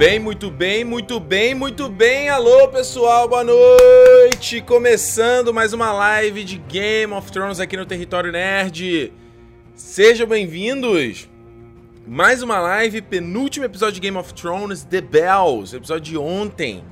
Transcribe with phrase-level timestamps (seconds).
[0.00, 2.30] bem, muito bem, muito bem, muito bem.
[2.30, 4.62] Alô, pessoal, boa noite.
[4.62, 9.12] Começando mais uma live de Game of Thrones aqui no Território Nerd.
[9.74, 11.28] Sejam bem-vindos.
[12.06, 16.82] Mais uma live, penúltimo episódio de Game of Thrones, The Bells, episódio de ontem.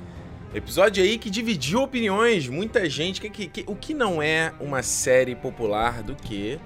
[0.53, 3.19] Episódio aí que dividiu opiniões, muita gente.
[3.19, 6.59] Que, que, que, o que não é uma série popular do que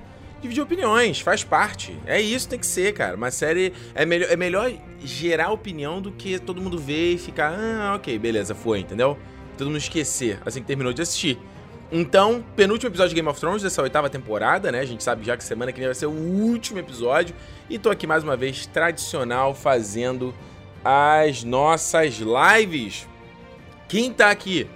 [0.44, 1.98] dividir opiniões, faz parte.
[2.06, 3.16] É isso, tem que ser, cara.
[3.16, 4.72] Uma série é melhor, é melhor
[5.04, 9.18] gerar opinião do que todo mundo ver e ficar, ah, ok, beleza, foi, entendeu?
[9.58, 11.40] Todo mundo esquecer assim que terminou de assistir.
[11.92, 14.80] Então, penúltimo episódio de Game of Thrones dessa oitava temporada, né?
[14.80, 17.36] A gente sabe já que semana que vem vai ser o último episódio.
[17.70, 20.34] E tô aqui mais uma vez, tradicional, fazendo
[20.84, 23.08] as nossas lives.
[23.88, 24.68] Quem tá aqui?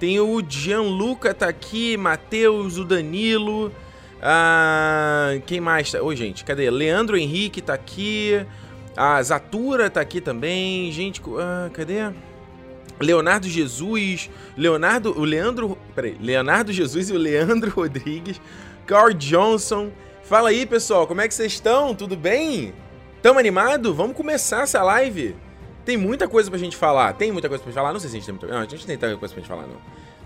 [0.00, 3.70] Tem o Gianluca tá aqui, Matheus, o Danilo,
[4.22, 5.90] ah, quem mais?
[5.90, 6.00] Tá?
[6.00, 6.70] Oi, gente, cadê?
[6.70, 8.46] Leandro Henrique tá aqui.
[8.96, 10.92] A Zatura tá aqui também.
[10.92, 12.12] Gente, ah, cadê?
[13.00, 18.40] Leonardo Jesus, Leonardo, o Leandro, peraí, Leonardo Jesus e o Leandro Rodrigues,
[18.86, 19.90] Carl Johnson.
[20.22, 21.94] Fala aí, pessoal, como é que vocês estão?
[21.94, 22.72] Tudo bem?
[23.20, 23.92] Tamo animado?
[23.92, 25.34] Vamos começar essa live.
[25.84, 27.12] Tem muita coisa pra gente falar.
[27.14, 27.92] Tem muita coisa pra falar?
[27.92, 29.42] Não sei se a gente tem muita Não, a gente não tem muita coisa pra
[29.42, 29.80] gente falar, não.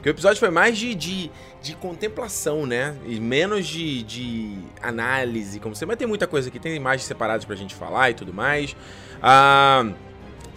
[0.07, 2.97] Porque o episódio foi mais de, de, de contemplação, né?
[3.07, 5.85] E menos de, de análise, como você.
[5.85, 8.77] Mas tem muita coisa aqui, tem imagens separadas pra gente falar e tudo mais.
[9.21, 9.85] Ah.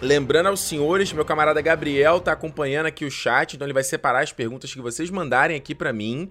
[0.00, 4.22] Lembrando aos senhores, meu camarada Gabriel tá acompanhando aqui o chat, então ele vai separar
[4.22, 6.30] as perguntas que vocês mandarem aqui para mim.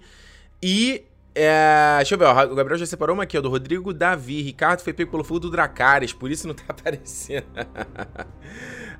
[0.62, 1.04] E.
[1.34, 4.40] É, deixa eu ver, ó, o Gabriel já separou uma aqui, ó, do Rodrigo Davi.
[4.40, 7.46] Ricardo foi pego pelo fogo do Dracarys, por isso não tá aparecendo.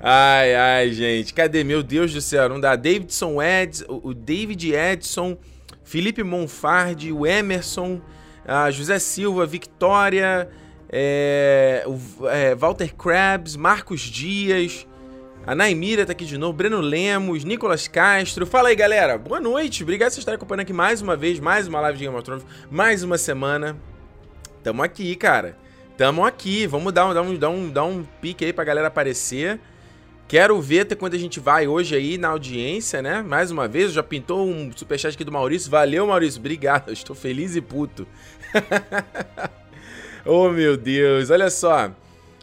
[0.02, 1.34] Ai, ai, gente.
[1.34, 1.62] Cadê?
[1.62, 2.74] Meu Deus do céu, não dá.
[2.74, 5.36] Davidson Eds, o David Edson,
[5.84, 8.00] Felipe Monfardi, o Emerson,
[8.46, 10.48] a José Silva, Victoria,
[10.88, 14.86] é, o, é, Walter Krabs, Marcos Dias,
[15.46, 18.46] a Naimira tá aqui de novo, Breno Lemos, Nicolas Castro.
[18.46, 19.18] Fala aí, galera.
[19.18, 19.82] Boa noite.
[19.82, 22.46] Obrigado por estarem acompanhando aqui mais uma vez, mais uma live de Game of Thrones,
[22.70, 23.76] mais uma semana.
[24.62, 25.56] Tamo aqui, cara.
[25.96, 26.66] Tamo aqui.
[26.66, 29.58] Vamos dar um, dar um, dar um, dar um pique aí pra galera aparecer.
[30.30, 33.20] Quero ver até quando a gente vai hoje aí na audiência, né?
[33.20, 35.68] Mais uma vez, já pintou um superchat aqui do Maurício.
[35.68, 36.38] Valeu, Maurício.
[36.38, 36.90] Obrigado.
[36.90, 38.06] Eu estou feliz e puto.
[40.24, 41.30] oh, meu Deus.
[41.30, 41.90] Olha só.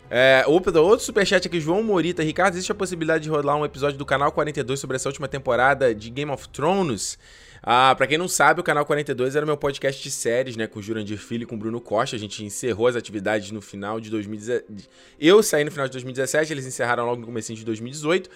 [0.10, 2.24] É, outro superchat aqui, João Morita.
[2.24, 5.94] Ricardo, existe a possibilidade de rolar um episódio do canal 42 sobre essa última temporada
[5.94, 7.18] de Game of Thrones?
[7.62, 10.68] Ah, pra quem não sabe, o canal 42 era meu podcast de séries, né?
[10.68, 12.16] Com o Jurandir Filho e com o Bruno Costa.
[12.16, 14.90] A gente encerrou as atividades no final de 2017.
[15.20, 18.30] Eu saí no final de 2017, eles encerraram logo no começo de 2018.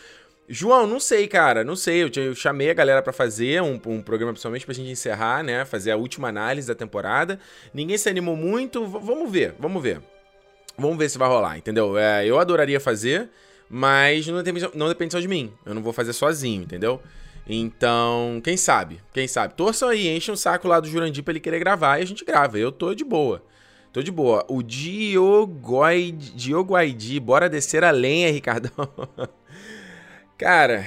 [0.50, 2.04] João, não sei, cara, não sei.
[2.04, 5.64] Eu, eu chamei a galera para fazer um, um, programa principalmente pra gente encerrar, né?
[5.64, 7.40] Fazer a última análise da temporada.
[7.74, 8.86] Ninguém se animou muito.
[8.86, 10.02] V vamos ver, vamos ver.
[10.82, 11.98] Vamos ver se vai rolar, entendeu?
[11.98, 13.30] É, eu adoraria fazer,
[13.70, 15.54] mas não depende, não depende só de mim.
[15.66, 17.02] Eu não vou fazer sozinho, entendeu?
[17.48, 19.00] Então, quem sabe?
[19.14, 19.56] Quem sabe?
[19.56, 22.24] Torçam aí, enchem o saco lá do Jurandir pra ele querer gravar e a gente
[22.24, 22.58] grava.
[22.58, 23.44] Eu tô de boa.
[23.92, 24.46] Tô de boa.
[24.48, 28.72] O Diogoid, Diogoidi, bora descer a lenha, Ricardão.
[30.38, 30.86] Cara,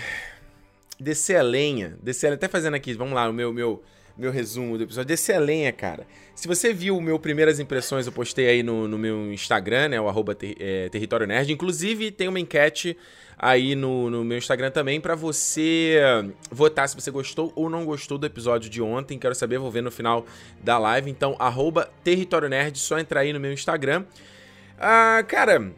[0.98, 1.98] descer a lenha.
[2.02, 2.36] Descer a lenha.
[2.36, 3.82] Até fazendo aqui, vamos lá, o meu, meu,
[4.16, 5.08] meu resumo do episódio.
[5.08, 6.06] Descer a lenha, cara.
[6.34, 10.00] Se você viu o meu primeiras impressões, eu postei aí no, no meu Instagram, né?
[10.00, 11.52] O arroba ter, é, Território Nerd.
[11.52, 12.96] Inclusive, tem uma enquete
[13.38, 15.98] aí no, no meu Instagram também para você
[16.50, 19.18] votar se você gostou ou não gostou do episódio de ontem.
[19.18, 20.24] Quero saber, vou ver no final
[20.62, 21.10] da live.
[21.10, 24.04] Então, arroba Território Nerd, só entrar aí no meu Instagram.
[24.78, 25.72] Ah, cara,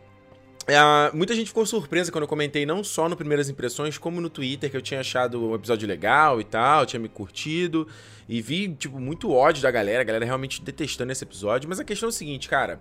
[0.69, 4.28] ah, muita gente ficou surpresa quando eu comentei não só no Primeiras Impressões, como no
[4.28, 7.87] Twitter, que eu tinha achado o episódio legal e tal, tinha me curtido.
[8.28, 11.69] E vi, tipo, muito ódio da galera, a galera realmente detestando esse episódio.
[11.69, 12.81] Mas a questão é o seguinte, cara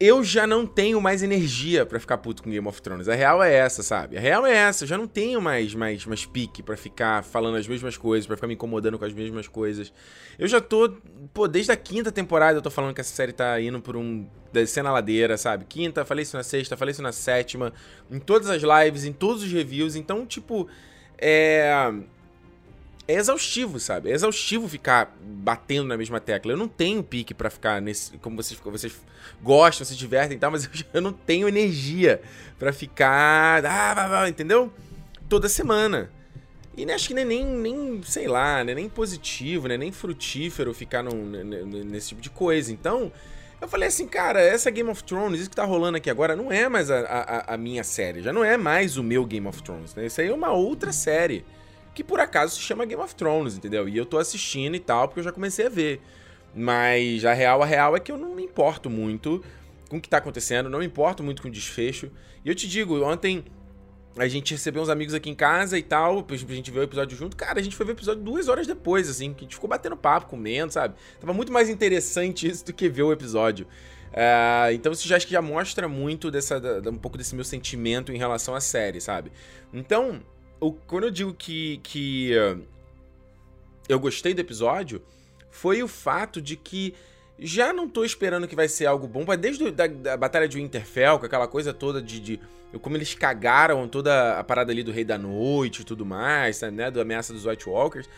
[0.00, 3.08] eu já não tenho mais energia para ficar puto com Game of Thrones.
[3.08, 4.16] A real é essa, sabe?
[4.16, 4.84] A real é essa.
[4.84, 8.36] Eu já não tenho mais, mais, mais pique para ficar falando as mesmas coisas, para
[8.36, 9.92] ficar me incomodando com as mesmas coisas.
[10.38, 10.96] Eu já tô,
[11.34, 14.24] pô, desde a quinta temporada eu tô falando que essa série tá indo por um.
[14.52, 15.64] descendo a ladeira, sabe?
[15.64, 17.72] Quinta, falei isso na sexta, falei isso na sétima,
[18.08, 19.96] em todas as lives, em todos os reviews.
[19.96, 20.68] Então, tipo,
[21.18, 21.92] é
[23.08, 24.10] é exaustivo, sabe?
[24.10, 26.52] É exaustivo ficar batendo na mesma tecla.
[26.52, 28.18] Eu não tenho pique para ficar nesse.
[28.18, 29.00] Como vocês, vocês
[29.42, 32.20] gostam, se divertem e tal, mas eu, eu não tenho energia
[32.58, 33.64] para ficar.
[33.64, 34.70] Ah, entendeu?
[35.26, 36.10] Toda semana.
[36.76, 38.72] E acho que nem, nem, nem sei lá, né?
[38.74, 39.76] nem positivo, né?
[39.76, 41.24] nem frutífero ficar num,
[41.84, 42.72] nesse tipo de coisa.
[42.72, 43.10] Então,
[43.60, 46.52] eu falei assim, cara, essa Game of Thrones, isso que tá rolando aqui agora, não
[46.52, 48.22] é mais a, a, a minha série.
[48.22, 50.06] Já não é mais o meu Game of Thrones, né?
[50.06, 51.44] Isso aí é uma outra série
[51.98, 53.88] que por acaso se chama Game of Thrones, entendeu?
[53.88, 56.00] E eu tô assistindo e tal, porque eu já comecei a ver.
[56.54, 59.44] Mas a real, a real é que eu não me importo muito
[59.90, 62.08] com o que tá acontecendo, não me importo muito com o desfecho.
[62.44, 63.44] E eu te digo, ontem
[64.16, 67.18] a gente recebeu uns amigos aqui em casa e tal, a gente ver o episódio
[67.18, 67.36] junto.
[67.36, 69.68] Cara, a gente foi ver o episódio duas horas depois, assim, que a gente ficou
[69.68, 70.94] batendo papo, comendo, sabe?
[71.20, 73.66] Tava muito mais interessante isso do que ver o episódio.
[74.12, 77.44] Uh, então isso já acho que já mostra muito dessa, da, um pouco desse meu
[77.44, 79.32] sentimento em relação à série, sabe?
[79.72, 80.22] Então,
[80.60, 82.62] o, quando eu digo que, que uh,
[83.88, 85.02] eu gostei do episódio,
[85.50, 86.94] foi o fato de que
[87.38, 91.18] já não tô esperando que vai ser algo bom, mas desde da, Batalha de Winterfell,
[91.18, 92.40] com aquela coisa toda de, de,
[92.82, 96.90] como eles cagaram toda a parada ali do Rei da Noite e tudo mais, né,
[96.90, 98.08] do ameaça dos White Walkers.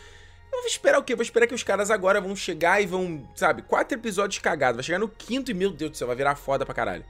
[0.51, 1.15] Eu vou esperar o quê?
[1.15, 4.77] Vou esperar que os caras agora vão chegar e vão, sabe, quatro episódios cagados.
[4.77, 7.05] Vai chegar no quinto e, meu Deus do céu, vai virar foda pra caralho.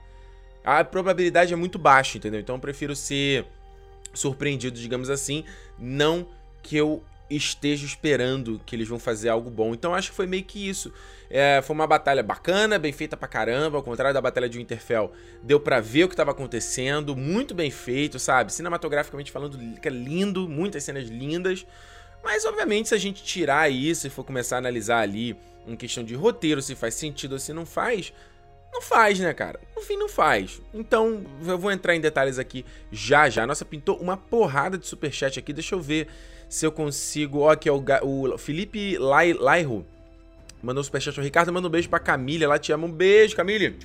[0.64, 2.40] A probabilidade é muito baixa, entendeu?
[2.40, 3.48] Então eu prefiro ser
[4.14, 5.44] surpreendido, digamos assim,
[5.78, 6.28] não
[6.62, 7.04] que eu
[7.36, 9.74] esteja esperando que eles vão fazer algo bom.
[9.74, 10.94] Então acho que foi meio que isso.
[11.30, 15.12] É, foi uma batalha bacana, bem feita pra caramba, ao contrário da batalha de Winterfell.
[15.42, 18.54] Deu para ver o que estava acontecendo, muito bem feito, sabe?
[18.54, 21.66] Cinematograficamente falando, é lindo, muitas cenas lindas.
[22.24, 25.36] Mas obviamente se a gente tirar isso e for começar a analisar ali
[25.66, 28.14] em questão de roteiro, se faz sentido ou se não faz,
[28.72, 29.60] não faz, né, cara?
[29.76, 30.62] No fim, não faz.
[30.74, 33.46] Então, eu vou entrar em detalhes aqui já já.
[33.46, 35.52] Nossa, pintou uma porrada de superchat aqui.
[35.52, 36.08] Deixa eu ver
[36.48, 37.40] se eu consigo.
[37.40, 39.86] Ó, aqui é o, o Felipe Lai, Lairo.
[40.64, 41.52] Mandou um superchat ao Ricardo.
[41.52, 42.46] Manda um beijo pra Camila.
[42.46, 42.88] Ela te ama.
[42.88, 43.78] Um beijo, Camille.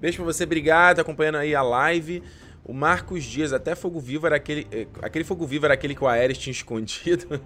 [0.00, 0.44] Beijo pra você.
[0.44, 1.00] Obrigado.
[1.00, 2.22] Acompanhando aí a live.
[2.64, 4.66] O Marcos Dias, até Fogo Vivo era aquele.
[4.72, 7.40] Eh, aquele Fogo Vivo era aquele que o Aéres tinha escondido.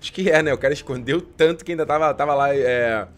[0.00, 0.54] Acho que é, né?
[0.54, 3.08] O cara escondeu tanto que ainda tava, tava lá é,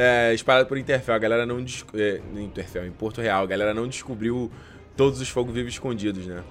[0.00, 1.12] é, espalhado por Interfell.
[1.12, 1.58] A galera não.
[1.58, 3.42] É, Interfell, em Porto Real.
[3.42, 4.48] A galera não descobriu
[4.96, 6.44] todos os Fogo Vivos escondidos, né?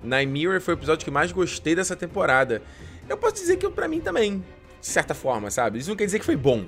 [0.00, 2.62] Nightmare foi o episódio que mais gostei dessa temporada.
[3.08, 4.44] Eu posso dizer que para mim também,
[4.80, 5.80] de certa forma, sabe?
[5.80, 6.66] Isso não quer dizer que foi bom,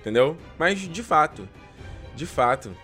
[0.00, 0.38] entendeu?
[0.58, 1.46] Mas de fato,
[2.16, 2.74] de fato.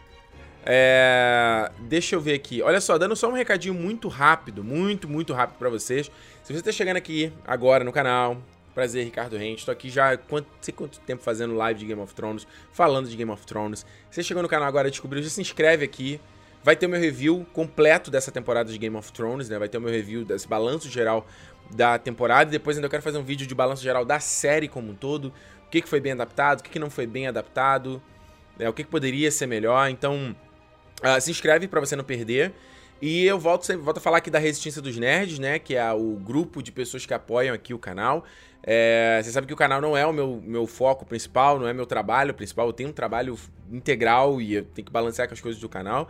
[0.67, 1.71] É...
[1.81, 2.61] Deixa eu ver aqui.
[2.61, 6.11] Olha só, dando só um recadinho muito rápido, muito, muito rápido para vocês.
[6.43, 8.43] Se você tá chegando aqui agora no canal,
[8.75, 9.61] prazer, Ricardo Rente.
[9.61, 13.09] Estou aqui já há quanto, sei quanto tempo fazendo live de Game of Thrones, falando
[13.09, 13.81] de Game of Thrones.
[14.11, 16.21] Se você chegou no canal agora e descobriu, já se inscreve aqui.
[16.63, 19.59] Vai ter o meu review completo dessa temporada de Game of Thrones, né?
[19.59, 21.27] Vai ter o meu review desse balanço geral
[21.71, 22.51] da temporada.
[22.51, 25.33] Depois ainda eu quero fazer um vídeo de balanço geral da série como um todo.
[25.67, 28.03] O que, foi bem adaptado, o que, não foi bem adaptado,
[28.59, 29.91] né, o que, que poderia ser melhor.
[29.91, 30.35] Então,
[31.03, 32.53] uh, se inscreve para você não perder.
[33.03, 35.59] E eu volto, volto a falar aqui da Resistência dos Nerds, né?
[35.59, 38.25] Que é o grupo de pessoas que apoiam aqui o canal.
[38.67, 41.73] É, você sabe que o canal não é o meu, meu foco principal, não é
[41.75, 42.67] meu trabalho principal.
[42.67, 43.39] Eu tenho um trabalho
[43.71, 46.09] integral e eu tenho que balancear com as coisas do canal.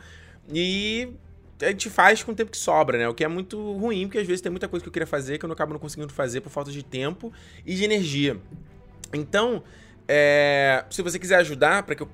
[0.49, 1.13] E
[1.61, 3.09] a gente faz com o tempo que sobra, né?
[3.09, 5.39] O que é muito ruim, porque às vezes tem muita coisa que eu queria fazer
[5.39, 7.33] que eu não acabo não conseguindo fazer por falta de tempo
[7.67, 8.37] e de energia.
[9.13, 9.63] Então,
[10.07, 12.09] é, se você quiser ajudar para que eu,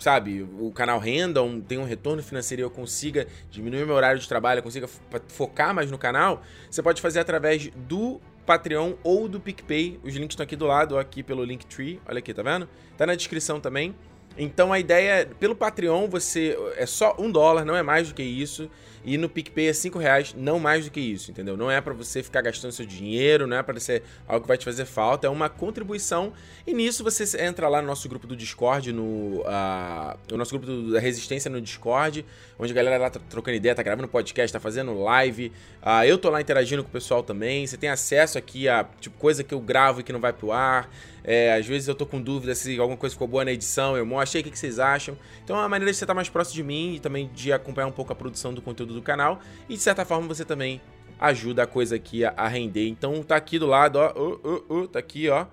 [0.00, 4.20] sabe, o canal renda, um, tenha um retorno financeiro e eu consiga diminuir meu horário
[4.20, 4.88] de trabalho, eu consiga
[5.28, 10.00] focar mais no canal, você pode fazer através do Patreon ou do PicPay.
[10.02, 12.00] Os links estão aqui do lado, aqui pelo Linktree.
[12.08, 12.68] Olha aqui, tá vendo?
[12.96, 13.94] Tá na descrição também.
[14.38, 18.14] Então a ideia é, pelo Patreon você é só um dólar, não é mais do
[18.14, 18.70] que isso.
[19.06, 21.56] E no PicPay é 5 reais, não mais do que isso, entendeu?
[21.56, 24.58] Não é para você ficar gastando seu dinheiro, não é para ser algo que vai
[24.58, 26.32] te fazer falta, é uma contribuição.
[26.66, 30.90] E nisso você entra lá no nosso grupo do Discord, no uh, o nosso grupo
[30.90, 32.26] da Resistência no Discord,
[32.58, 35.52] onde a galera lá tá trocando ideia, tá gravando podcast, tá fazendo live.
[35.80, 37.64] Uh, eu tô lá interagindo com o pessoal também.
[37.64, 40.50] Você tem acesso aqui a tipo, coisa que eu gravo e que não vai pro
[40.50, 40.90] ar.
[41.26, 44.06] É, às vezes eu tô com dúvida se alguma coisa ficou boa na edição, eu
[44.06, 45.18] mostro o que, vocês acham.
[45.42, 47.88] Então é uma maneira de você estar mais próximo de mim e também de acompanhar
[47.88, 49.40] um pouco a produção do conteúdo do canal.
[49.68, 50.80] E de certa forma você também
[51.18, 52.86] ajuda a coisa aqui a, a render.
[52.86, 54.40] Então tá aqui do lado, ó, uh,
[54.70, 55.46] uh, uh, tá aqui, ó,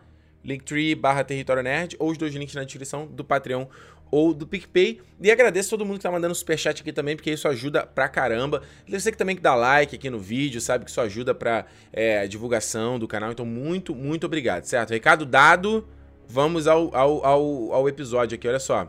[0.44, 3.66] linktree barra território nerd, ou os dois links na descrição do Patreon
[4.14, 5.02] ou do PicPay.
[5.20, 8.62] E agradeço todo mundo que tá mandando superchat aqui também, porque isso ajuda pra caramba.
[8.88, 12.28] Você que também que dá like aqui no vídeo, sabe que isso ajuda pra é,
[12.28, 13.32] divulgação do canal.
[13.32, 14.92] Então, muito, muito obrigado, certo?
[14.92, 15.88] Recado dado,
[16.28, 18.88] vamos ao, ao, ao, ao episódio aqui, olha só.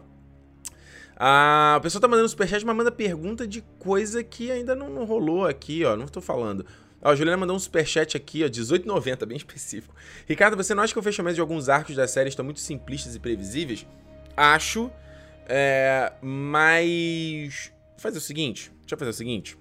[1.16, 5.46] A pessoa tá mandando superchat, mas manda pergunta de coisa que ainda não, não rolou
[5.46, 5.96] aqui, ó.
[5.96, 6.66] Não tô falando.
[7.00, 9.94] Ó, a Juliana mandou um superchat aqui, ó, 18,90, bem específico.
[10.28, 13.14] Ricardo, você não acha que o fechamento de alguns arcos da série estão muito simplistas
[13.14, 13.86] e previsíveis?
[14.36, 14.90] Acho,
[15.48, 17.72] é, mas.
[17.98, 18.72] Fazer o seguinte.
[18.80, 19.58] Deixa eu fazer o seguinte.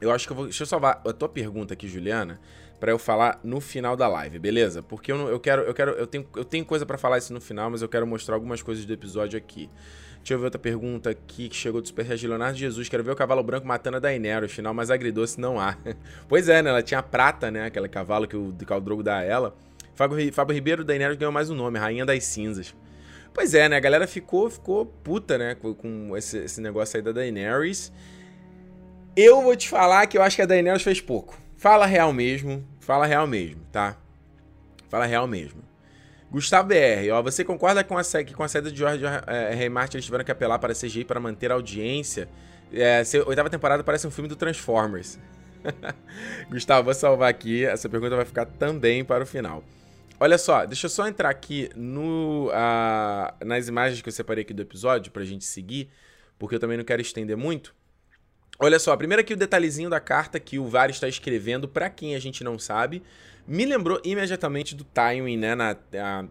[0.00, 0.44] Eu acho que eu vou.
[0.46, 2.40] Deixa eu salvar a tua pergunta aqui, Juliana,
[2.80, 4.82] para eu falar no final da live, beleza?
[4.82, 5.62] Porque eu, não, eu quero.
[5.62, 5.92] Eu quero.
[5.92, 8.62] Eu tenho, eu tenho coisa para falar isso no final, mas eu quero mostrar algumas
[8.62, 9.70] coisas do episódio aqui.
[10.18, 12.88] Deixa eu ver outra pergunta aqui que chegou do Superchat Leonardo Jesus.
[12.88, 14.52] Quero ver o cavalo branco matando a Daenerys.
[14.52, 15.76] Final mais agridoce não há.
[16.28, 16.70] pois é, né?
[16.70, 17.66] Ela tinha a prata, né?
[17.66, 19.56] Aquele cavalo que o, que o Drogo dá a ela.
[19.94, 22.74] Fábio, Fábio Ribeiro, Daenerys ganhou mais um nome, Rainha das Cinzas.
[23.34, 23.76] Pois é, né?
[23.76, 25.54] A galera ficou, ficou puta, né?
[25.54, 27.92] Com esse, esse negócio aí da Daenerys.
[29.16, 31.38] Eu vou te falar que eu acho que a Daenerys fez pouco.
[31.56, 32.66] Fala real mesmo.
[32.80, 33.96] Fala real mesmo, tá?
[34.88, 35.62] Fala real mesmo.
[36.30, 39.68] Gustavo BR, ó, você concorda com a, que com a saída de George é, R.
[39.68, 42.26] Martin eles tiveram que apelar para a CGI para manter a audiência?
[42.72, 45.18] É, oitava temporada parece um filme do Transformers.
[46.50, 47.66] Gustavo, vou salvar aqui.
[47.66, 49.62] Essa pergunta vai ficar também para o final.
[50.22, 54.54] Olha só, deixa eu só entrar aqui no, uh, nas imagens que eu separei aqui
[54.54, 55.90] do episódio pra gente seguir,
[56.38, 57.74] porque eu também não quero estender muito.
[58.56, 62.14] Olha só, primeiro aqui o detalhezinho da carta que o VAR está escrevendo para quem
[62.14, 63.02] a gente não sabe.
[63.48, 65.74] Me lembrou imediatamente do Tywin, né, na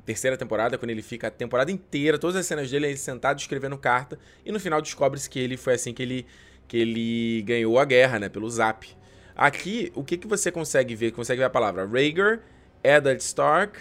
[0.06, 3.78] terceira temporada, quando ele fica a temporada inteira, todas as cenas dele, ele sentado escrevendo
[3.78, 6.26] carta, e no final descobre-se que ele foi assim que ele,
[6.66, 8.88] que ele ganhou a guerra, né, pelo Zap.
[9.36, 11.12] Aqui, o que, que você consegue ver?
[11.12, 12.40] Consegue ver a palavra Rhaegar,
[12.84, 13.80] Eddard Stark,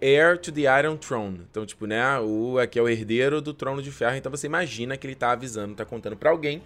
[0.00, 1.42] heir to the Iron Throne.
[1.50, 4.16] Então, tipo, né, o aqui é o herdeiro do trono de ferro.
[4.16, 6.62] Então você imagina que ele tá avisando, tá contando para alguém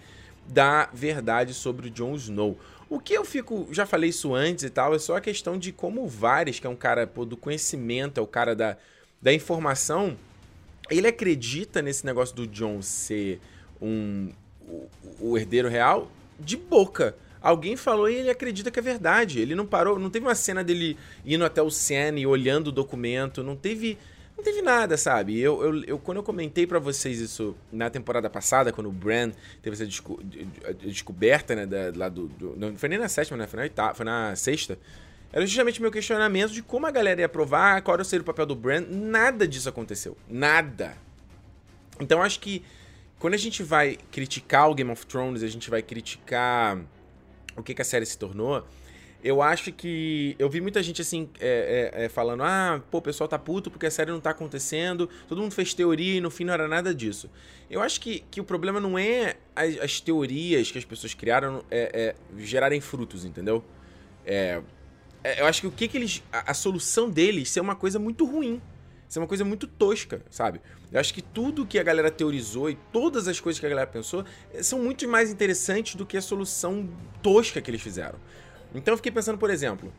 [0.46, 2.58] da verdade sobre o Jon Snow.
[2.88, 5.72] O que eu fico, já falei isso antes e tal, é só a questão de
[5.72, 8.76] como o Varys, que é um cara pô, do conhecimento, é o cara da,
[9.20, 10.16] da informação,
[10.90, 13.40] ele acredita nesse negócio do Jon ser
[13.80, 14.30] um
[14.68, 14.88] o,
[15.20, 17.16] o herdeiro real de boca.
[17.44, 19.38] Alguém falou e ele acredita que é verdade.
[19.38, 20.96] Ele não parou, não teve uma cena dele
[21.26, 23.98] indo até o Senna e olhando o documento, não teve
[24.34, 25.38] não teve nada, sabe?
[25.38, 29.30] Eu, eu, eu quando eu comentei para vocês isso na temporada passada, quando o Bran
[29.60, 30.18] teve essa desco
[30.86, 33.46] descoberta, né, da, lá do, do, Não foi nem na sétima, né?
[33.46, 34.78] Foi na, oitava, foi na sexta.
[35.30, 38.56] Era justamente meu questionamento de como a galera ia provar qual era o papel do
[38.56, 38.86] Bran.
[38.88, 40.16] Nada disso aconteceu.
[40.26, 40.96] Nada.
[42.00, 42.64] Então acho que
[43.18, 46.80] quando a gente vai criticar o Game of Thrones, a gente vai criticar
[47.56, 48.64] o que, que a série se tornou,
[49.25, 50.37] eu acho que.
[50.38, 53.70] Eu vi muita gente assim é, é, é, falando: ah, pô, o pessoal tá puto
[53.70, 56.68] porque a série não tá acontecendo, todo mundo fez teoria e no fim não era
[56.68, 57.30] nada disso.
[57.70, 61.64] Eu acho que, que o problema não é as, as teorias que as pessoas criaram
[61.70, 63.64] é, é gerarem frutos, entendeu?
[64.26, 64.61] É,
[65.25, 66.23] é, eu acho que o que, que eles.
[66.30, 68.61] A, a solução deles ser uma coisa muito ruim.
[69.14, 70.61] Ser uma coisa muito tosca, sabe?
[70.90, 73.87] Eu acho que tudo que a galera teorizou e todas as coisas que a galera
[73.87, 74.25] pensou
[74.61, 76.90] são muito mais interessantes do que a solução
[77.23, 78.18] tosca que eles fizeram.
[78.75, 79.92] Então eu fiquei pensando, por exemplo,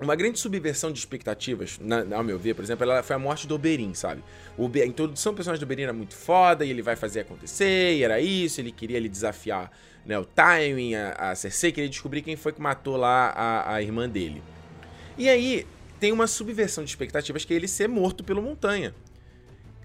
[0.00, 3.46] uma grande subversão de expectativas, na, ao meu ver, por exemplo, ela foi a morte
[3.46, 4.20] do Oberyn, sabe?
[4.58, 7.98] O a introdução do personagem do Oberyn era muito foda, e ele vai fazer acontecer,
[7.98, 9.70] e era isso, ele queria ele desafiar
[10.04, 13.80] né, o Tywin, a, a Cersei, queria descobrir quem foi que matou lá a, a
[13.80, 14.42] irmã dele.
[15.16, 15.64] E aí,
[16.00, 18.94] tem uma subversão de expectativas que é ele ser morto pelo Montanha.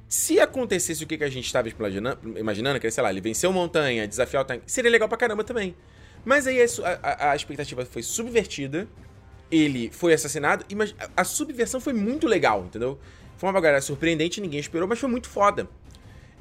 [0.08, 4.44] Se acontecesse o que, a gente estava imaginando, que sei lá, ele venceu Montanha, desafiar
[4.44, 5.76] o Tywin, seria legal pra caramba também.
[6.24, 6.66] Mas aí a,
[7.04, 8.88] a, a expectativa foi subvertida,
[9.52, 10.76] ele foi assassinado, e
[11.16, 12.98] a subversão foi muito legal, entendeu?
[13.38, 15.68] Foi uma bagulha surpreendente, ninguém esperou, mas foi muito foda.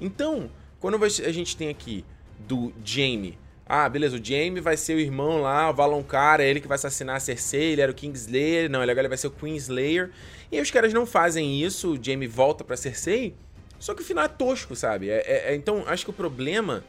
[0.01, 2.05] Então, quando a gente tem aqui
[2.39, 6.61] do Jaime, ah, beleza, o Jaime vai ser o irmão lá, o Valonqar, é ele
[6.61, 9.31] que vai assassinar a Cersei, ele era o Kingslayer, não, ele agora vai ser o
[9.31, 10.11] Queenslayer.
[10.53, 13.35] E aí os caras não fazem isso, o Jaime volta pra Cersei,
[13.79, 15.09] só que o final é tosco, sabe?
[15.09, 16.85] É, é, é então, acho que o problema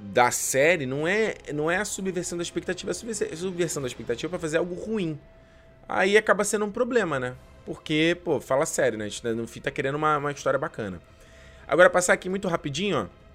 [0.00, 4.30] da série não é, não é a subversão da expectativa, é a subversão da expectativa
[4.30, 5.18] para fazer algo ruim.
[5.88, 7.34] Aí acaba sendo um problema, né?
[7.64, 9.06] Porque, pô, fala sério, né?
[9.06, 11.00] A gente tá no fim tá querendo uma, uma história bacana.
[11.66, 13.27] Agora, passar aqui muito rapidinho, ó.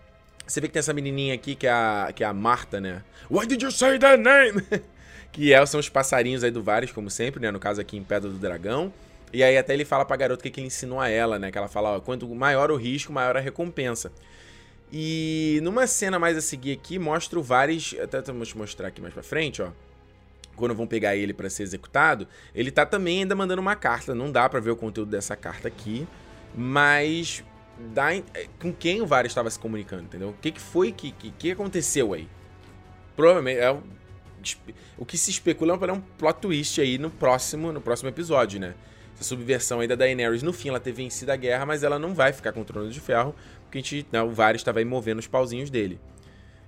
[0.46, 3.02] Você vê que tem essa menininha aqui, que é a, que é a Marta, né?
[3.30, 4.62] Why did you say that name?
[5.32, 7.50] que é, são os passarinhos aí do Varys, como sempre, né?
[7.50, 8.94] No caso aqui em Pedra do Dragão.
[9.32, 11.52] E aí até ele fala pra garota o que, que ele ensinou a ela, né?
[11.52, 14.12] Que ela fala, ó, quanto maior o risco, maior a recompensa.
[14.92, 17.96] E numa cena mais a seguir aqui, mostra o Varys.
[18.00, 19.72] Até vamos mostrar aqui mais pra frente, ó.
[20.56, 24.14] Quando vão pegar ele para ser executado, ele tá também ainda mandando uma carta.
[24.14, 26.08] Não dá para ver o conteúdo dessa carta aqui,
[26.56, 27.44] mas
[27.94, 28.24] dá é,
[28.60, 30.30] com quem o Varys estava se comunicando, entendeu?
[30.30, 32.28] O que, que foi que, que, que aconteceu aí?
[33.16, 33.72] Provavelmente é
[34.98, 38.74] o, que se especula é um plot twist aí no próximo, no próximo episódio, né?
[39.16, 42.14] Essa subversão aí da Daenerys, no fim, ela ter vencido a guerra, mas ela não
[42.14, 44.86] vai ficar com o trono de ferro, porque a gente, né, o Varys estava aí
[44.86, 46.00] movendo os pauzinhos dele.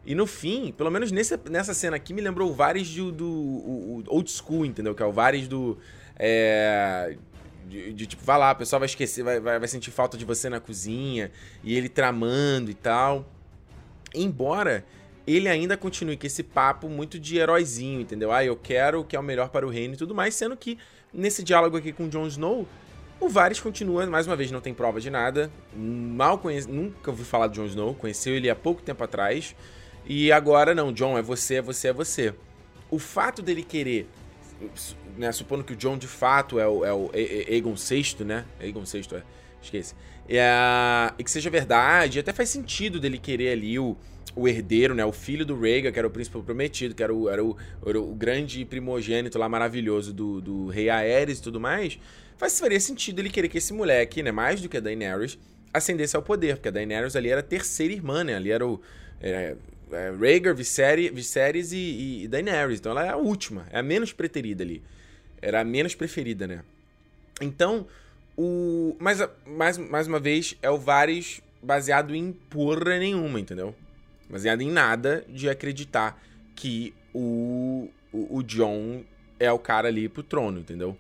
[0.06, 3.26] E no fim, pelo menos nesse, nessa cena aqui, me lembrou o Varys do, do
[3.28, 4.94] o, o old school, entendeu?
[4.94, 5.78] Que é o Varys do.
[6.18, 7.18] É,
[7.68, 10.26] de, de, tipo, vai lá, o pessoal vai esquecer, vai, vai, vai sentir falta de
[10.26, 11.32] você na cozinha,
[11.64, 13.26] e ele tramando e tal.
[14.14, 14.86] Embora
[15.28, 18.32] ele ainda continue com esse papo muito de heróizinho, entendeu?
[18.32, 20.56] Ah, eu quero o que é o melhor para o reino e tudo mais, sendo
[20.56, 20.78] que
[21.12, 22.68] nesse diálogo aqui com o Jon Snow,
[23.20, 25.50] o Varys continua, mais uma vez, não tem prova de nada.
[25.76, 29.56] Mal conhece, nunca ouvi falar do Jon Snow, conheceu ele há pouco tempo atrás.
[30.06, 32.36] E agora não, Jon, é você, é você, é você.
[32.92, 34.08] O fato dele querer,
[35.18, 37.10] né, supondo que o Jon de fato é o, é o
[37.76, 38.46] VI, né?
[38.60, 39.22] Aegon VI, é.
[39.62, 39.96] Esquece.
[40.28, 43.96] É, e que seja verdade, até faz sentido dele querer ali o,
[44.36, 45.06] o herdeiro, né?
[45.06, 47.56] O filho do Rhaegar, que era o príncipe prometido, que era o, era o,
[47.86, 52.00] era o grande primogênito lá maravilhoso do, do rei Aerys e tudo mais.
[52.38, 54.32] Faz, faria sentido ele querer que esse moleque, né?
[54.32, 55.38] Mais do que a Daenerys,
[55.74, 58.36] ascendesse ao poder, porque a Daenerys ali era a terceira irmã, né?
[58.36, 58.82] Ali era o...
[59.22, 59.58] Era,
[59.92, 62.80] é, Rhaegar, Viserys, Viserys e, e, Daenerys.
[62.80, 64.84] Então ela é a última, é a menos preterida ali.
[65.46, 66.64] Era a menos preferida, né?
[67.40, 67.86] Então,
[68.36, 68.96] o...
[69.00, 73.76] Mas, mais, mais uma vez, é o Varys baseado em porra nenhuma, entendeu?
[74.30, 76.22] baseado em nada de acreditar
[76.56, 79.04] que o, o, o John
[79.40, 80.98] é o cara ali pro trono, entendeu?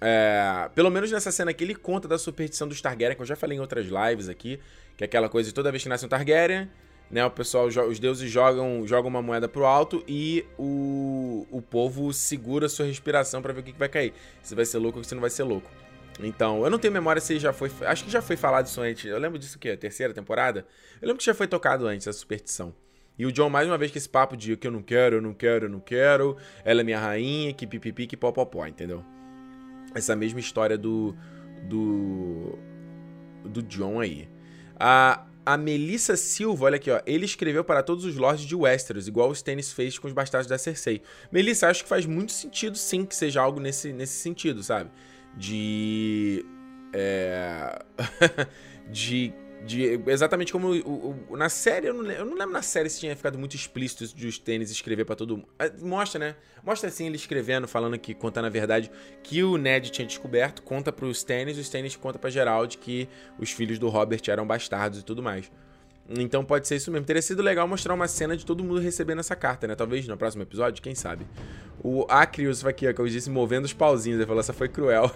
[0.00, 3.36] É, pelo menos nessa cena aqui ele conta da superstição dos Targaryen, que eu já
[3.36, 4.58] falei em outras lives aqui,
[4.96, 6.68] que é aquela coisa de toda vez que nasce um Targaryen,
[7.12, 12.10] né, o pessoal, os deuses jogam, jogam uma moeda pro alto e o, o povo
[12.10, 14.14] segura sua respiração para ver o que, que vai cair.
[14.42, 15.70] Se vai ser louco ou se não vai ser louco.
[16.20, 17.70] Então, eu não tenho memória se já foi.
[17.82, 19.04] Acho que já foi falado isso antes.
[19.04, 20.66] Eu lembro disso que terceira temporada.
[21.02, 22.74] Eu lembro que já foi tocado antes, a superstição.
[23.18, 25.22] E o John, mais uma vez, com esse papo de que eu não quero, eu
[25.22, 26.38] não quero, eu não quero.
[26.64, 29.04] Ela é minha rainha, que pipipi, que popopó, entendeu?
[29.94, 31.14] Essa mesma história do.
[31.68, 32.58] Do.
[33.44, 34.28] Do John aí.
[34.78, 37.00] A, a Melissa Silva, olha aqui, ó.
[37.06, 40.48] Ele escreveu para todos os lords de Westeros, igual o Stannis fez com os bastardos
[40.48, 41.02] da Cersei.
[41.30, 44.90] Melissa, acho que faz muito sentido, sim, que seja algo nesse, nesse sentido, sabe?
[45.36, 46.44] de.
[46.92, 47.78] É,
[48.90, 49.32] de,
[49.64, 50.00] de.
[50.06, 53.16] Exatamente como o, o, na série, eu não, eu não, lembro na série se tinha
[53.16, 55.48] ficado muito explícito de os tênis escrever para todo mundo.
[55.58, 56.36] É, mostra, né?
[56.64, 58.90] Mostra assim ele escrevendo, falando que, contando a verdade,
[59.22, 63.50] que o Ned tinha descoberto, conta pros tênis, os tênis conta pra Gerald que os
[63.50, 65.50] filhos do Robert eram bastardos e tudo mais.
[66.08, 67.06] Então pode ser isso mesmo.
[67.06, 69.74] Teria sido legal mostrar uma cena de todo mundo recebendo essa carta, né?
[69.74, 71.26] Talvez no próximo episódio, quem sabe.
[71.82, 74.18] O Acrius aqui, ó, que eu disse, movendo os pauzinhos.
[74.18, 75.10] Ele falou, essa foi cruel.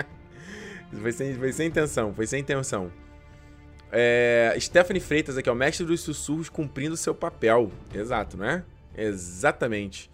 [1.00, 2.92] foi, sem, foi sem intenção, foi sem intenção.
[3.92, 7.70] É, Stephanie Freitas aqui, ó, mestre dos sussurros cumprindo seu papel.
[7.94, 8.64] Exato, né?
[8.96, 10.10] Exatamente.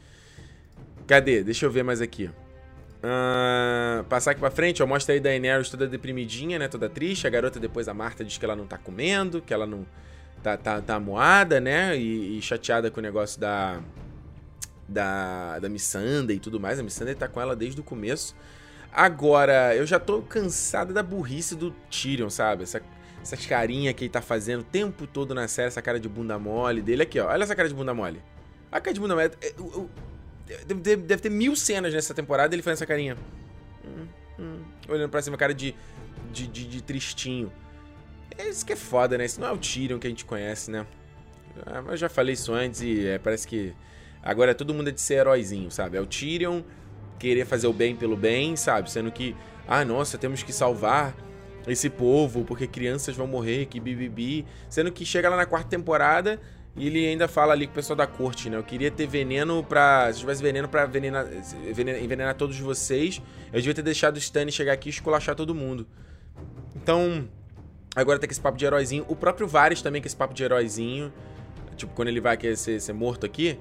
[1.06, 1.42] Cadê?
[1.42, 2.30] Deixa eu ver mais aqui.
[3.02, 6.68] Uh, passar aqui pra frente, ó, mostra aí da Daenerys toda deprimidinha, né?
[6.68, 7.26] Toda triste.
[7.26, 9.84] A garota depois, a Marta, diz que ela não tá comendo, que ela não
[10.42, 11.96] tá, tá, tá moada, né?
[11.96, 13.80] E, e, chateada com o negócio da.
[14.88, 16.78] Da, da e tudo mais.
[16.78, 18.36] A Missandei tá com ela desde o começo.
[18.92, 22.64] Agora, eu já tô cansada da burrice do Tyrion, sabe?
[22.64, 22.82] Essa,
[23.22, 26.38] essas carinha que ele tá fazendo o tempo todo na série, essa cara de bunda
[26.38, 27.02] mole dele.
[27.02, 27.28] Aqui, ó.
[27.28, 28.20] Olha essa cara de bunda mole.
[28.70, 29.30] A cara de bunda mole.
[29.56, 29.88] Eu,
[30.66, 33.16] Deve ter, mil cenas nessa temporada ele fazendo essa carinha.
[33.84, 34.06] Hum,
[34.38, 35.74] hum, olhando pra cima, cara de,
[36.32, 37.52] de, de, de, tristinho.
[38.36, 39.24] É isso que é foda, né?
[39.24, 40.86] Isso não é o Tyrion que a gente conhece, né?
[41.66, 43.74] Ah, eu já falei isso antes e é, parece que
[44.22, 45.96] agora todo mundo é de ser heróizinho, sabe?
[45.96, 46.62] É o Tyrion
[47.18, 48.90] querer fazer o bem pelo bem, sabe?
[48.90, 49.36] Sendo que,
[49.68, 51.14] ah, nossa, temos que salvar
[51.66, 54.44] esse povo porque crianças vão morrer, que bibibi.
[54.68, 56.40] Sendo que chega lá na quarta temporada
[56.74, 58.56] e ele ainda fala ali com o pessoal da corte, né?
[58.56, 60.10] Eu queria ter veneno pra.
[60.12, 61.26] Se tivesse veneno pra envenenar,
[62.02, 63.20] envenenar todos vocês,
[63.52, 65.86] eu devia ter deixado o Stannis chegar aqui e esculachar todo mundo.
[66.74, 67.28] Então,
[67.94, 69.04] agora tem esse papo de heróizinho.
[69.06, 71.12] O próprio Varys também, com esse papo de heróizinho.
[71.76, 73.58] Tipo, quando ele vai querer ser, ser morto aqui.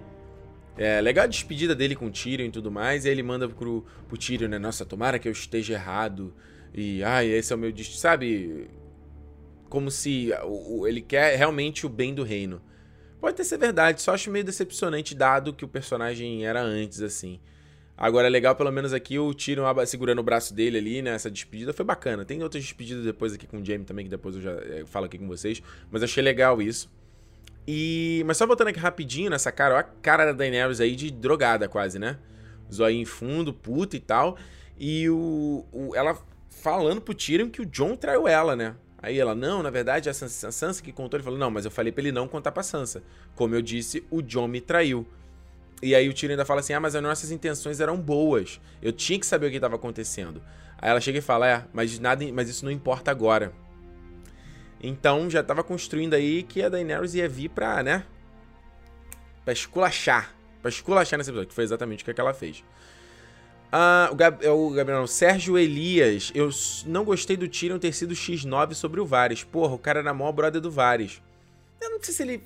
[0.78, 3.04] É legal a despedida dele com o Tyrion e tudo mais.
[3.04, 4.58] E aí ele manda pro, pro Tyrion, né?
[4.58, 6.34] Nossa, tomara que eu esteja errado.
[6.74, 8.00] E, ai, esse é o meu destino.
[8.00, 8.70] Sabe?
[9.70, 10.32] Como se
[10.88, 12.62] ele quer realmente o bem do reino.
[13.20, 17.40] Pode ter ser verdade, só acho meio decepcionante dado que o personagem era antes, assim.
[17.96, 21.12] Agora, é legal, pelo menos aqui, o Tyrion segurando o braço dele ali, né?
[21.12, 22.26] Essa despedida foi bacana.
[22.26, 25.06] Tem outras despedidas depois aqui com o Jamie também, que depois eu já eh, falo
[25.06, 25.62] aqui com vocês.
[25.92, 26.92] Mas achei legal isso.
[27.68, 28.24] E...
[28.26, 31.70] Mas só voltando aqui rapidinho nessa cara, ó a cara da Daenerys aí de drogada
[31.70, 32.18] quase, né?
[32.74, 34.36] Zóio em fundo, puta e tal.
[34.80, 36.18] E o, o, ela
[36.62, 38.76] falando pro Tyrion que o John traiu ela, né?
[39.02, 41.18] Aí ela, não, na verdade a Sansa, a Sansa que contou.
[41.18, 43.04] Ele falou, não, mas eu falei pra ele não contar pra Sansa.
[43.36, 45.08] Como eu disse, o John me traiu.
[45.82, 48.62] E aí o Tyrion ainda fala assim, ah, mas as nossas intenções eram boas.
[48.82, 50.42] Eu tinha que saber o que estava acontecendo.
[50.78, 53.52] Aí ela chega e fala, é, mas, nada, mas isso não importa agora.
[54.80, 58.06] Então já tava construindo aí que a Daenerys ia vir pra, né?
[59.44, 60.36] Pra esculachar.
[60.62, 62.64] Pra esculachar nesse episódio, que foi exatamente o que ela fez.
[63.72, 66.32] Ah, o, Gab, é o Gabriel, o Sérgio Elias.
[66.36, 66.50] Eu
[66.86, 69.44] não gostei do Tyrion ter sido X9 sobre o Varys.
[69.44, 71.22] Porra, o cara era maior brother do Varys.
[71.80, 72.44] Eu não sei se ele.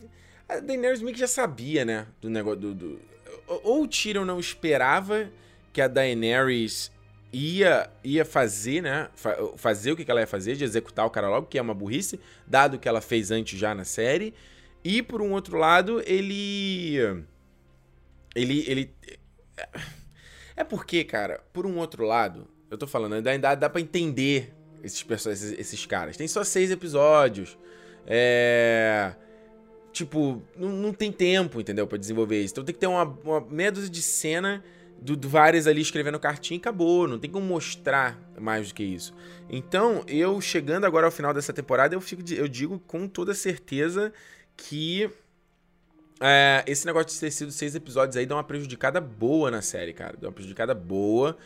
[0.48, 2.06] A Daenerys meio que já sabia, né?
[2.22, 2.60] Do negócio.
[2.60, 3.02] Do, do...
[3.48, 5.30] Ou o Tyrion não esperava
[5.74, 6.92] que a Daenerys
[7.34, 9.10] ia, ia fazer, né?
[9.58, 12.20] Fazer o que ela ia fazer, de executar o cara logo, que é uma burrice,
[12.46, 14.34] dado que ela fez antes já na série.
[14.84, 17.26] E por um outro lado, ele.
[18.36, 18.64] Ele.
[18.68, 18.94] ele
[20.56, 24.54] é porque, cara, por um outro lado, eu tô falando, ainda dá, dá pra entender
[24.84, 26.16] esses, esses, esses caras.
[26.16, 27.58] Tem só seis episódios.
[28.06, 29.14] É.
[29.92, 31.88] Tipo, não, não tem tempo, entendeu?
[31.88, 32.54] para desenvolver isso.
[32.54, 34.64] Então tem que ter uma, uma meia dúzia de cena
[35.02, 37.08] do, do vários ali escrevendo cartinha e acabou.
[37.08, 39.14] Não tem como mostrar mais do que isso.
[39.50, 44.12] Então, eu chegando agora ao final dessa temporada, eu, fico, eu digo com toda certeza
[44.58, 45.10] que
[46.20, 49.94] é, esse negócio de ter sido seis episódios aí dá uma prejudicada boa na série,
[49.94, 50.16] cara.
[50.20, 51.38] Dá uma prejudicada boa.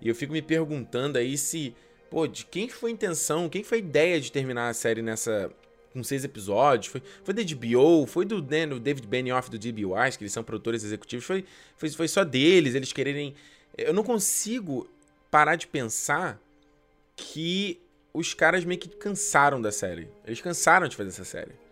[0.00, 1.74] E eu fico me perguntando aí se.
[2.10, 5.50] Pô, de quem foi a intenção, quem foi a ideia de terminar a série nessa.
[5.92, 6.92] com seis episódios?
[6.92, 8.06] Foi, foi da HBO?
[8.06, 11.24] Foi do, né, do David Benioff do DBWise, que eles são produtores executivos?
[11.24, 11.44] Foi,
[11.76, 13.34] foi, foi só deles, eles quererem.
[13.76, 14.88] Eu não consigo
[15.30, 16.40] parar de pensar
[17.16, 17.80] que
[18.12, 20.08] os caras meio que cansaram da série.
[20.26, 21.67] Eles cansaram de fazer essa série.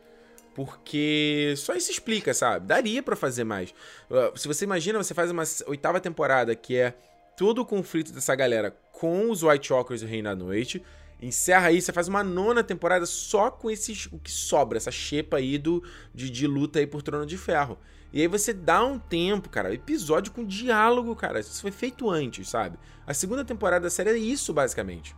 [0.56, 2.66] Porque só isso explica, sabe?
[2.66, 3.74] Daria para fazer mais.
[4.08, 6.94] Uh, se você imagina, você faz uma oitava temporada que é
[7.36, 10.82] todo o conflito dessa galera com os White Walkers e o Reino da Noite.
[11.20, 15.36] Encerra aí, você faz uma nona temporada só com esses, o que sobra, essa xepa
[15.36, 15.82] aí do,
[16.14, 17.78] de, de luta aí por Trono de Ferro.
[18.10, 21.38] E aí você dá um tempo, cara, episódio com diálogo, cara.
[21.38, 22.78] Isso foi feito antes, sabe?
[23.06, 25.14] A segunda temporada da série é isso, basicamente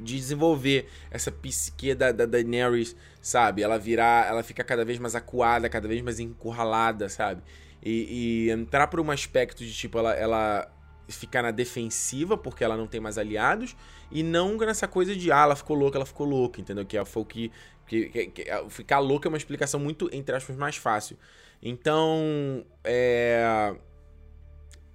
[0.00, 3.62] de desenvolver essa psique da, da Daenerys, sabe?
[3.62, 7.42] Ela virar, ela fica cada vez mais acuada, cada vez mais encurralada, sabe?
[7.82, 10.70] E, e entrar por um aspecto de tipo, ela, ela
[11.08, 13.76] ficar na defensiva porque ela não tem mais aliados
[14.10, 16.84] e não nessa coisa de ah, ela ficou louca, ela ficou louca, entendeu?
[16.84, 17.52] Que foi o que,
[17.86, 21.16] que, que, que ficar louca é uma explicação muito entre aspas mais fácil.
[21.62, 23.74] Então, é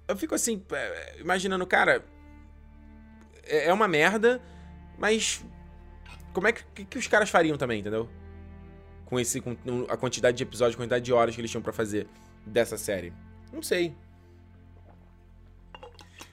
[0.06, 2.04] eu fico assim, é, imaginando, cara,
[3.44, 4.40] é, é uma merda,
[4.98, 5.44] mas
[6.32, 8.08] como é que, que, que os caras fariam também, entendeu?
[9.04, 9.56] Com esse com
[9.88, 12.06] a quantidade de episódios, quantidade de horas que eles tinham para fazer
[12.44, 13.12] dessa série.
[13.52, 13.94] Não sei.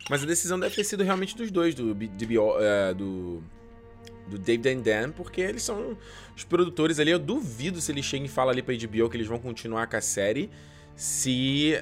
[0.10, 3.44] Mas a decisão deve ter sido realmente dos dois, do, do, uh, do,
[4.28, 5.98] do David and Dan, porque eles são
[6.36, 7.12] os produtores ali.
[7.12, 9.96] Eu duvido se eles chegam e falam ali pra HBO que eles vão continuar com
[9.96, 10.50] a série
[10.96, 11.82] se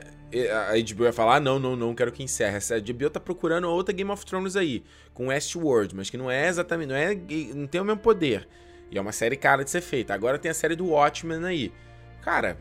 [0.52, 2.58] a HBO vai falar, ah, não, não, não, quero que encerre.
[2.58, 6.48] A HBO tá procurando outra Game of Thrones aí, com Westworld, mas que não é
[6.48, 7.16] exatamente, não é,
[7.56, 8.48] não tem o mesmo poder.
[8.92, 10.14] E é uma série cara de ser feita.
[10.14, 11.72] Agora tem a série do Watchmen aí.
[12.22, 12.58] Cara,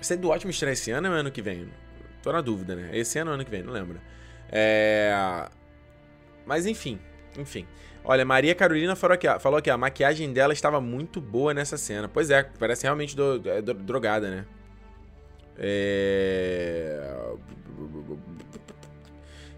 [0.00, 1.68] a série do Watchmen estreia esse ano ou é ano que vem?
[2.22, 2.90] Tô na dúvida, né?
[2.92, 4.00] Esse ano ou ano que vem, não lembro.
[4.50, 5.48] É...
[6.44, 6.98] Mas enfim,
[7.38, 7.66] enfim.
[8.04, 12.08] Olha, Maria Carolina falou que, falou que a maquiagem dela estava muito boa nessa cena.
[12.08, 14.46] Pois é, parece realmente do, do, do, drogada, né?
[15.58, 17.34] É...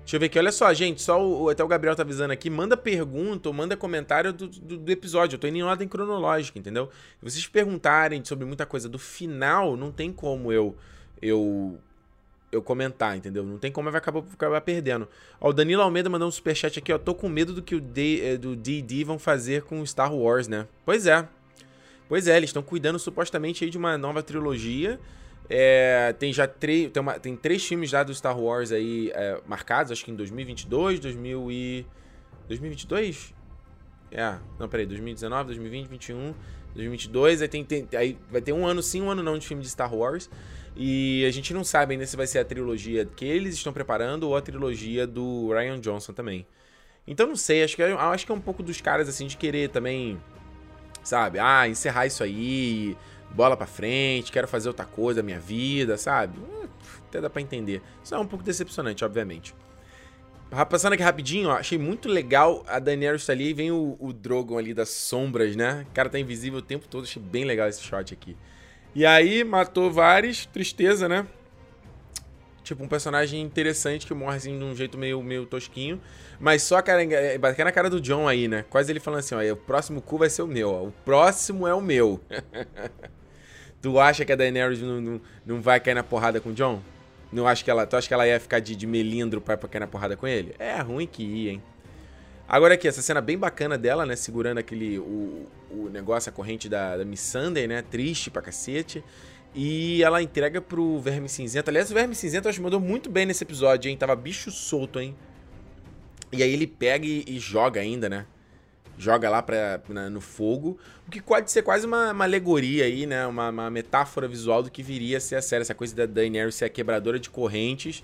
[0.00, 2.48] Deixa eu ver aqui, olha só, gente, só o, até o Gabriel tá avisando aqui,
[2.48, 6.58] manda pergunta ou manda comentário do, do, do, episódio, eu tô indo em ordem cronológica,
[6.58, 6.88] entendeu?
[7.20, 10.74] Se vocês perguntarem sobre muita coisa do final, não tem como eu
[11.20, 11.78] eu
[12.50, 13.44] eu comentar, entendeu?
[13.44, 15.06] Não tem como eu acabar, acabar perdendo.
[15.38, 17.80] Ó, o Danilo Almeida mandou um superchat aqui, ó, tô com medo do que o
[17.80, 20.66] D, eh, do D&D vão fazer com Star Wars, né?
[20.86, 21.28] Pois é.
[22.08, 24.98] Pois é, eles estão cuidando supostamente aí de uma nova trilogia,
[25.50, 29.90] é, tem já tem, uma, tem três filmes já do Star Wars aí é, marcados,
[29.90, 31.86] acho que em 2022, 2000 e...
[32.48, 33.34] 2022?
[34.10, 36.34] É, não, peraí, 2019, 2020, 2021,
[36.74, 39.62] 2022, aí, tem, tem, aí vai ter um ano sim, um ano não de filme
[39.62, 40.30] de Star Wars.
[40.76, 44.24] E a gente não sabe ainda se vai ser a trilogia que eles estão preparando
[44.24, 46.46] ou a trilogia do Ryan Johnson também.
[47.06, 49.36] então não sei, acho que, é, acho que é um pouco dos caras assim de
[49.36, 50.20] querer também,
[51.02, 51.38] sabe?
[51.38, 52.96] Ah, encerrar isso aí,
[53.34, 56.38] bola pra frente, quero fazer outra coisa da minha vida, sabe?
[56.38, 56.68] Hum,
[57.08, 57.82] até dá pra entender.
[58.02, 59.54] Isso é um pouco decepcionante, obviamente.
[60.70, 64.14] Passando aqui rapidinho, ó, achei muito legal a Daenerys tá ali e vem o, o
[64.14, 65.86] Drogon ali das sombras, né?
[65.90, 68.34] O cara tá invisível o tempo todo, achei bem legal esse shot aqui.
[68.94, 71.26] E aí, matou vários, tristeza, né?
[72.68, 76.00] Tipo, um personagem interessante que morre assim de um jeito meio, meio tosquinho.
[76.40, 78.64] Mas só cara, é, bater na cara do John aí, né?
[78.68, 80.82] Quase ele falando assim, ó, o próximo cu vai ser o meu, ó.
[80.84, 82.20] O próximo é o meu.
[83.80, 86.82] Tu acha que a Daenerys não, não, não vai cair na porrada com o John?
[87.32, 89.68] Não acho que ela, tu acha que ela ia ficar de, de melindro pra, pra
[89.68, 90.54] cair na porrada com ele?
[90.58, 91.62] É ruim que ia, hein?
[92.48, 94.16] Agora aqui, essa cena bem bacana dela, né?
[94.16, 94.98] Segurando aquele.
[94.98, 97.82] O, o negócio, a corrente da, da Miss Sunday, né?
[97.82, 99.04] Triste pra cacete.
[99.54, 101.68] E ela entrega pro Verme Cinzento.
[101.68, 103.96] Aliás, o Verme Cinzento acho que mandou muito bem nesse episódio, hein?
[103.98, 105.14] Tava bicho solto, hein?
[106.32, 108.26] E aí ele pega e, e joga ainda, né?
[108.98, 113.06] Joga lá pra, na, no fogo, o que pode ser quase uma, uma alegoria aí,
[113.06, 113.26] né?
[113.26, 116.56] Uma, uma, metáfora visual do que viria a ser a série, essa coisa da Daenerys
[116.56, 118.02] ser a quebradora de correntes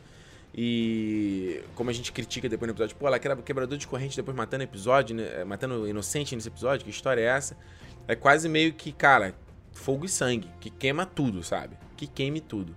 [0.57, 4.37] e como a gente critica depois no episódio, pô, ela era quebradora de correntes depois
[4.37, 5.43] matando episódio, né?
[5.43, 7.57] matando inocente nesse episódio, que história é essa?
[8.07, 9.35] É quase meio que, cara,
[9.73, 11.77] fogo e sangue, que queima tudo, sabe?
[11.97, 12.77] Que queime tudo.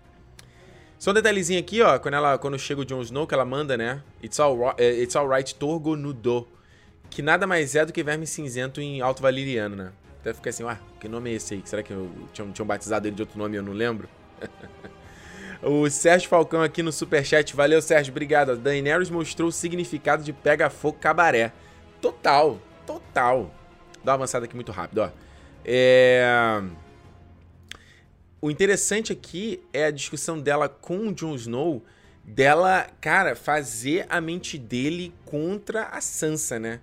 [0.97, 3.77] Só um detalhezinho aqui, ó, quando ela quando chega o Jon Snow, que ela manda,
[3.77, 4.01] né?
[4.23, 6.47] It's all, it's all right, Torgo Nudo
[7.09, 9.91] que nada mais é do que Verme Cinzento em Alto Valeriano, né?
[10.19, 11.61] Até fica assim, ué, que nome é esse aí?
[11.65, 14.09] Será que eu tinha, tinha batizado ele de outro nome eu não lembro?
[15.63, 17.55] o Sérgio Falcão aqui no Superchat.
[17.55, 18.57] Valeu, Sérgio, obrigado.
[18.57, 21.53] Daenerys mostrou o significado de pega fogo cabaré.
[22.01, 23.51] Total, total.
[24.03, 25.09] Dá uma avançada aqui muito rápido, ó.
[25.63, 26.61] É...
[28.39, 31.83] O interessante aqui é a discussão dela com o Jon Snow,
[32.23, 36.79] dela, cara, fazer a mente dele contra a Sansa, né?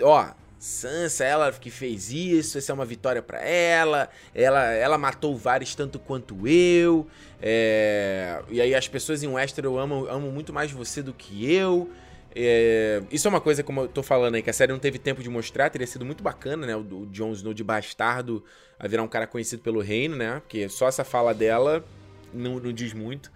[0.00, 0.26] Ó,
[0.58, 5.74] Sansa, ela que fez isso, essa é uma vitória para ela, ela, ela matou vários
[5.74, 7.06] tanto quanto eu,
[7.40, 8.40] é...
[8.48, 11.90] e aí as pessoas em Westeros amam, amam muito mais você do que eu,
[12.34, 14.98] é, isso é uma coisa, como eu tô falando aí, que a série não teve
[14.98, 16.74] tempo de mostrar, teria sido muito bacana, né?
[16.74, 18.42] O, o Jon Snow de bastardo
[18.78, 20.40] a virar um cara conhecido pelo reino, né?
[20.40, 21.84] Porque só essa fala dela
[22.32, 23.30] não, não diz muito.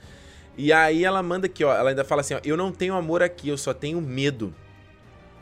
[0.56, 3.22] E aí ela manda aqui, ó, ela ainda fala assim, ó, eu não tenho amor
[3.22, 4.54] aqui, eu só tenho medo.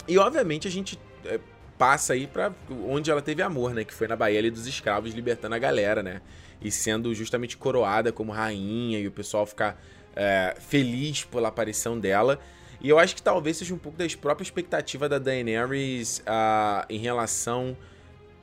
[0.07, 1.41] E obviamente a gente é,
[1.79, 2.53] passa aí para
[2.87, 3.85] onde ela teve amor, né?
[3.85, 6.21] Que foi na Baía dos Escravos, libertando a galera, né?
[6.61, 9.83] E sendo justamente coroada como rainha e o pessoal ficar
[10.15, 12.39] é, feliz pela aparição dela.
[12.81, 16.99] E eu acho que talvez seja um pouco da própria expectativa da Daenerys uh, em
[16.99, 17.77] relação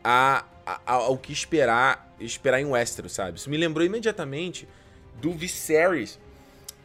[0.04, 3.38] a, a, ao que esperar esperar em Westeros, sabe?
[3.38, 4.68] Isso me lembrou imediatamente
[5.20, 6.20] do Viserys,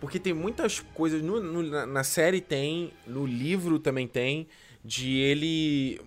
[0.01, 4.47] porque tem muitas coisas no, no, na série tem, no livro também tem,
[4.87, 6.01] de ele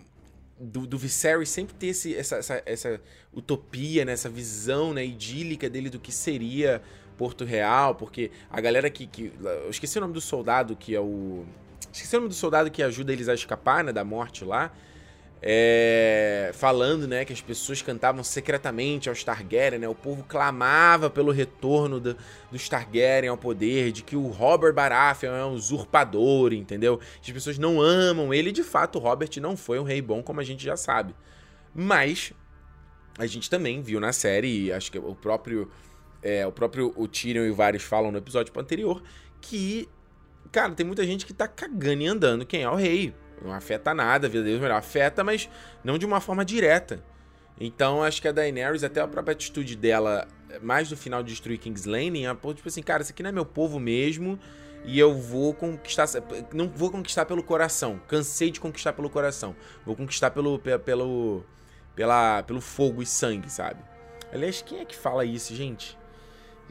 [0.58, 3.02] do, do Viserys sempre ter esse, essa, essa, essa
[3.34, 4.13] utopia, né?
[4.13, 5.06] essa visão né?
[5.06, 6.82] idílica dele do que seria
[7.18, 9.34] Porto Real, porque a galera que, que.
[9.42, 11.46] Eu esqueci o nome do soldado que é o.
[11.92, 13.92] Esqueci o nome do soldado que ajuda eles a escapar, né?
[13.92, 14.72] Da morte lá.
[15.41, 21.32] É, falando, né, que as pessoas cantavam secretamente aos Targaryen, né, o povo clamava pelo
[21.32, 22.17] retorno do,
[22.52, 26.99] dos Targaryen ao poder, de que o Robert Baratheon é um usurpador, entendeu?
[27.21, 30.41] As pessoas não amam ele, de fato, o Robert não foi um rei bom, como
[30.41, 31.15] a gente já sabe.
[31.73, 32.34] Mas
[33.17, 35.71] a gente também viu na série, acho que o próprio
[36.21, 39.02] é, o próprio o Tyrion e vários falam no episódio anterior
[39.41, 39.88] que,
[40.52, 43.13] cara, tem muita gente que tá cagando e andando quem é o rei.
[43.43, 44.78] Não afeta nada, a vida deles melhor.
[44.78, 45.49] Afeta, mas
[45.84, 47.04] não de uma forma direta.
[47.60, 50.28] Então, acho que a Daenerys, até a própria atitude dela,
[50.62, 53.34] mais no final de destruir King's Landing, é tipo assim, cara, esse aqui não é
[53.34, 54.39] meu povo mesmo,
[54.86, 56.06] e eu vou conquistar,
[56.54, 57.99] não vou conquistar pelo coração.
[58.08, 59.56] Cansei de conquistar pelo coração.
[59.86, 61.43] Vou conquistar pelo pelo
[61.95, 63.82] pela, pelo fogo e sangue, sabe?
[64.32, 65.97] Aliás, quem é que fala isso, gente?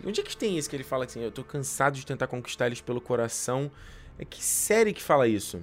[0.04, 1.20] Onde é que tem isso que ele fala assim?
[1.20, 3.70] Eu tô cansado de tentar conquistar eles pelo coração.
[4.18, 5.62] É que série que fala isso?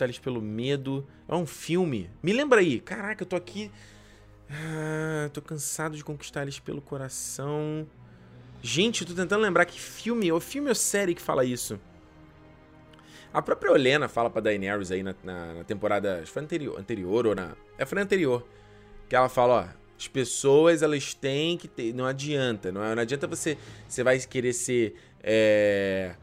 [0.00, 1.06] Eles pelo medo.
[1.28, 2.10] É um filme.
[2.22, 2.80] Me lembra aí.
[2.80, 3.70] Caraca, eu tô aqui.
[4.50, 7.86] Ah, tô cansado de conquistar eles pelo coração.
[8.62, 11.78] Gente, eu tô tentando lembrar que filme, ou filme ou série que fala isso.
[13.32, 16.14] A própria Olena fala pra Daenerys aí na, na, na temporada.
[16.14, 17.54] Acho que foi anterior, anterior ou na.
[17.76, 18.46] É, foi na anterior.
[19.08, 19.78] Que ela fala, ó.
[19.98, 21.92] As pessoas, elas têm que ter.
[21.92, 22.72] Não adianta.
[22.72, 23.58] Não, não adianta você.
[23.86, 24.94] Você vai querer ser.
[25.22, 26.14] É,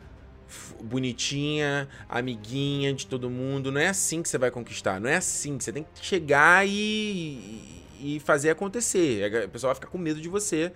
[0.84, 3.72] bonitinha, amiguinha de todo mundo.
[3.72, 5.00] Não é assim que você vai conquistar.
[5.00, 5.60] Não é assim.
[5.60, 9.44] Você tem que chegar e, e fazer acontecer.
[9.44, 10.72] A pessoa vai ficar com medo de você.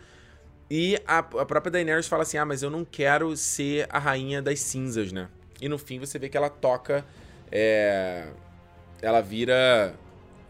[0.69, 4.41] E a, a própria Daenerys fala assim: Ah, mas eu não quero ser a rainha
[4.41, 5.27] das cinzas, né?
[5.61, 7.05] E no fim você vê que ela toca.
[7.51, 8.27] É,
[9.01, 9.93] ela vira.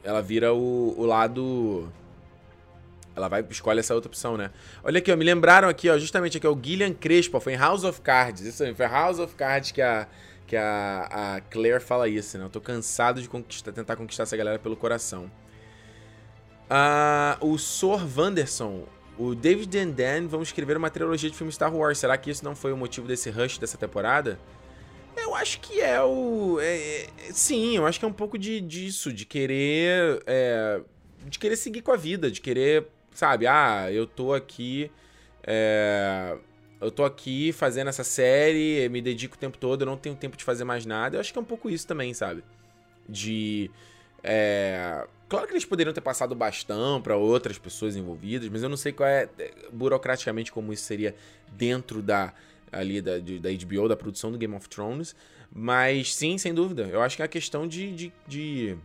[0.03, 1.91] Ela vira o, o lado
[3.15, 4.51] ela vai escolhe essa outra opção, né?
[4.83, 7.57] Olha aqui, ó, me lembraram aqui, ó, justamente aqui, ó, o Guilherme Crespo, foi em
[7.57, 8.41] House of Cards.
[8.41, 10.07] Isso aí, foi House of Cards que a,
[10.47, 12.45] que a, a Claire fala isso, né?
[12.45, 15.29] Eu tô cansado de conquistar, tentar conquistar essa galera pelo coração.
[16.69, 21.75] Ah, o Sor Vanderson, o David and Dan vão escrever uma trilogia de filmes Star
[21.75, 21.97] Wars.
[21.97, 24.39] Será que isso não foi o motivo desse rush dessa temporada?
[25.17, 26.59] Eu acho que é o.
[26.61, 30.23] É, é, sim, eu acho que é um pouco de, disso, de querer.
[30.25, 30.79] É,
[31.27, 33.47] de querer seguir com a vida, de querer sabe?
[33.47, 34.91] Ah, eu tô aqui.
[35.43, 36.37] É,
[36.81, 40.37] eu tô aqui fazendo essa série, me dedico o tempo todo, eu não tenho tempo
[40.37, 41.17] de fazer mais nada.
[41.17, 42.43] Eu acho que é um pouco isso também, sabe?
[43.07, 43.69] De.
[44.23, 48.69] É, claro que eles poderiam ter passado o bastão para outras pessoas envolvidas, mas eu
[48.69, 49.29] não sei qual é
[49.71, 51.15] burocraticamente como isso seria
[51.53, 52.33] dentro da
[52.71, 55.15] ali da, de, da HBO, da produção do Game of Thrones.
[55.51, 56.83] Mas sim, sem dúvida.
[56.83, 58.77] Eu acho que é a questão de, de, de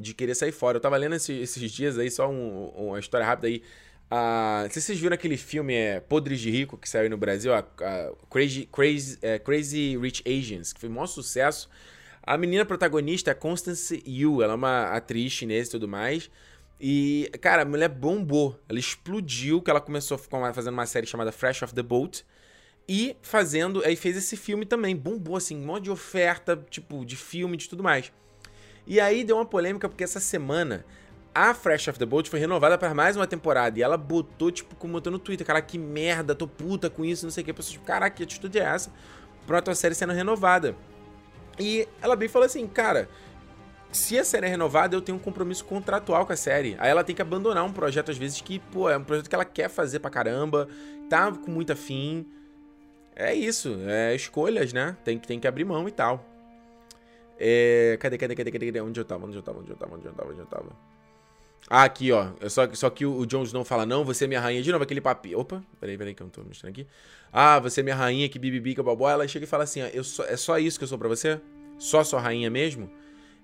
[0.00, 0.78] de querer sair fora.
[0.78, 3.62] Eu tava lendo esses, esses dias aí, só um, uma história rápida aí.
[4.10, 7.16] Uh, não sei se vocês viram aquele filme é, Podres de Rico que saiu no
[7.16, 7.52] Brasil,
[8.28, 11.70] Crazy, Crazy, é, Crazy Rich Asians, que foi um maior sucesso.
[12.22, 16.30] A menina protagonista é Constance Yu, ela é uma atriz chinesa e tudo mais.
[16.80, 18.58] E, cara, a mulher bombou.
[18.68, 22.24] Ela explodiu, que ela começou fazendo uma série chamada Fresh Off the Boat.
[22.88, 27.14] E fazendo, aí fez esse filme também, bombou assim, um monte de oferta, tipo, de
[27.14, 28.10] filme, de tudo mais.
[28.86, 30.84] E aí deu uma polêmica porque essa semana
[31.34, 34.74] a Fresh of the Boat foi renovada para mais uma temporada e ela botou, tipo,
[34.74, 37.50] comentou no Twitter, cara, que merda, tô puta com isso, não sei o que.
[37.50, 38.92] A pessoa, tipo, caraca, que atitude é essa?
[39.46, 40.74] Pra tua série sendo renovada.
[41.58, 43.08] E ela bem falou assim, cara,
[43.92, 46.76] se a série é renovada, eu tenho um compromisso contratual com a série.
[46.78, 49.34] Aí ela tem que abandonar um projeto, às vezes, que, pô, é um projeto que
[49.34, 50.68] ela quer fazer pra caramba,
[51.08, 52.26] tá com muita fim.
[53.14, 54.96] É isso, é escolhas, né?
[55.04, 56.24] Tem, tem que abrir mão e tal.
[57.40, 57.96] É...
[57.98, 58.80] Cadê, cadê, cadê, cadê, cadê?
[58.80, 59.26] Onde eu tava?
[59.26, 59.58] Onde eu tava?
[59.58, 59.96] Onde eu tava?
[59.96, 60.30] Onde eu tava?
[60.30, 60.68] Onde eu tava?
[61.68, 62.28] Ah, aqui, ó.
[62.48, 64.62] Só, só que o Jon Snow fala, não, você é minha rainha.
[64.62, 65.38] De novo, aquele papinho.
[65.38, 66.86] Opa, peraí, peraí, que eu não tô mostrando aqui.
[67.32, 69.08] Ah, você é minha rainha, que bibibi, que babó.
[69.08, 71.08] Ela chega e fala assim, ó, eu só, é só isso que eu sou pra
[71.08, 71.40] você?
[71.78, 72.90] Só sua rainha mesmo?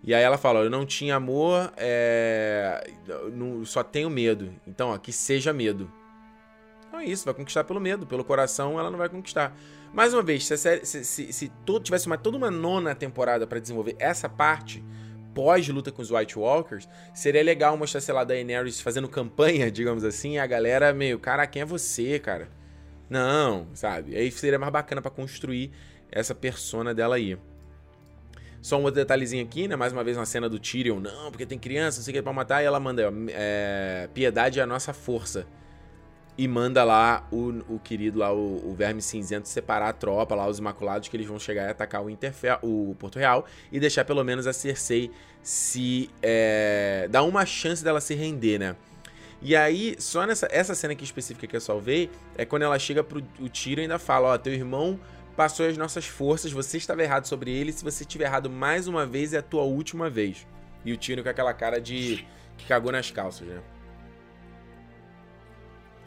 [0.02, 2.90] E aí ela fala: Eu não tinha amor, é...
[3.32, 4.52] não, só tenho medo.
[4.66, 5.90] Então, ó, que seja medo.
[6.87, 8.06] Então é isso, vai conquistar pelo medo.
[8.06, 9.56] Pelo coração, ela não vai conquistar.
[9.92, 13.59] Mais uma vez, se, se, se, se todo, tivesse uma, toda uma nona temporada para
[13.59, 14.85] desenvolver essa parte
[15.35, 20.03] pós-luta com os White Walkers, seria legal mostrar, sei lá, da Daenerys fazendo campanha, digamos
[20.03, 22.49] assim, e a galera meio, cara, quem é você, cara?
[23.09, 24.16] Não, sabe?
[24.16, 25.70] Aí seria mais bacana para construir
[26.11, 27.38] essa persona dela aí.
[28.62, 29.77] Só um outro detalhezinho aqui, né?
[29.77, 30.99] Mais uma vez uma cena do Tyrion.
[30.99, 32.62] Não, porque tem criança, não sei o que pra matar.
[32.62, 35.46] E ela manda, ó, é, piedade é a nossa força.
[36.38, 40.46] E manda lá o, o querido lá, o, o, Verme Cinzento, separar a tropa lá,
[40.46, 43.46] os Imaculados, que eles vão chegar e atacar o, Interfell, o Porto Real.
[43.72, 45.11] E deixar pelo menos a Cersei
[45.42, 46.11] se...
[46.22, 48.77] É, dar uma chance dela se render, né?
[49.40, 53.05] E aí, só nessa essa cena aqui específica que eu salvei, é quando ela chega
[53.05, 54.99] pro o Tyrion e ainda fala, ó, teu irmão
[55.37, 59.05] passou as nossas forças, você estava errado sobre ele, se você estiver errado mais uma
[59.05, 60.46] vez, é a tua última vez.
[60.85, 63.61] E o Tyrion com aquela cara de que cagou nas calças, né?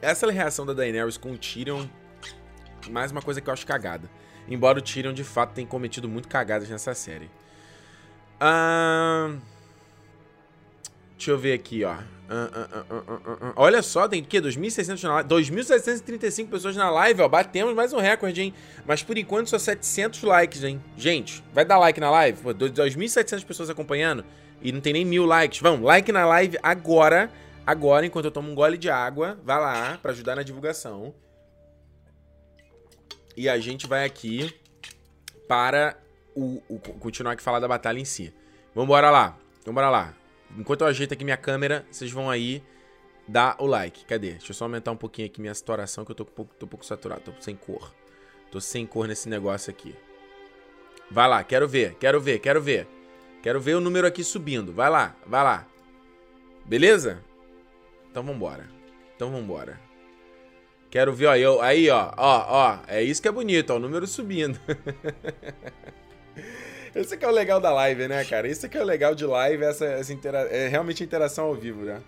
[0.01, 1.85] Essa reação da Daenerys com o Tyrion,
[2.89, 4.09] mais uma coisa que eu acho cagada.
[4.47, 7.29] Embora o Tyrion, de fato, tenha cometido muito cagadas nessa série.
[11.17, 11.95] Deixa eu ver aqui, ó.
[11.95, 14.39] Uh, uh, uh, Olha só, tem o quê?
[14.39, 15.29] 2.600 na live.
[15.29, 17.27] 2.735 pessoas na live, ó.
[17.27, 18.53] Batemos mais um recorde, hein?
[18.85, 20.81] Mas por enquanto só 700 likes, hein?
[20.95, 22.41] Gente, vai dar like na live?
[22.41, 24.23] 2.700 pessoas acompanhando
[24.61, 25.59] e não tem nem mil likes.
[25.59, 27.29] Vamos, like na live agora.
[27.65, 29.39] Agora, enquanto eu tomo um gole de água.
[29.43, 31.13] Vai lá pra ajudar na divulgação.
[33.35, 34.53] E a gente vai aqui
[35.47, 35.97] para
[36.35, 38.33] o, o continuar aqui falar da batalha em si.
[38.73, 39.37] Vambora lá.
[39.65, 40.13] Vambora lá.
[40.57, 42.63] Enquanto eu ajeito aqui minha câmera, vocês vão aí
[43.27, 44.05] dar o like.
[44.05, 44.31] Cadê?
[44.31, 46.65] Deixa eu só aumentar um pouquinho aqui minha saturação, que eu tô um pouco, tô
[46.65, 47.93] um pouco saturado, tô sem cor.
[48.51, 49.95] Tô sem cor nesse negócio aqui.
[51.09, 52.87] Vai lá, quero ver, quero ver, quero ver.
[53.41, 54.73] Quero ver o número aqui subindo.
[54.73, 55.67] Vai lá, vai lá.
[56.65, 57.23] Beleza?
[58.09, 58.67] Então vambora.
[59.15, 59.79] Então vambora.
[60.89, 62.79] Quero ver, ó, eu, aí, ó, ó, ó.
[62.87, 64.59] É isso que é bonito, ó, o número subindo.
[66.95, 68.47] Esse que é o legal da live, né, cara?
[68.47, 71.83] Isso que é o legal de live, essa, essa intera é realmente interação ao vivo,
[71.83, 72.01] né?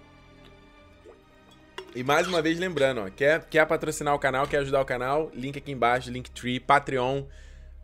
[1.93, 5.29] E mais uma vez lembrando, ó, quer, quer patrocinar o canal, quer ajudar o canal,
[5.35, 7.23] link aqui embaixo, Linktree, Patreon,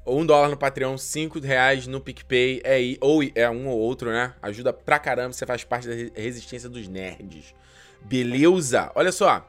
[0.06, 4.34] um dólar no Patreon, cinco reais no PicPay, é, ou é um ou outro, né?
[4.42, 7.54] Ajuda pra caramba, você faz parte da resistência dos nerds.
[8.02, 8.92] Beleza?
[8.96, 9.48] Olha só,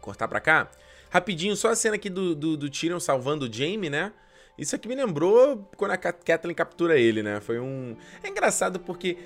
[0.00, 0.70] cortar pra cá,
[1.10, 4.12] rapidinho, só a cena aqui do, do, do Tyrion salvando o Jaime, né?
[4.56, 7.40] Isso aqui me lembrou quando a Kathleen captura ele, né?
[7.40, 7.96] Foi um.
[8.22, 9.18] É engraçado porque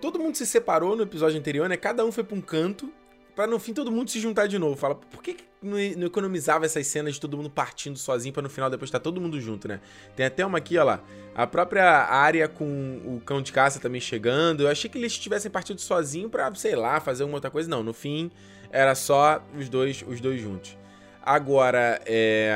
[0.00, 1.76] todo mundo se separou no episódio anterior, né?
[1.76, 2.90] Cada um foi pra um canto,
[3.34, 4.76] para no fim todo mundo se juntar de novo.
[4.76, 8.68] Fala, por que, não economizava essas cenas de todo mundo partindo sozinho para no final
[8.68, 9.80] depois estar tá todo mundo junto, né?
[10.14, 11.00] Tem até uma aqui, ó lá.
[11.34, 14.62] A própria área com o cão de caça também chegando.
[14.62, 17.68] Eu achei que eles tivessem partido sozinho para, sei lá, fazer alguma outra coisa.
[17.68, 18.30] Não, no fim
[18.70, 20.76] era só os dois, os dois juntos.
[21.22, 22.52] Agora, é.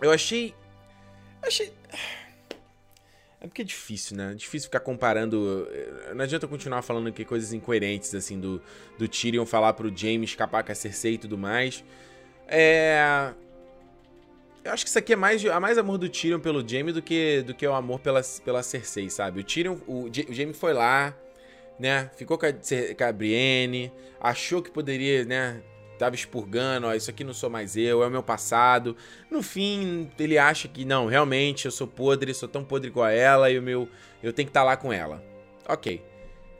[0.00, 0.54] Eu achei
[1.42, 1.72] Achei.
[3.40, 4.32] É porque é difícil, né?
[4.32, 5.68] É difícil ficar comparando.
[5.70, 8.60] Eh, não adianta continuar falando que coisas incoerentes, assim, do,
[8.98, 11.84] do Tyrion falar pro Jaime escapar com a Cersei e tudo mais.
[12.48, 13.32] É.
[14.64, 17.00] Eu acho que isso aqui é mais, é mais amor do Tyrion pelo Jaime do
[17.00, 19.40] que, do que o amor pela, pela Cersei, sabe?
[19.40, 21.16] O Tyrion, o, o Jaime foi lá,
[21.78, 22.10] né?
[22.16, 25.62] Ficou com a, com a Brienne, achou que poderia, né?
[25.98, 28.96] Tava expurgando, ó, isso aqui não sou mais eu, é o meu passado.
[29.30, 33.12] No fim, ele acha que não, realmente eu sou podre, sou tão podre igual a
[33.12, 33.88] ela e o meu
[34.22, 35.22] eu tenho que estar tá lá com ela.
[35.68, 36.02] OK.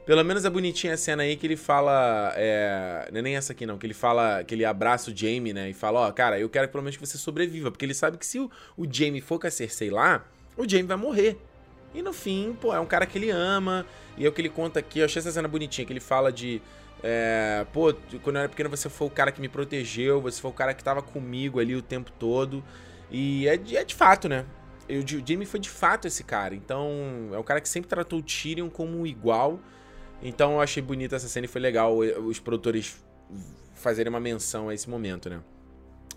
[0.05, 2.33] Pelo menos é bonitinha a cena aí que ele fala.
[2.35, 3.77] É, não é nem essa aqui, não.
[3.77, 4.43] Que ele fala.
[4.43, 5.69] Que ele abraça o Jamie, né?
[5.69, 7.69] E fala: Ó, oh, cara, eu quero que pelo menos que você sobreviva.
[7.69, 10.25] Porque ele sabe que se o, o Jamie for com a Cersei lá,
[10.57, 11.37] o Jamie vai morrer.
[11.93, 13.85] E no fim, pô, é um cara que ele ama.
[14.17, 14.97] E é o que ele conta aqui.
[14.97, 16.59] Eu achei essa cena bonitinha, que ele fala de.
[17.01, 20.51] É, pô, quando eu era pequeno você foi o cara que me protegeu, você foi
[20.51, 22.63] o cara que tava comigo ali o tempo todo.
[23.09, 24.45] E é de, é de fato, né?
[24.97, 26.55] o Jamie foi de fato esse cara.
[26.55, 29.59] Então, é o cara que sempre tratou o Tyrion como igual.
[30.21, 32.97] Então, eu achei bonita essa cena e foi legal os produtores
[33.75, 35.41] fazerem uma menção a esse momento, né?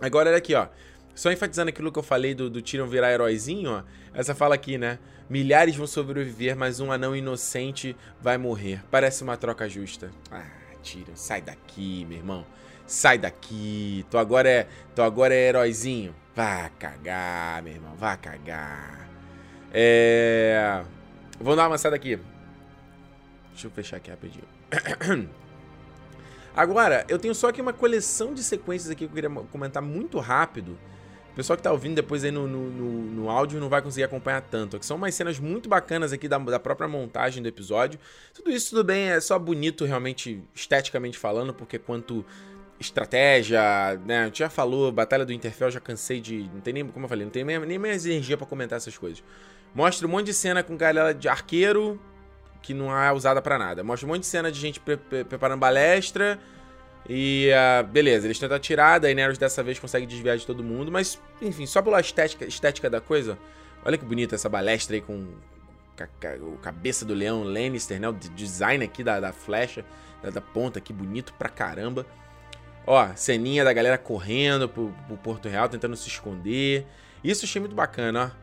[0.01, 0.67] Agora, olha aqui, ó.
[1.13, 3.83] Só enfatizando aquilo que eu falei do, do Tyrion virar heróizinho, ó.
[4.13, 4.97] Essa fala aqui, né?
[5.29, 8.81] Milhares vão sobreviver, mas um anão inocente vai morrer.
[8.89, 10.11] Parece uma troca justa.
[10.31, 10.43] Ah,
[10.83, 12.45] Tyrion, sai daqui, meu irmão.
[12.85, 14.05] Sai daqui.
[14.09, 16.13] Tu agora é, tu agora é heróizinho.
[16.35, 17.95] Vá cagar, meu irmão.
[17.95, 19.07] Vá cagar.
[19.73, 20.83] É...
[21.39, 22.19] Vamos dar uma amassada aqui.
[23.51, 24.45] Deixa eu fechar aqui rapidinho.
[26.55, 30.19] Agora, eu tenho só aqui uma coleção de sequências aqui que eu queria comentar muito
[30.19, 30.77] rápido.
[31.33, 34.03] O pessoal que tá ouvindo depois aí no, no, no, no áudio não vai conseguir
[34.03, 34.77] acompanhar tanto.
[34.77, 37.99] Que são umas cenas muito bacanas aqui da, da própria montagem do episódio.
[38.35, 42.23] Tudo isso, tudo bem, é só bonito realmente, esteticamente falando, porque quanto
[42.79, 43.59] estratégia,
[44.05, 44.21] né?
[44.21, 46.47] A gente já falou, Batalha do Interfell, já cansei de.
[46.53, 48.95] Não tem nem, como eu falei, não tem nem, nem mais energia para comentar essas
[48.95, 49.23] coisas.
[49.73, 51.99] Mostra um monte de cena com galera de arqueiro,
[52.61, 53.83] que não é usada para nada.
[53.83, 56.39] Mostra um monte de cena de gente pre pre preparando balestra.
[57.07, 60.91] E uh, beleza, eles tentam atirar, daí Neros dessa vez consegue desviar de todo mundo,
[60.91, 63.37] mas enfim, só pela estética, estética da coisa.
[63.83, 65.27] Olha que bonita essa balestra aí com
[66.41, 68.07] o cabeça do leão Lannister, né?
[68.07, 69.83] O design aqui da, da flecha,
[70.21, 72.05] da, da ponta aqui, bonito pra caramba.
[72.85, 76.85] Ó, ceninha da galera correndo pro, pro Porto Real, tentando se esconder.
[77.23, 78.42] Isso eu achei muito bacana, ó.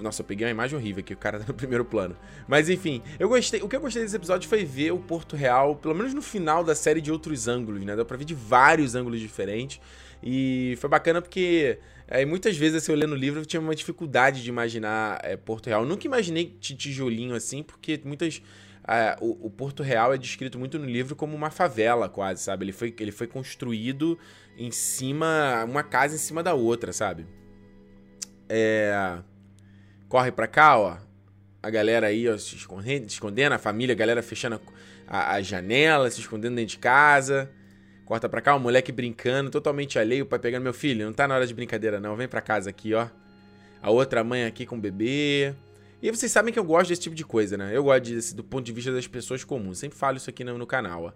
[0.00, 2.16] Nossa, eu peguei uma imagem horrível aqui, o cara tá no primeiro plano.
[2.48, 3.62] Mas enfim, eu gostei.
[3.62, 6.64] O que eu gostei desse episódio foi ver o Porto Real, pelo menos no final
[6.64, 7.94] da série, de outros ângulos, né?
[7.94, 9.80] Deu pra ver de vários ângulos diferentes.
[10.22, 11.78] E foi bacana porque
[12.08, 15.36] é, muitas vezes, assim, eu lendo o livro, eu tinha uma dificuldade de imaginar é,
[15.36, 15.82] Porto Real.
[15.82, 18.42] Eu nunca imaginei tijolinho assim, porque muitas.
[18.88, 22.64] É, o, o, Porto Real é descrito muito no livro como uma favela, quase, sabe?
[22.64, 24.18] Ele foi, ele foi construído
[24.56, 25.64] em cima.
[25.64, 27.26] Uma casa em cima da outra, sabe?
[28.48, 29.18] É
[30.08, 30.96] corre pra cá, ó.
[31.62, 34.60] A galera aí, ó, se escondendo, escondendo a família, a galera fechando
[35.06, 37.50] a, a, janela, se escondendo dentro de casa.
[38.04, 41.04] Corta pra cá, o moleque brincando, totalmente alheio, o pai pegando meu filho.
[41.04, 42.14] Não tá na hora de brincadeira, não.
[42.14, 43.08] Vem pra casa aqui, ó.
[43.82, 45.54] A outra mãe aqui com o bebê.
[46.00, 47.70] E vocês sabem que eu gosto desse tipo de coisa, né?
[47.74, 49.78] Eu gosto desse, do ponto de vista das pessoas comuns.
[49.78, 51.12] Sempre falo isso aqui no, no canal, ó.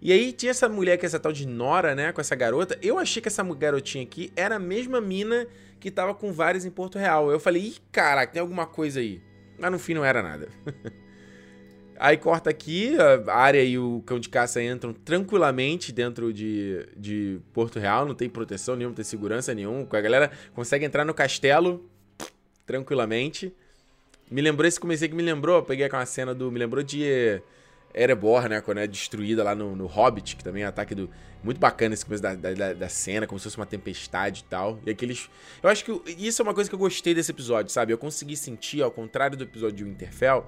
[0.00, 2.12] E aí tinha essa mulher que é essa tal de Nora, né?
[2.12, 2.78] Com essa garota.
[2.82, 5.46] Eu achei que essa garotinha aqui era a mesma mina
[5.80, 7.30] que tava com vários em Porto Real.
[7.30, 9.20] Eu falei, ih, caraca, tem alguma coisa aí.
[9.58, 10.48] Mas no fim não era nada.
[11.98, 12.94] aí corta aqui,
[13.26, 18.04] a área e o cão de caça entram tranquilamente dentro de, de Porto Real.
[18.04, 19.86] Não tem proteção nenhuma, não tem segurança nenhuma.
[19.90, 21.88] A galera consegue entrar no castelo
[22.66, 23.52] tranquilamente.
[24.30, 26.50] Me lembrou esse comecei que me lembrou, peguei aquela cena do.
[26.50, 27.40] Me lembrou de
[27.96, 28.60] Erebor, né?
[28.60, 31.08] Quando é destruída lá no, no Hobbit, que também é um ataque do.
[31.42, 34.78] Muito bacana esse começo da, da, da, cena, como se fosse uma tempestade e tal.
[34.84, 35.30] E aqueles.
[35.62, 37.92] Eu acho que isso é uma coisa que eu gostei desse episódio, sabe?
[37.92, 40.44] Eu consegui sentir, ao contrário do episódio de Winterfell,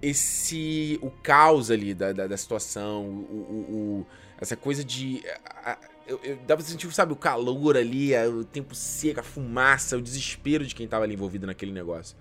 [0.00, 0.98] esse.
[1.00, 4.06] o caos ali da, da, da situação, o, o, o,
[4.40, 5.22] essa coisa de.
[5.64, 9.96] A, eu, eu, dá pra sentir, sabe, o calor ali, o tempo seco, a fumaça,
[9.96, 12.16] o desespero de quem tava ali envolvido naquele negócio.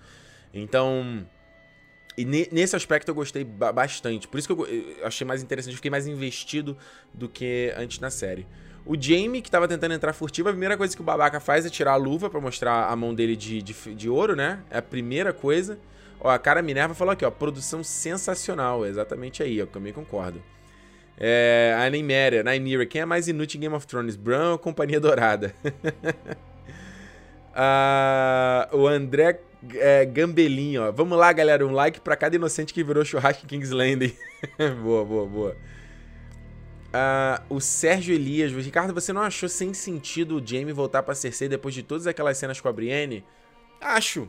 [0.53, 1.25] Então.
[2.17, 4.27] E nesse aspecto eu gostei bastante.
[4.27, 6.77] Por isso que eu, achei mais interessante, eu fiquei mais investido
[7.13, 8.45] do que antes na série.
[8.85, 11.69] O Jamie, que tava tentando entrar furtivo, a primeira coisa que o babaca faz é
[11.69, 14.59] tirar a luva para mostrar a mão dele de, de, de, ouro, né?
[14.69, 15.79] É a primeira coisa.
[16.19, 18.85] Ó, a cara Minerva falou aqui, ó, produção sensacional.
[18.85, 20.41] Exatamente aí, eu também concordo.
[21.17, 24.15] É, a Nymeria, Nymeria, quem é mais inútil em Game of Thrones?
[24.15, 25.53] Bran ou Companhia Dourada?
[27.53, 29.39] ah, o André
[29.75, 30.91] é, Gambelinho, ó.
[30.91, 31.65] Vamos lá, galera.
[31.65, 34.13] Um like pra cada inocente que virou churrasco em King's Landing.
[34.81, 35.57] boa, boa, boa.
[36.87, 38.51] Uh, o Sérgio Elias.
[38.51, 42.37] Ricardo, você não achou sem sentido o Jamie voltar pra Cersei depois de todas aquelas
[42.37, 43.23] cenas com a Brienne?
[43.79, 44.27] Acho.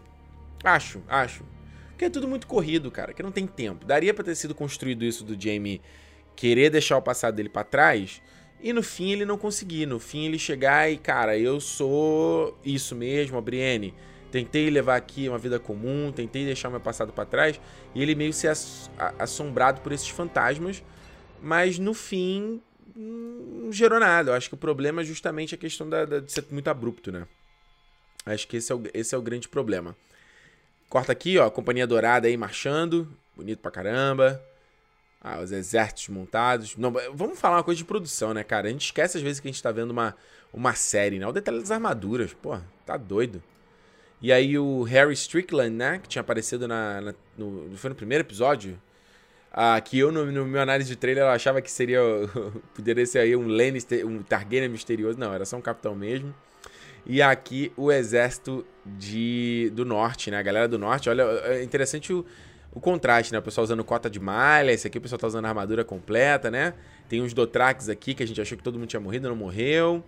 [0.63, 1.45] Acho, acho.
[1.91, 3.13] Porque é tudo muito corrido, cara.
[3.13, 3.85] Que não tem tempo.
[3.87, 5.81] Daria pra ter sido construído isso do Jamie
[6.37, 8.23] querer deixar o passado dele para trás
[8.63, 9.87] e no fim ele não conseguir.
[9.87, 13.95] No fim ele chegar e, cara, eu sou isso mesmo, a Brienne
[14.33, 17.61] Tentei levar aqui uma vida comum, tentei deixar meu passado para trás,
[17.95, 18.49] e ele meio se
[19.19, 20.83] assombrado por esses fantasmas,
[21.43, 22.63] mas no fim
[22.97, 24.31] não gerou nada.
[24.31, 27.13] Eu acho que o problema é justamente a questão da, da, de ser muito abrupto,
[27.13, 27.27] né?
[28.25, 29.95] Acho que esse é, o, esse é o grande problema.
[30.89, 33.07] Corta aqui, ó, Companhia Dourada aí marchando,
[33.37, 34.43] bonito pra caramba.
[35.21, 36.75] Ah, os exércitos montados.
[36.77, 38.69] Não, vamos falar uma coisa de produção, né, cara?
[38.69, 40.17] A gente esquece às vezes que a gente tá vendo uma,
[40.55, 41.27] uma série, né?
[41.27, 43.43] O detalhe das armaduras, pô, tá doido.
[44.23, 45.99] E aí o Harry Strickland, né?
[45.99, 48.81] Que tinha aparecido na, na no, foi no primeiro episódio.
[49.53, 52.01] Ah, que eu, no, no meu análise de trailer, eu achava que seria.
[52.73, 55.19] poderia ser aí um Lannister, um Targaryen misterioso.
[55.19, 56.33] Não, era só um capitão mesmo.
[57.05, 60.39] E aqui o exército de, do norte, né?
[60.39, 61.11] A galera do norte.
[61.11, 62.25] Olha, é interessante o,
[62.73, 63.41] o contraste, né?
[63.41, 64.71] O pessoal usando cota de malha.
[64.71, 66.75] Esse aqui o pessoal tá usando armadura completa, né?
[67.09, 70.03] Tem uns Dothrax aqui que a gente achou que todo mundo tinha morrido, não morreu.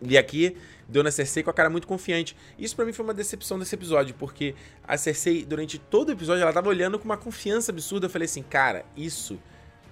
[0.00, 0.56] E aqui,
[0.92, 2.36] Dona Cersei com a cara muito confiante.
[2.58, 4.54] Isso para mim foi uma decepção desse episódio, porque
[4.86, 8.06] a Cersei, durante todo o episódio, ela tava olhando com uma confiança absurda.
[8.06, 9.40] Eu falei assim, cara, isso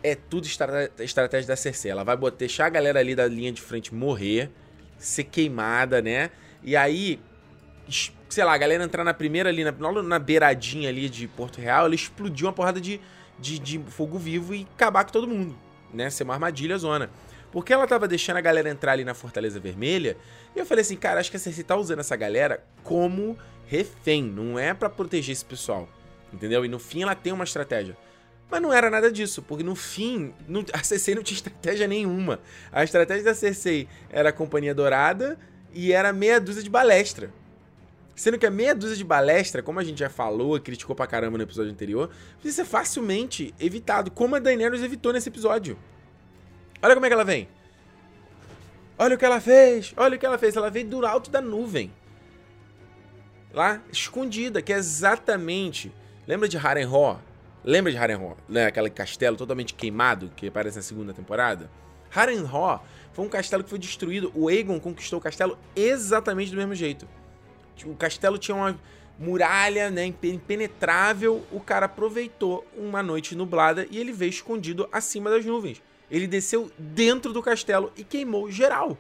[0.02, 1.90] é tudo estratégia da Cersei.
[1.90, 4.50] Ela vai deixar a galera ali da linha de frente morrer,
[4.98, 6.30] ser queimada, né?
[6.62, 7.18] E aí,
[8.28, 9.72] sei lá, a galera entrar na primeira ali, na,
[10.02, 13.00] na beiradinha ali de Porto Real, ela explodiu uma porrada de,
[13.38, 15.58] de, de fogo vivo e acabar com todo mundo,
[15.94, 16.10] né?
[16.10, 17.10] Ser uma armadilha zona.
[17.52, 20.16] Porque ela tava deixando a galera entrar ali na Fortaleza Vermelha.
[20.54, 23.36] E eu falei assim, cara, acho que a Cersei tá usando essa galera como
[23.66, 24.22] refém.
[24.22, 25.88] Não é para proteger esse pessoal.
[26.32, 26.64] Entendeu?
[26.64, 27.96] E no fim ela tem uma estratégia.
[28.50, 32.40] Mas não era nada disso, porque no fim não, a Cersei não tinha estratégia nenhuma.
[32.72, 35.38] A estratégia da Cersei era a Companhia Dourada
[35.72, 37.32] e era meia dúzia de balestra.
[38.14, 41.06] Sendo que a meia dúzia de balestra, como a gente já falou e criticou pra
[41.06, 45.78] caramba no episódio anterior, podia ser facilmente evitado, como a Daenerys evitou nesse episódio.
[46.82, 47.48] Olha como é que ela vem.
[48.98, 49.92] Olha o que ela fez.
[49.96, 50.56] Olha o que ela fez.
[50.56, 51.92] Ela veio do alto da nuvem.
[53.52, 55.92] Lá, escondida, que é exatamente...
[56.26, 57.20] Lembra de Harrenhal?
[57.64, 58.36] Lembra de Harrenhal?
[58.48, 58.66] Né?
[58.66, 61.70] Aquele castelo totalmente queimado que aparece na segunda temporada?
[62.10, 64.30] Harrenhal foi um castelo que foi destruído.
[64.34, 67.08] O Aegon conquistou o castelo exatamente do mesmo jeito.
[67.84, 68.78] O castelo tinha uma
[69.18, 71.44] muralha né, impenetrável.
[71.50, 75.82] O cara aproveitou uma noite nublada e ele veio escondido acima das nuvens.
[76.10, 78.98] Ele desceu dentro do castelo e queimou geral.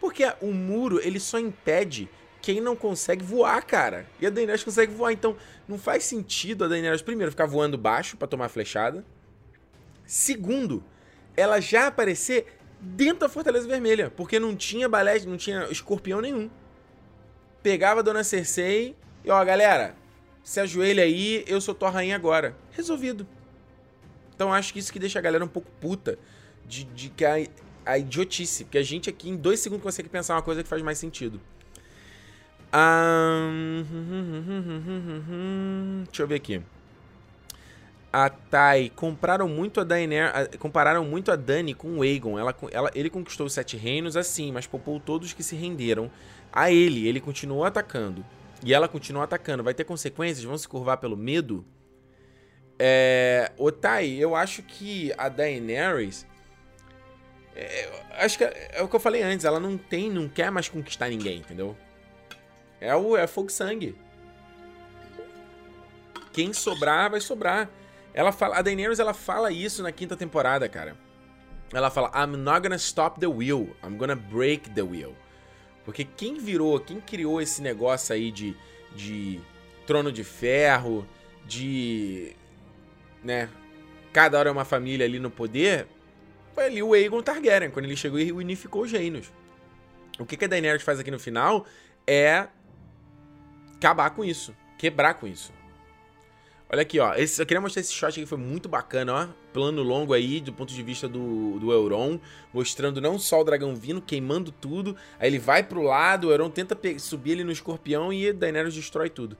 [0.00, 2.08] Porque o muro, ele só impede
[2.40, 4.06] quem não consegue voar, cara.
[4.20, 5.36] E a Daenerys consegue voar, então
[5.68, 9.04] não faz sentido a Daenerys, primeiro, ficar voando baixo para tomar flechada.
[10.04, 10.82] Segundo,
[11.36, 12.46] ela já aparecer
[12.80, 16.50] dentro da Fortaleza Vermelha, porque não tinha balé, não tinha escorpião nenhum.
[17.62, 19.94] Pegava a Dona Cersei e, ó, galera,
[20.42, 22.56] se ajoelha aí, eu sou tua rainha agora.
[22.72, 23.26] Resolvido.
[24.34, 26.18] Então acho que isso que deixa a galera um pouco puta
[26.66, 27.34] de, de que a,
[27.84, 28.64] a idiotice.
[28.64, 31.40] Porque a gente aqui em dois segundos consegue pensar uma coisa que faz mais sentido.
[32.74, 33.84] Um...
[36.06, 36.62] Deixa eu ver aqui.
[38.12, 42.38] A Tai compraram muito a Daenerys, compararam muito a Dani com o Aegon.
[42.38, 46.10] Ela, ela, ele conquistou os sete reinos assim, mas poupou todos que se renderam
[46.52, 47.08] a ele.
[47.08, 48.24] Ele continuou atacando.
[48.64, 49.62] E ela continuou atacando.
[49.62, 50.44] Vai ter consequências?
[50.44, 51.64] Vão se curvar pelo medo?
[52.84, 56.26] É, Otai, eu acho que a Daenerys.
[57.54, 60.50] É, acho que é, é, o que eu falei antes, ela não tem, não quer
[60.50, 61.76] mais conquistar ninguém, entendeu?
[62.80, 63.94] É o é fogo sangue.
[66.32, 67.70] Quem sobrar vai sobrar.
[68.12, 70.96] Ela fala, a Daenerys ela fala isso na quinta temporada, cara.
[71.72, 75.14] Ela fala: "I'm not gonna stop the wheel, I'm gonna break the wheel".
[75.84, 78.56] Porque quem virou, quem criou esse negócio aí de
[78.96, 79.40] de
[79.86, 81.06] trono de ferro,
[81.46, 82.34] de
[83.22, 83.48] né,
[84.12, 85.86] cada hora é uma família ali no poder,
[86.54, 89.32] foi ali o Aegon Targaryen, quando ele chegou e unificou os reinos.
[90.18, 91.66] O que, que a Daenerys faz aqui no final
[92.06, 92.46] é
[93.76, 95.52] acabar com isso, quebrar com isso.
[96.72, 97.14] Olha aqui, ó.
[97.14, 99.28] Esse, eu queria mostrar esse shot aqui, foi muito bacana, ó.
[99.52, 102.18] Plano longo aí, do ponto de vista do, do Euron.
[102.50, 104.96] Mostrando não só o dragão vindo, queimando tudo.
[105.18, 109.10] Aí ele vai pro lado, o Euron tenta subir ali no escorpião e Daenerys destrói
[109.10, 109.36] tudo.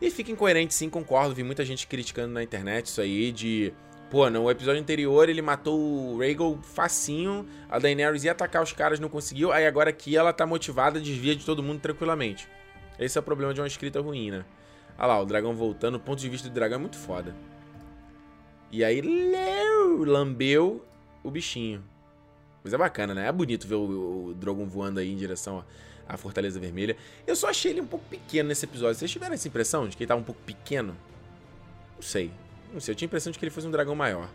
[0.00, 1.34] E fica incoerente, sim, concordo.
[1.34, 3.72] Vi muita gente criticando na internet isso aí de.
[4.10, 8.98] Pô, no episódio anterior ele matou o Rhaegal facinho, a Daenerys ia atacar os caras,
[8.98, 12.48] não conseguiu, aí agora aqui ela tá motivada, desvia de todo mundo tranquilamente.
[12.98, 14.46] Esse é o problema de uma escrita ruim, né?
[14.98, 17.36] Olha lá, o dragão voltando, o ponto de vista do dragão é muito foda.
[18.72, 19.02] E aí,
[20.06, 20.82] lambeu
[21.22, 21.84] o bichinho.
[22.64, 23.28] Mas é bacana, né?
[23.28, 25.64] É bonito ver o, o Drogon voando aí em direção
[26.08, 26.96] a Fortaleza Vermelha.
[27.26, 28.94] Eu só achei ele um pouco pequeno nesse episódio.
[28.96, 30.96] Vocês tiveram essa impressão de que ele tava um pouco pequeno?
[31.96, 32.30] Não sei.
[32.72, 34.28] Não sei, eu tinha a impressão de que ele fosse um dragão maior.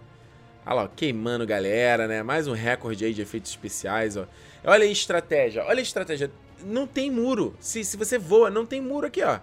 [0.66, 2.24] Olha lá, ó, queimando galera, né?
[2.24, 4.28] Mais um recorde aí de efeitos especiais, ó.
[4.64, 6.32] Olha aí a estratégia, olha a estratégia.
[6.64, 7.56] Não tem muro.
[7.60, 9.40] Se, se você voa, não tem muro aqui, ó.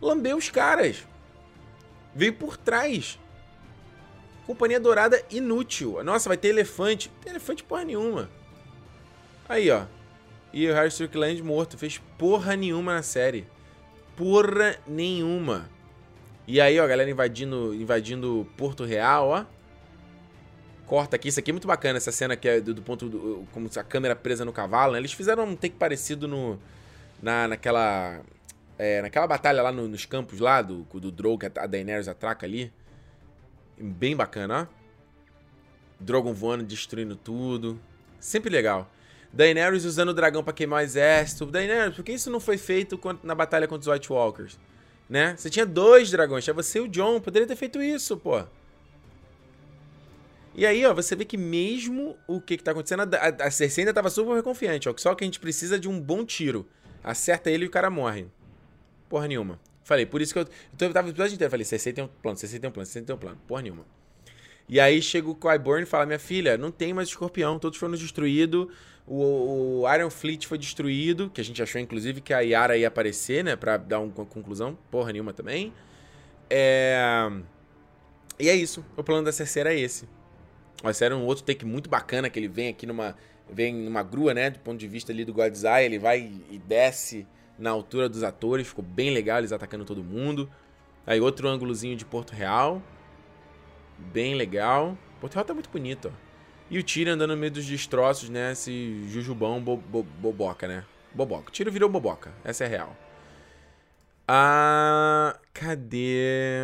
[0.00, 1.06] Lambeu os caras.
[2.14, 3.18] Veio por trás.
[4.46, 6.02] Companhia Dourada inútil.
[6.02, 7.10] Nossa, vai ter elefante.
[7.14, 8.30] Não tem elefante porra nenhuma.
[9.48, 9.84] Aí, ó.
[10.58, 11.78] E o Harry Strickland morto.
[11.78, 13.46] Fez porra nenhuma na série.
[14.16, 15.70] Porra nenhuma.
[16.48, 19.44] E aí, ó, galera invadindo, invadindo Porto Real, ó.
[20.84, 21.28] Corta aqui.
[21.28, 23.84] Isso aqui é muito bacana, essa cena que é do, do ponto do, como a
[23.84, 24.98] câmera presa no cavalo, né?
[24.98, 26.58] Eles fizeram um take parecido no,
[27.22, 28.20] na, naquela.
[28.76, 32.44] É, naquela batalha lá no, nos campos lá, do, do Drogo, que a Daenerys atraca
[32.44, 32.72] ali.
[33.78, 34.74] Bem bacana, ó.
[36.00, 37.80] Drogon voando, destruindo tudo.
[38.18, 38.90] Sempre legal.
[39.32, 41.46] Daenerys usando o dragão para queimar o exército.
[41.46, 44.58] Daenerys, por que isso não foi feito na batalha contra os White Walkers?
[45.08, 45.34] Né?
[45.36, 47.20] Você tinha dois dragões, tinha você e o John.
[47.20, 48.42] Poderia ter feito isso, pô.
[50.54, 53.82] E aí, ó, você vê que mesmo o que, que tá acontecendo, a, a Cersei
[53.82, 54.94] ainda tava super confiante, ó.
[54.96, 56.66] Só que a gente precisa de um bom tiro.
[57.02, 58.26] Acerta ele e o cara morre.
[59.08, 59.60] Porra nenhuma.
[59.84, 60.46] Falei, por isso que eu.
[60.80, 61.50] Eu tava o episódio inteiro.
[61.50, 63.38] Falei, Cersei tem um plano, Cersei tem um plano, Cersei tem um plano.
[63.46, 63.86] Porra nenhuma.
[64.68, 67.94] E aí chega o Qyburn e fala: Minha filha, não tem mais escorpião, todos foram
[67.94, 68.68] destruídos.
[69.06, 72.88] O, o, Iron Fleet foi destruído, que a gente achou inclusive que a Yara ia
[72.88, 73.56] aparecer, né?
[73.56, 74.76] Pra dar uma conclusão.
[74.90, 75.72] Porra nenhuma também.
[76.50, 77.30] É.
[78.38, 78.84] E é isso.
[78.96, 80.06] O plano da Cersei era esse.
[80.84, 83.16] Esse era um outro take muito bacana que ele vem aqui numa.
[83.50, 84.50] Vem numa grua, né?
[84.50, 85.82] Do ponto de vista ali do Godzilla.
[85.82, 87.26] Ele vai e desce
[87.58, 88.68] na altura dos atores.
[88.68, 90.50] Ficou bem legal, eles atacando todo mundo.
[91.06, 92.82] Aí outro ângulozinho de Porto Real.
[93.98, 94.96] Bem legal.
[95.20, 96.28] Porto Real tá muito bonito, ó.
[96.70, 98.52] E o Tyrion andando no meio dos destroços, né?
[98.52, 100.84] Esse jujubão bo bo boboca, né?
[101.14, 101.50] Boboca.
[101.50, 102.32] O virou boboca.
[102.44, 102.96] Essa é a real.
[104.26, 106.60] Ah, cadê?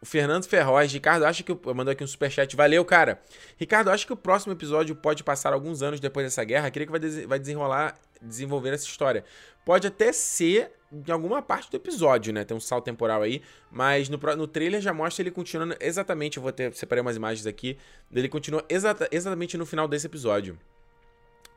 [0.00, 1.50] O Fernando Ferroz, Ricardo, acha que.
[1.50, 2.54] Eu mandou aqui um superchat.
[2.54, 3.20] Valeu, cara.
[3.56, 6.70] Ricardo, acha que o próximo episódio pode passar alguns anos depois dessa guerra?
[6.70, 9.24] Queria que vai, vai desenrolar, desenvolver essa história.
[9.64, 12.44] Pode até ser em alguma parte do episódio, né?
[12.44, 13.42] Tem um salto temporal aí.
[13.70, 16.36] Mas no, no trailer já mostra ele continuando exatamente.
[16.36, 16.74] Eu vou ter.
[16.74, 17.78] Separei umas imagens aqui.
[18.12, 20.58] Ele continua exata, exatamente no final desse episódio.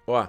[0.05, 0.27] Ó.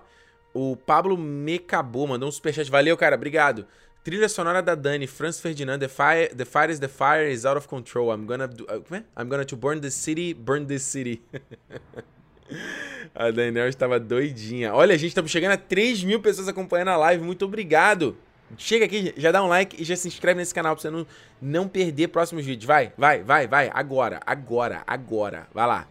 [0.55, 2.71] O Pablo Mecabou mandou um superchat.
[2.71, 3.17] Valeu, cara.
[3.17, 3.67] Obrigado.
[4.05, 7.57] Trilha sonora da Dani, Franz Ferdinand, the fire, the fire is the fire is out
[7.57, 8.13] of control.
[8.13, 8.83] I'm gonna do, uh,
[9.17, 11.23] I'm gonna to burn the city, burn this city.
[13.15, 14.75] a Daniel estava doidinha.
[14.75, 17.23] Olha, a gente estamos chegando a 3 mil pessoas acompanhando a live.
[17.23, 18.17] Muito obrigado.
[18.59, 21.07] Chega aqui, já dá um like e já se inscreve nesse canal pra você não,
[21.41, 22.67] não perder próximos vídeos.
[22.67, 23.71] Vai, vai, vai, vai.
[23.73, 25.49] Agora, agora, agora.
[25.53, 25.89] Vai lá.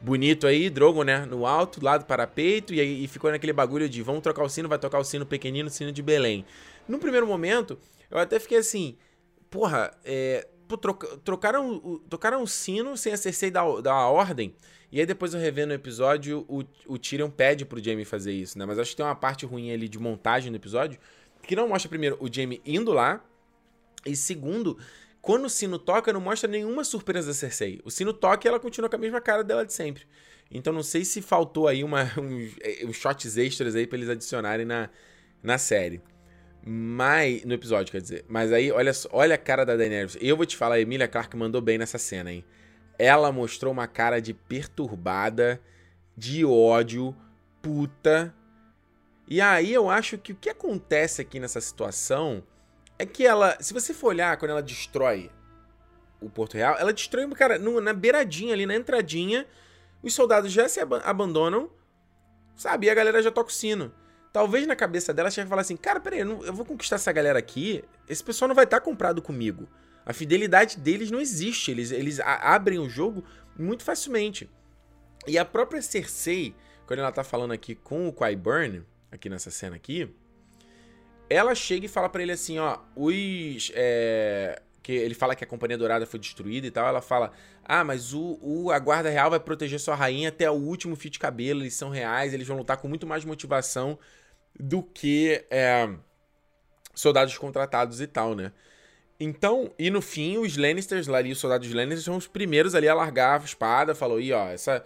[0.00, 1.24] Bonito aí, Drogon, né?
[1.26, 4.48] No alto, lá do parapeito, e aí e ficou naquele bagulho de vamos trocar o
[4.48, 6.44] sino, vai tocar o sino pequenino, o sino de Belém.
[6.88, 7.78] No primeiro momento,
[8.10, 8.96] eu até fiquei assim,
[9.48, 14.52] porra, é, pô, troca, trocaram, tocaram o sino sem a Cersei dar, dar a ordem,
[14.92, 18.58] e aí depois eu revendo no episódio, o, o Tyrion pede pro Jaime fazer isso,
[18.58, 18.66] né?
[18.66, 21.00] Mas acho que tem uma parte ruim ali de montagem no episódio,
[21.42, 23.24] que não mostra primeiro o Jaime indo lá,
[24.04, 24.78] e segundo,
[25.22, 27.80] quando o sino toca, não mostra nenhuma surpresa da Cersei.
[27.84, 30.04] O sino toca e ela continua com a mesma cara dela de sempre.
[30.50, 32.02] Então não sei se faltou aí uma,
[32.60, 34.90] eh, uns shots extras aí pra eles adicionarem na,
[35.42, 36.02] na série.
[36.64, 37.44] Mas.
[37.44, 38.24] No episódio, quer dizer.
[38.28, 40.16] Mas aí, olha, olha a cara da Daenerys.
[40.20, 42.44] Eu vou te falar, a Emilia Clarke mandou bem nessa cena, hein?
[42.98, 45.60] Ela mostrou uma cara de perturbada,
[46.16, 47.16] de ódio,
[47.60, 48.34] puta.
[49.26, 52.42] E aí eu acho que o que acontece aqui nessa situação
[52.98, 55.30] é que ela, se você for olhar quando ela destrói
[56.20, 59.46] o Porto Real, ela destrói, cara, no, na beiradinha ali, na entradinha,
[60.02, 61.70] os soldados já se ab abandonam,
[62.54, 62.86] sabe?
[62.86, 63.92] E a galera já toca o sino.
[64.32, 66.96] Talvez na cabeça dela chegue e falar assim: cara, peraí, eu, não, eu vou conquistar
[66.96, 69.68] essa galera aqui, esse pessoal não vai estar tá comprado comigo.
[70.04, 73.24] A fidelidade deles não existe, eles, eles abrem o jogo
[73.58, 74.50] muito facilmente.
[75.26, 76.54] E a própria Cersei,
[76.86, 80.12] quando ela tá falando aqui com o Qyburn, aqui nessa cena aqui,
[81.30, 83.70] ela chega e fala para ele assim, ó, os...
[83.74, 87.30] É, que ele fala que a Companhia Dourada foi destruída e tal, ela fala,
[87.64, 91.10] ah, mas o, o, a Guarda Real vai proteger sua rainha até o último fio
[91.10, 93.96] de cabelo, eles são reais, eles vão lutar com muito mais motivação
[94.58, 95.88] do que é,
[96.94, 98.52] soldados contratados e tal, né?
[99.24, 102.88] Então, e no fim, os Lannisters lá ali, os soldados Lannisters são os primeiros ali
[102.88, 104.84] a largar a espada, falou, e ó, essa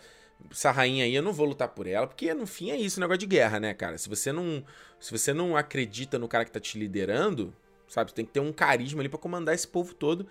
[0.51, 3.20] essa rainha aí, eu não vou lutar por ela, porque no fim é isso, negócio
[3.20, 3.97] de guerra, né, cara?
[3.97, 4.62] Se você não,
[5.01, 7.55] se você não acredita no cara que tá te liderando,
[7.89, 10.26] sabe, você tem que ter um carisma ali para comandar esse povo todo.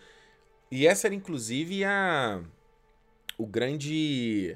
[0.69, 2.41] E essa era inclusive a
[3.37, 4.55] o grande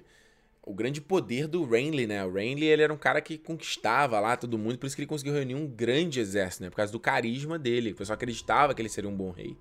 [0.70, 2.24] o grande poder do Renly, né?
[2.24, 5.08] O Renly, ele era um cara que conquistava lá todo mundo, por isso que ele
[5.08, 6.70] conseguiu reunir um grande exército, né?
[6.70, 7.92] Por causa do carisma dele.
[7.92, 9.58] O pessoal acreditava que ele seria um bom rei.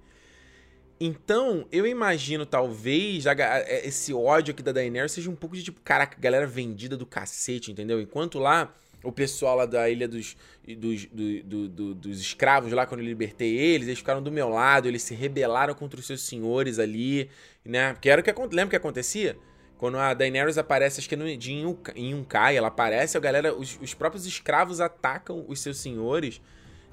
[1.00, 5.80] Então, eu imagino, talvez, é, esse ódio aqui da Daenerys seja um pouco de tipo,
[5.80, 8.02] caraca, galera vendida do cacete, entendeu?
[8.02, 10.36] Enquanto lá, o pessoal lá da ilha dos,
[10.76, 14.50] dos, do, do, do, dos escravos, lá quando eu libertei eles, eles ficaram do meu
[14.50, 17.30] lado, eles se rebelaram contra os seus senhores ali,
[17.64, 17.96] né?
[17.98, 19.38] Que era o que lembra o que acontecia?
[19.78, 21.52] Quando a Daenerys aparece, acho que é no, de
[21.96, 26.42] Yunkai, ela aparece, a galera, os, os próprios escravos atacam os seus senhores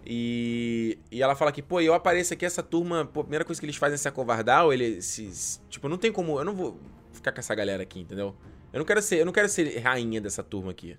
[0.06, 3.60] e, e ela fala que, pô, eu apareço aqui, essa turma, pô, a primeira coisa
[3.60, 5.60] que eles fazem é se acovardar, ou eles.
[5.68, 6.40] Tipo, não tem como.
[6.40, 6.80] Eu não vou
[7.12, 8.36] ficar com essa galera aqui, entendeu?
[8.72, 10.96] Eu não quero ser, eu não quero ser rainha dessa turma aqui.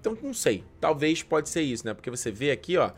[0.00, 0.64] Então, não sei.
[0.80, 1.92] Talvez pode ser isso, né?
[1.92, 2.92] Porque você vê aqui, ó.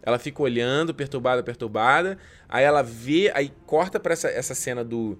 [0.00, 2.16] Ela fica olhando, perturbada, perturbada.
[2.48, 5.18] Aí ela vê, aí corta pra essa, essa cena do.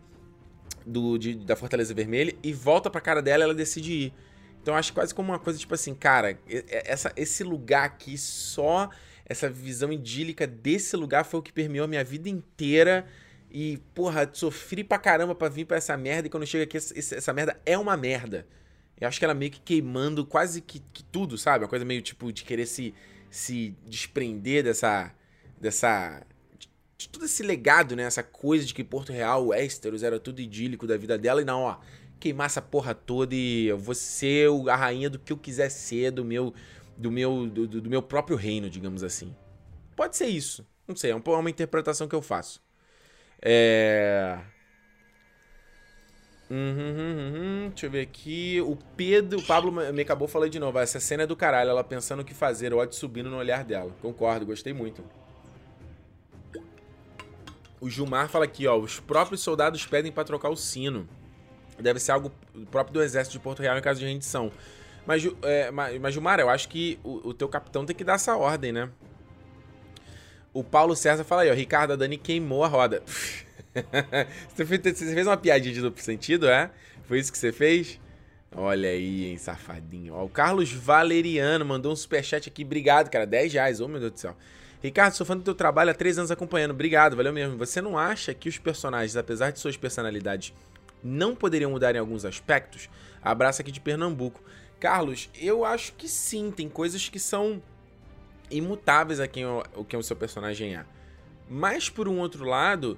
[0.87, 4.15] Do de, da Fortaleza Vermelha e volta pra cara dela ela decide ir.
[4.63, 6.39] Então eu acho quase como uma coisa tipo assim, cara,
[6.69, 8.91] essa, esse lugar aqui, só
[9.25, 13.07] essa visão idílica desse lugar foi o que permeou a minha vida inteira.
[13.51, 16.27] E, porra, sofri pra caramba pra vir pra essa merda.
[16.27, 18.47] E quando chega aqui, essa, essa merda é uma merda.
[19.01, 21.65] Eu acho que ela meio que queimando quase que, que tudo, sabe?
[21.65, 22.95] Uma coisa meio tipo de querer se,
[23.31, 25.13] se desprender dessa.
[25.61, 26.23] dessa.
[26.99, 28.03] De, todo esse legado, né?
[28.03, 31.41] Essa coisa de que Porto Real, Westeros, era tudo idílico da vida dela.
[31.41, 31.79] E não, ó,
[32.19, 36.11] queimar essa porra toda e eu vou ser a rainha do que eu quiser ser,
[36.11, 36.53] do meu.
[36.97, 37.47] do meu.
[37.47, 39.35] do, do meu próprio reino, digamos assim.
[39.95, 40.67] Pode ser isso.
[40.87, 42.61] Não sei, é uma interpretação que eu faço.
[43.41, 44.39] É.
[46.51, 48.61] Uhum, uhum, uhum, deixa eu ver aqui.
[48.63, 50.79] O Pedro, o Pablo me acabou falando de novo.
[50.79, 53.65] Essa cena é do caralho, ela pensando o que fazer, o ódio subindo no olhar
[53.65, 53.95] dela.
[54.01, 55.05] Concordo, gostei muito.
[57.81, 58.77] O Gilmar fala aqui, ó.
[58.77, 61.09] Os próprios soldados pedem para trocar o sino.
[61.79, 62.33] Deve ser algo
[62.71, 64.51] próprio do exército de Porto Real em caso de rendição.
[65.07, 68.37] Mas, é, mas, Gilmar, eu acho que o, o, teu capitão tem que dar essa
[68.37, 68.91] ordem, né?
[70.53, 71.55] O Paulo César fala aí, ó.
[71.55, 73.03] Ricardo, a Dani queimou a roda.
[74.55, 76.71] você, fez, uma piadinha de duplo sentido, é?
[77.05, 77.99] Foi isso que você fez?
[78.55, 80.15] Olha aí, hein, safadinho.
[80.15, 82.65] Ó, o Carlos Valeriano mandou um superchat aqui.
[82.65, 83.27] Obrigado, cara.
[83.27, 83.81] 10 reais.
[83.81, 84.37] Oh, meu Deus do céu.
[84.83, 86.71] Ricardo, sou fã do teu trabalho há 3 anos acompanhando.
[86.71, 87.57] Obrigado, valeu mesmo.
[87.59, 90.55] Você não acha que os personagens, apesar de suas personalidades,
[91.03, 92.89] não poderiam mudar em alguns aspectos?
[93.21, 94.41] Abraço aqui de Pernambuco.
[94.79, 96.53] Carlos, eu acho que sim.
[96.53, 97.61] Tem coisas que são
[98.51, 100.85] imutáveis a quem o, o que o seu personagem é.
[101.51, 102.97] Mas, por um outro lado,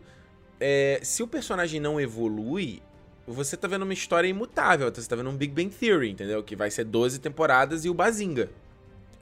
[0.59, 2.83] é, se o personagem não evolui,
[3.27, 4.93] você tá vendo uma história imutável.
[4.95, 6.43] Você tá vendo um Big Bang Theory, entendeu?
[6.43, 8.51] Que vai ser 12 temporadas e o Bazinga.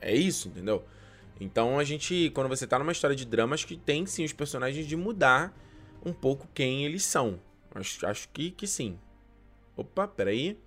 [0.00, 0.84] É isso, entendeu?
[1.40, 4.32] Então a gente, quando você tá numa história de drama, acho que tem sim os
[4.32, 5.56] personagens de mudar
[6.04, 7.40] um pouco quem eles são.
[7.74, 8.98] Acho, acho que, que sim.
[9.76, 10.58] Opa, peraí.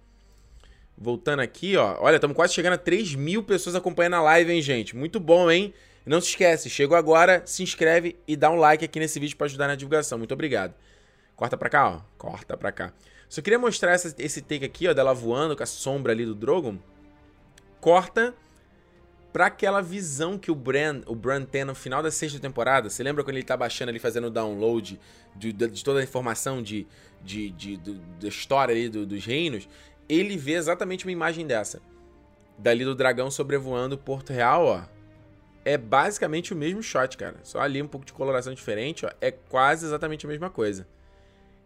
[0.97, 1.97] Voltando aqui, ó.
[1.99, 4.95] Olha, estamos quase chegando a 3 mil pessoas acompanhando a live, hein, gente?
[4.95, 5.73] Muito bom, hein?
[6.05, 9.45] Não se esquece, chegou agora, se inscreve e dá um like aqui nesse vídeo para
[9.45, 10.17] ajudar na divulgação.
[10.17, 10.73] Muito obrigado.
[11.35, 12.01] Corta pra cá, ó.
[12.17, 12.93] Corta pra cá.
[13.27, 16.35] Só queria mostrar essa, esse take aqui, ó, dela voando com a sombra ali do
[16.35, 16.77] Drogon.
[17.79, 18.33] Corta
[19.31, 22.89] pra aquela visão que o Bran, o Bran tem no final da sexta temporada.
[22.89, 24.99] Você lembra quando ele tá baixando ali, fazendo o download
[25.35, 26.87] de, de, de, toda a informação de,
[27.23, 29.67] de, de, de da história ali do, dos reinos?
[30.09, 31.81] Ele vê exatamente uma imagem dessa.
[32.57, 35.01] Dali do dragão sobrevoando Porto Real, ó
[35.63, 37.37] é basicamente o mesmo shot, cara.
[37.43, 39.11] Só ali um pouco de coloração diferente, ó.
[39.21, 40.87] É quase exatamente a mesma coisa.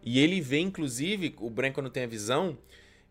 [0.03, 2.57] E ele vê, inclusive, o Bran quando tem a visão,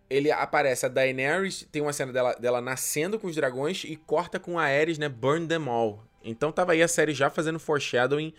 [0.09, 4.39] ele aparece a Daenerys, tem uma cena dela, dela nascendo com os dragões e corta
[4.39, 5.09] com a Aerys, né?
[5.09, 6.05] Burn them all.
[6.23, 8.33] Então tava aí a série já fazendo foreshadowing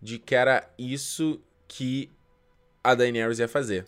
[0.00, 2.10] de que era isso que
[2.82, 3.86] a Daenerys ia fazer.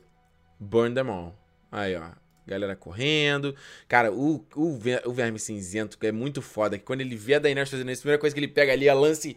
[0.59, 1.39] Burn them all.
[1.70, 2.11] Aí, ó.
[2.47, 3.55] Galera correndo.
[3.89, 6.76] Cara, o, o, o Verme Cinzento é muito foda.
[6.76, 8.89] Que quando ele vê a Daenerys fazendo isso, a primeira coisa que ele pega ali
[8.89, 9.37] é lance.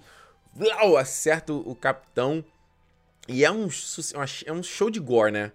[0.54, 2.44] Blau, acerta o capitão.
[3.28, 3.70] E é um,
[4.46, 5.52] é um show de gore, né?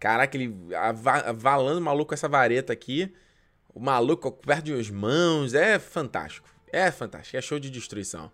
[0.00, 0.56] Caraca, ele
[1.26, 3.12] avalando o maluco com essa vareta aqui.
[3.72, 5.52] O maluco perde as mãos.
[5.52, 6.48] É fantástico.
[6.72, 7.36] É fantástico.
[7.36, 8.32] É show de destruição.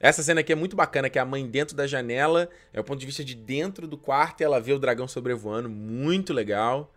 [0.00, 2.48] Essa cena aqui é muito bacana, que é a mãe dentro da janela.
[2.72, 5.68] É o ponto de vista de dentro do quarto e ela vê o dragão sobrevoando.
[5.68, 6.92] Muito legal.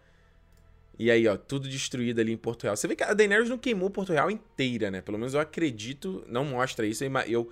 [0.98, 2.76] E aí, ó, tudo destruído ali em Porto Real.
[2.76, 5.02] Você vê que a Daenerys não queimou Porto Real inteira, né?
[5.02, 7.04] Pelo menos eu acredito, não mostra isso.
[7.28, 7.52] Eu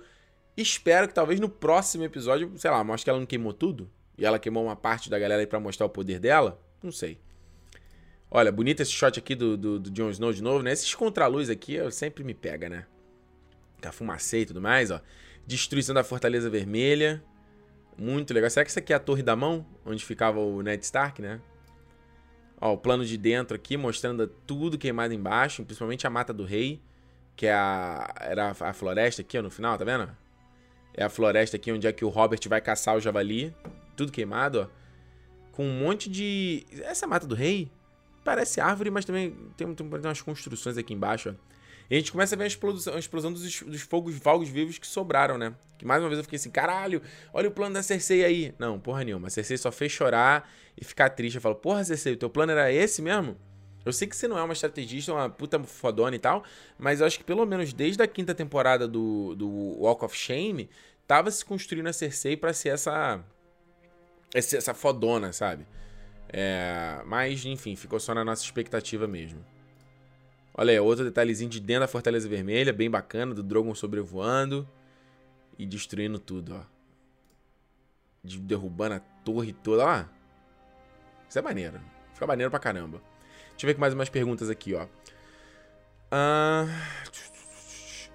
[0.56, 3.88] espero que talvez no próximo episódio, sei lá, mostre que ela não queimou tudo.
[4.18, 6.60] E ela queimou uma parte da galera aí pra mostrar o poder dela.
[6.82, 7.18] Não sei.
[8.30, 10.72] Olha, bonito esse shot aqui do, do, do Jon Snow de novo, né?
[10.72, 12.86] Esses contraluz aqui eu sempre me pega, né?
[13.98, 15.00] Com a e tudo mais, ó.
[15.46, 17.22] Destruição da Fortaleza Vermelha.
[17.96, 18.50] Muito legal.
[18.50, 19.64] Será que isso aqui é a Torre da Mão?
[19.84, 21.40] Onde ficava o Ned Stark, né?
[22.60, 26.82] Ó, o plano de dentro aqui, mostrando tudo queimado embaixo, principalmente a Mata do Rei,
[27.36, 30.10] que é a, era a floresta aqui, ó, no final, tá vendo?
[30.94, 33.54] É a floresta aqui onde é que o Robert vai caçar o javali.
[33.96, 34.86] Tudo queimado, ó.
[35.52, 36.66] Com um monte de...
[36.82, 37.70] Essa Mata do Rei
[38.24, 41.46] parece árvore, mas também tem, tem umas construções aqui embaixo, ó.
[41.88, 44.76] E a gente começa a ver a explosão, a explosão dos, dos fogos, fogos vivos
[44.76, 45.54] que sobraram, né?
[45.78, 47.00] Que mais uma vez eu fiquei assim, caralho,
[47.32, 48.54] olha o plano da Cersei aí.
[48.58, 49.28] Não, porra nenhuma.
[49.28, 51.36] A Cersei só fez chorar e ficar triste.
[51.36, 53.36] Eu falo, porra, Cersei, o teu plano era esse mesmo?
[53.84, 56.42] Eu sei que você não é uma estrategista, uma puta fodona e tal,
[56.76, 60.68] mas eu acho que pelo menos desde a quinta temporada do, do Walk of Shame,
[61.06, 63.24] tava se construindo a Cersei para ser essa,
[64.34, 65.66] essa fodona, sabe?
[66.28, 69.44] É, mas, enfim, ficou só na nossa expectativa mesmo.
[70.54, 74.68] Olha aí, outro detalhezinho de dentro da Fortaleza Vermelha, bem bacana, do Drogon sobrevoando
[75.58, 76.62] e destruindo tudo, ó.
[78.24, 80.04] De, derrubando a torre toda, ó.
[81.28, 81.80] Isso é maneiro.
[82.14, 83.02] Fica maneiro pra caramba.
[83.50, 84.84] Deixa eu ver com mais umas perguntas aqui, ó.
[86.12, 87.35] Uh...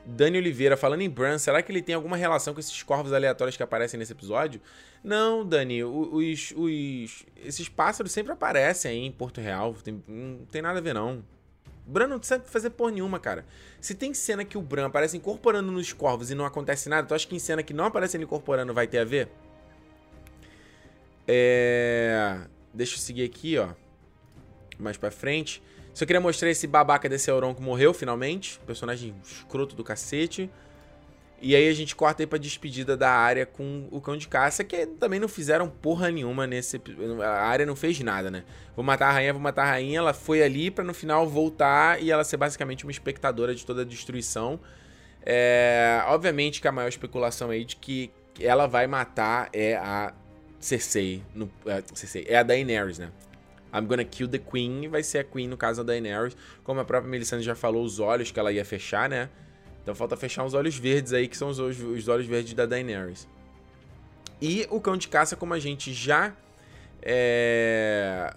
[0.05, 3.55] Dani Oliveira, falando em Bran, será que ele tem alguma relação com esses corvos aleatórios
[3.55, 4.59] que aparecem nesse episódio?
[5.03, 9.73] Não, Dani, os, os, esses pássaros sempre aparecem aí em Porto Real.
[9.75, 11.23] Tem, não tem nada a ver, não.
[11.85, 13.45] Bran não precisa fazer por nenhuma, cara.
[13.79, 17.13] Se tem cena que o Bran aparece incorporando nos corvos e não acontece nada, tu
[17.13, 19.29] acha que em cena que não aparece ele incorporando vai ter a ver?
[21.27, 22.39] É...
[22.73, 23.69] Deixa eu seguir aqui, ó.
[24.79, 25.61] Mais pra frente.
[25.93, 28.59] Só queria mostrar esse babaca desse Euron que morreu, finalmente.
[28.65, 30.49] Personagem escroto do cacete.
[31.43, 34.63] E aí a gente corta aí pra despedida da área com o cão de caça,
[34.63, 36.79] que também não fizeram porra nenhuma nesse...
[37.19, 38.43] A área não fez nada, né?
[38.75, 39.97] Vou matar a rainha, vou matar a rainha.
[39.97, 43.81] Ela foi ali pra no final voltar e ela ser basicamente uma espectadora de toda
[43.81, 44.59] a destruição.
[45.25, 46.03] É...
[46.09, 50.13] Obviamente que a maior especulação aí de que ela vai matar é a
[50.59, 51.23] Cersei.
[51.33, 51.51] No...
[51.65, 52.23] É, Cersei.
[52.29, 53.09] É a Daenerys, né?
[53.73, 54.87] I'm gonna kill the Queen.
[54.87, 56.35] Vai ser a Queen, no caso da Daenerys.
[56.63, 59.29] Como a própria Melisandre já falou, os olhos que ela ia fechar, né?
[59.81, 63.27] Então falta fechar os olhos verdes aí, que são os, os olhos verdes da Daenerys.
[64.41, 66.35] E o cão de caça, como a gente já.
[67.01, 68.33] É...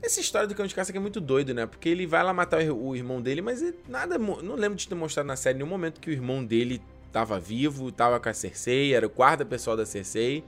[0.00, 1.66] Essa história do cão de caça é muito doido, né?
[1.66, 4.16] Porque ele vai lá matar o irmão dele, mas nada.
[4.16, 6.80] Não lembro de ter mostrado na série nenhum momento que o irmão dele
[7.12, 10.44] tava vivo, tava com a Cersei, era o guarda pessoal da Cersei.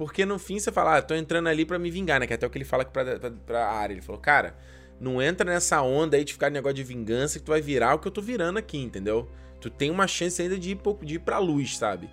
[0.00, 2.26] Porque no fim você fala, ah, tô entrando ali para me vingar, né?
[2.26, 3.92] Que é até o que ele fala pra, pra, pra área.
[3.92, 4.56] Ele falou, cara,
[4.98, 7.98] não entra nessa onda aí de ficar negócio de vingança que tu vai virar o
[7.98, 9.30] que eu tô virando aqui, entendeu?
[9.60, 12.08] Tu tem uma chance ainda de ir, de ir pra luz, sabe?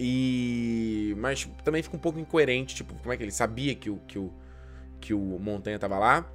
[0.00, 1.14] E.
[1.18, 4.18] Mas também fica um pouco incoerente, tipo, como é que ele sabia que o, que
[4.18, 4.32] o,
[4.98, 6.26] que o Montanha tava lá?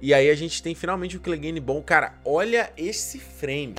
[0.00, 1.82] E aí a gente tem finalmente o Clegane bom.
[1.82, 3.74] Cara, olha esse frame.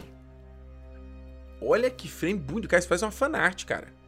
[1.62, 2.68] Olha que frame bonito.
[2.68, 4.01] Cara, isso faz uma fanart, cara.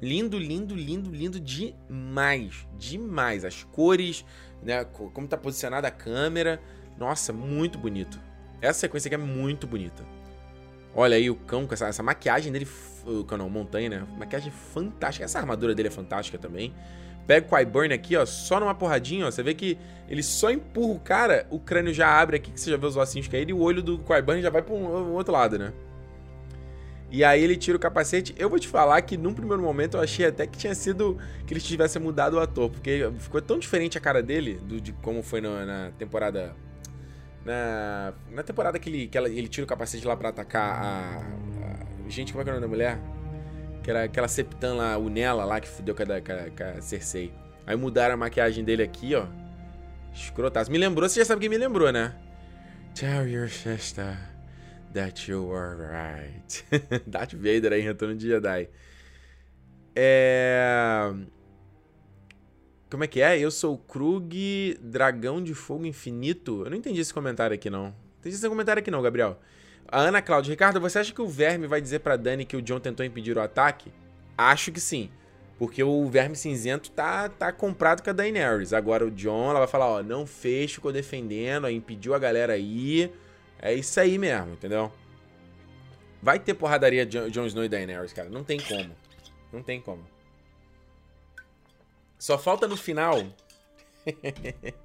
[0.00, 2.66] Lindo, lindo, lindo, lindo demais.
[2.78, 3.44] Demais.
[3.44, 4.24] As cores,
[4.62, 4.84] né?
[4.84, 6.60] Como tá posicionada a câmera.
[6.98, 8.18] Nossa, muito bonito.
[8.60, 10.04] Essa sequência aqui é muito bonita.
[10.94, 12.66] Olha aí o cão com essa, essa maquiagem dele.
[13.04, 14.06] O cão não, montanha, né?
[14.18, 15.24] Maquiagem fantástica.
[15.24, 16.74] Essa armadura dele é fantástica também.
[17.26, 19.30] Pega o Qyburn aqui, ó, só numa porradinha, ó.
[19.30, 19.78] Você vê que
[20.08, 22.96] ele só empurra o cara, o crânio já abre aqui, que você já vê os
[22.96, 25.72] ossinhos caírem, e o olho do Qyburn já vai pro um, um outro lado, né?
[27.10, 28.34] E aí ele tira o capacete.
[28.38, 31.52] Eu vou te falar que num primeiro momento eu achei até que tinha sido que
[31.52, 35.22] eles tivessem mudado o ator, porque ficou tão diferente a cara dele do, de como
[35.22, 36.54] foi no, na temporada.
[37.44, 41.16] Na, na temporada que, ele, que ela, ele tira o capacete lá pra atacar a,
[42.06, 42.98] a, Gente, como é que é o nome da mulher?
[43.82, 46.78] Que era aquela Septan lá, o Nela lá que fudeu com a, com, a, com
[46.78, 47.32] a Cersei.
[47.66, 49.26] Aí mudaram a maquiagem dele aqui, ó.
[50.12, 50.70] Escrotaço.
[50.70, 52.14] Me lembrou, você já sabe quem me lembrou, né?
[52.94, 54.29] Tell your sister
[54.92, 56.64] that you were right.
[57.06, 58.68] Darth Vader aí, Retorno de Jedi.
[59.94, 61.12] É...
[62.90, 63.38] Como é que é?
[63.38, 66.64] Eu sou Krug, dragão de fogo infinito.
[66.64, 67.84] Eu não entendi esse comentário aqui, não.
[67.84, 69.38] Não entendi esse comentário aqui, não, Gabriel.
[69.86, 70.50] A Ana Cláudia.
[70.50, 73.36] Ricardo, você acha que o Verme vai dizer pra Dani que o John tentou impedir
[73.36, 73.92] o ataque?
[74.36, 75.10] Acho que sim.
[75.58, 78.72] Porque o Verme Cinzento tá, tá comprado com a Daenerys.
[78.72, 83.12] Agora o John, ela vai falar, ó, não fez, ficou defendendo, impediu a galera aí.
[83.60, 84.92] É isso aí mesmo, entendeu?
[86.22, 88.28] Vai ter porradaria de Jon Snow e Daenerys, cara.
[88.28, 88.96] Não tem como.
[89.52, 90.04] Não tem como.
[92.18, 93.24] Só falta no final.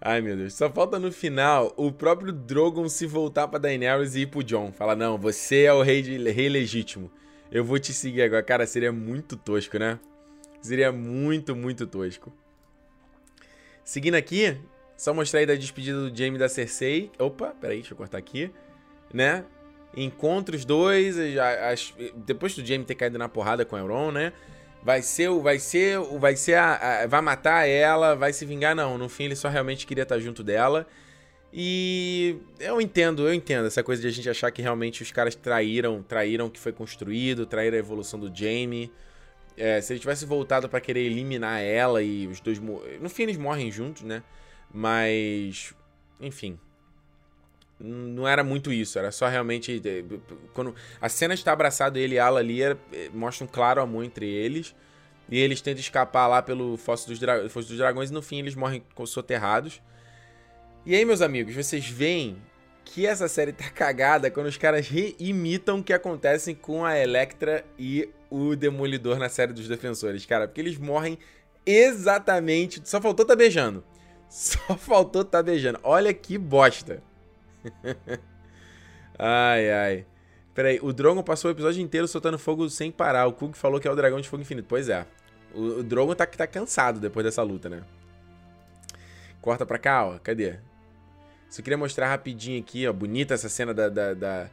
[0.00, 0.54] Ai, meu Deus.
[0.54, 4.72] Só falta no final o próprio Drogon se voltar pra Daenerys e ir pro Jon.
[4.72, 7.10] Falar, não, você é o rei, de, rei legítimo.
[7.50, 8.42] Eu vou te seguir agora.
[8.42, 9.98] Cara, seria muito tosco, né?
[10.60, 12.32] Seria muito, muito tosco.
[13.84, 14.60] Seguindo aqui,
[15.02, 17.10] só mostrar aí da despedida do Jaime da Cersei.
[17.18, 18.52] Opa, peraí, deixa eu cortar aqui.
[19.12, 19.44] Né?
[19.96, 21.16] Encontra os dois.
[21.18, 24.32] As, depois do Jaime ter caído na porrada com o Euron, né?
[24.80, 25.42] Vai ser o.
[25.42, 26.20] Vai ser o.
[26.20, 28.96] Vai ser a, a, Vai matar ela, vai se vingar, não.
[28.96, 30.86] No fim, ele só realmente queria estar junto dela.
[31.52, 35.34] E eu entendo, eu entendo essa coisa de a gente achar que realmente os caras
[35.34, 38.92] traíram, traíram o que foi construído, traíram a evolução do Jaime.
[39.56, 42.60] É, se ele tivesse voltado para querer eliminar ela e os dois.
[42.60, 44.22] No fim, eles morrem juntos, né?
[44.72, 45.74] Mas,
[46.20, 46.58] enfim,
[47.78, 50.04] não era muito isso, era só realmente eh,
[50.54, 54.04] quando a cena está abraçado ele e ela ali é, é, mostra um claro amor
[54.04, 54.74] entre eles
[55.28, 58.38] e eles tentam escapar lá pelo Fosso dos, Dra Fosso dos Dragões e no fim
[58.38, 59.82] eles morrem soterrados.
[60.86, 62.36] E aí, meus amigos, vocês veem
[62.84, 67.64] que essa série tá cagada quando os caras reimitam o que acontece com a Electra
[67.78, 71.18] e o Demolidor na série dos Defensores, cara, porque eles morrem
[71.64, 73.84] exatamente, só faltou tá beijando.
[74.32, 75.78] Só faltou tá beijando.
[75.82, 77.02] Olha que bosta.
[79.18, 80.06] ai, ai.
[80.54, 83.26] Peraí, o Drogon passou o episódio inteiro soltando fogo sem parar.
[83.26, 84.64] O Kug falou que é o dragão de fogo infinito.
[84.66, 85.06] Pois é.
[85.54, 87.82] O, o Drogon tá, tá cansado depois dessa luta, né?
[89.42, 90.18] Corta pra cá, ó.
[90.18, 90.58] Cadê?
[91.50, 92.92] Só queria mostrar rapidinho aqui, ó.
[92.92, 94.50] Bonita essa cena da, da, da,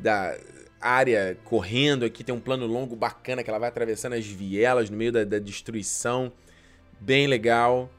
[0.00, 0.38] da
[0.80, 2.24] área correndo aqui.
[2.24, 5.38] Tem um plano longo bacana que ela vai atravessando as vielas no meio da, da
[5.38, 6.32] destruição.
[6.98, 7.90] Bem legal.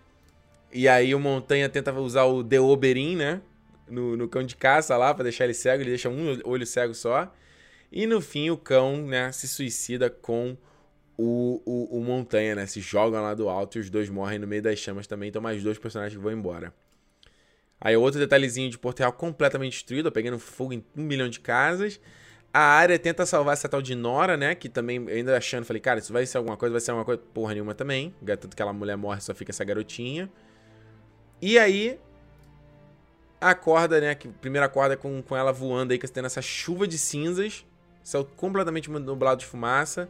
[0.72, 3.42] E aí o Montanha tenta usar o The Oberyn, né?
[3.88, 5.82] No, no cão de caça lá, pra deixar ele cego.
[5.82, 7.34] Ele deixa um olho cego só.
[7.92, 10.56] E no fim o cão, né, se suicida com
[11.18, 12.66] o, o, o, Montanha, né?
[12.68, 15.30] Se jogam lá do alto e os dois morrem no meio das chamas também.
[15.30, 16.74] Então mais dois personagens que vão embora.
[17.82, 22.00] Aí outro detalhezinho de Porto Real completamente destruído, pegando fogo em um milhão de casas.
[22.54, 24.56] A área tenta salvar essa tal de Nora, né?
[24.56, 27.22] Que também, ainda achando, falei, cara, isso vai ser alguma coisa, vai ser alguma coisa.
[27.34, 28.14] Porra nenhuma também.
[28.26, 30.30] Tanto que aquela mulher morre, só fica essa garotinha.
[31.42, 32.00] E aí,
[33.40, 34.16] acorda, né?
[34.16, 37.66] Que primeira acorda com, com ela voando aí, que tendo essa chuva de cinzas.
[38.04, 40.10] Céu completamente nublado de fumaça.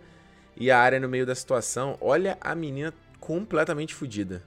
[0.56, 1.98] E a área no meio da situação.
[2.02, 4.44] Olha a menina completamente fodida.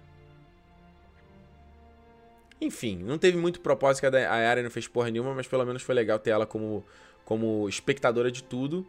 [2.61, 5.83] Enfim, não teve muito propósito que a área não fez porra nenhuma, mas pelo menos
[5.83, 6.85] foi legal ter ela como,
[7.25, 8.87] como espectadora de tudo.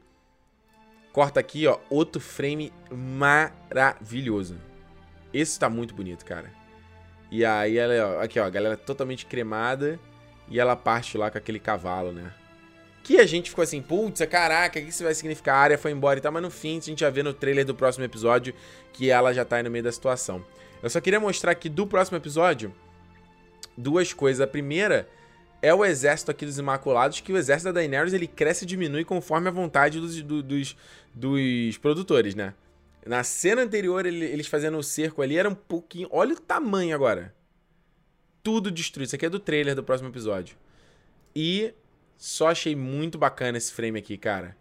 [1.12, 4.58] Corta aqui, ó, outro frame maravilhoso.
[5.34, 6.63] Esse tá muito bonito, cara.
[7.34, 10.00] E aí ela, ó, aqui ó, a galera totalmente cremada
[10.48, 12.32] e ela parte lá com aquele cavalo, né?
[13.02, 15.56] Que a gente ficou assim, putz, caraca, o que isso vai significar?
[15.56, 17.66] A área foi embora e tal, mas no fim a gente já vê no trailer
[17.66, 18.54] do próximo episódio
[18.94, 20.46] que ela já tá aí no meio da situação.
[20.84, 22.72] Eu só queria mostrar aqui do próximo episódio
[23.76, 24.40] duas coisas.
[24.40, 25.10] A primeira
[25.60, 29.04] é o exército aqui dos Imaculados, que o exército da Daenerys ele cresce e diminui
[29.04, 30.78] conforme a vontade dos, do, dos,
[31.12, 32.54] dos produtores, né?
[33.06, 36.08] Na cena anterior, eles fazendo o cerco ali, era um pouquinho.
[36.12, 37.36] Olha o tamanho agora.
[38.42, 39.08] Tudo destruído.
[39.08, 40.58] Isso aqui é do trailer do próximo episódio.
[41.36, 41.74] E
[42.18, 44.56] só achei muito bacana esse frame aqui, cara.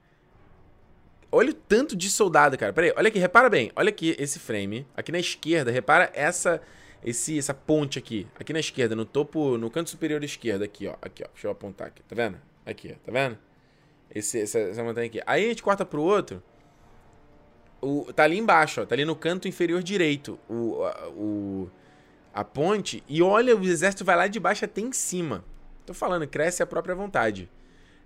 [1.31, 2.73] Olha o tanto de soldado, cara.
[2.73, 3.71] Pera aí, olha aqui, repara bem.
[3.75, 4.87] Olha aqui esse frame.
[4.97, 6.61] Aqui na esquerda, repara essa
[7.05, 8.27] esse essa ponte aqui.
[8.39, 10.97] Aqui na esquerda, no topo, no canto superior esquerdo, aqui, ó.
[11.01, 11.29] Aqui, ó.
[11.33, 12.03] Deixa eu apontar aqui.
[12.03, 12.39] Tá vendo?
[12.67, 13.07] Aqui, ó.
[13.07, 13.39] Tá vendo?
[14.15, 15.21] Esse, essa, essa montanha aqui.
[15.27, 16.43] Aí a gente corta pro outro.
[17.83, 21.71] O, tá ali embaixo, ó, tá ali no canto inferior direito o, a, o,
[22.33, 23.03] a ponte.
[23.09, 25.45] E olha, o exército vai lá de baixo até em cima.
[25.85, 27.51] Tô falando, cresce a própria vontade.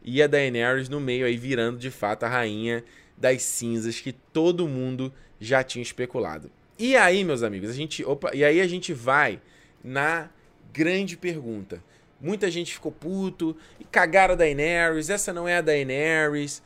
[0.02, 2.82] E a Daenerys no meio aí virando de fato a rainha
[3.16, 6.50] das cinzas que todo mundo já tinha especulado.
[6.78, 8.04] E aí, meus amigos, a gente.
[8.04, 9.40] Opa, e aí a gente vai
[9.82, 10.28] na
[10.72, 11.82] grande pergunta.
[12.20, 15.10] Muita gente ficou puto e cagaram a Daenerys.
[15.10, 16.62] Essa não é a Daenerys.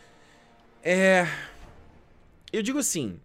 [0.83, 1.27] É.
[2.53, 3.21] Eu digo assim,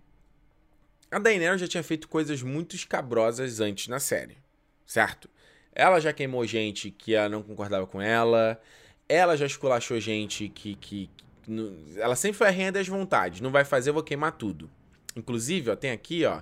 [1.09, 4.37] a Daenerys já tinha feito coisas muito escabrosas antes na série,
[4.85, 5.29] certo?
[5.73, 8.61] Ela já queimou gente que não concordava com ela,
[9.09, 11.09] ela já esculachou gente que, que,
[11.47, 14.69] que ela sempre foi a rainha das vontades, não vai fazer, eu vou queimar tudo.
[15.15, 16.41] Inclusive, ó, tem aqui, ó,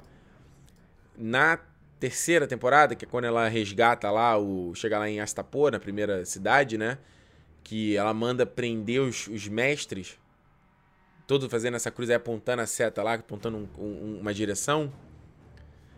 [1.18, 1.60] na
[2.00, 6.26] terceira temporada, que é quando ela resgata lá, o chega lá em Astapor, na primeira
[6.26, 6.98] cidade, né?
[7.64, 10.18] Que ela manda prender os, os mestres
[11.26, 14.92] todo fazendo essa cruz aí, apontando a seta lá, apontando um, um, uma direção.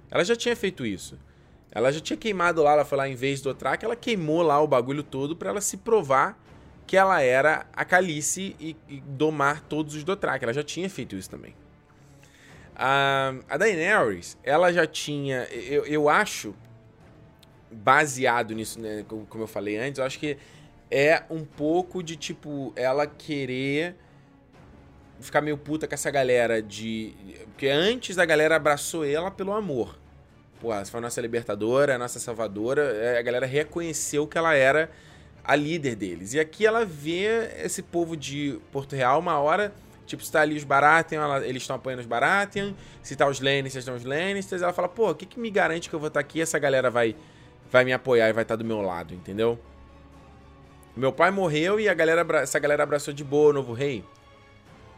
[0.10, 1.18] Ela já tinha feito isso.
[1.72, 4.62] Ela já tinha queimado lá, ela foi lá em vez do Otrak, ela queimou lá
[4.62, 6.40] o bagulho todo para ela se provar
[6.88, 10.46] que ela era a Calice e, e domar todos os Dothraki.
[10.46, 11.56] Ela já tinha feito isso também.
[12.76, 16.54] A, a Daenerys, ela já tinha, eu, eu acho,
[17.72, 20.38] baseado nisso, né, como eu falei antes, eu acho que
[20.92, 23.96] é um pouco de tipo ela querer
[25.20, 27.14] ficar meio puta com essa galera de.
[27.48, 29.98] Porque antes a galera abraçou ela pelo amor.
[30.60, 32.82] Pô, essa foi a nossa libertadora, a nossa salvadora.
[32.82, 34.90] É, a galera reconheceu que ela era
[35.44, 36.34] a líder deles.
[36.34, 39.74] E aqui ela vê esse povo de Porto Real uma hora.
[40.06, 42.74] Tipo, se tá ali os Baratheon, ela, eles estão apoiando os Baratheon.
[43.02, 44.62] Se tá os Lannisters, estão os Lannisters.
[44.62, 46.60] Ela fala, pô, o que, que me garante que eu vou estar tá aqui essa
[46.60, 47.16] galera vai,
[47.72, 49.60] vai me apoiar e vai estar tá do meu lado, entendeu?
[50.96, 54.04] Meu pai morreu e a galera, essa galera abraçou de boa o novo rei.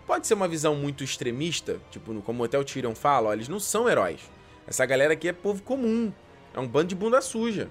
[0.07, 3.59] Pode ser uma visão muito extremista, tipo, como até o Tyrion fala, ó, eles não
[3.59, 4.21] são heróis.
[4.65, 6.11] Essa galera aqui é povo comum.
[6.53, 7.69] É um bando de bunda suja.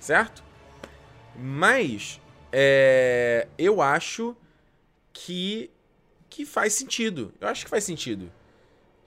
[0.00, 0.42] Certo?
[1.36, 2.20] Mas
[2.50, 4.34] é, eu acho
[5.12, 5.70] que
[6.28, 7.32] que faz sentido.
[7.40, 8.30] Eu acho que faz sentido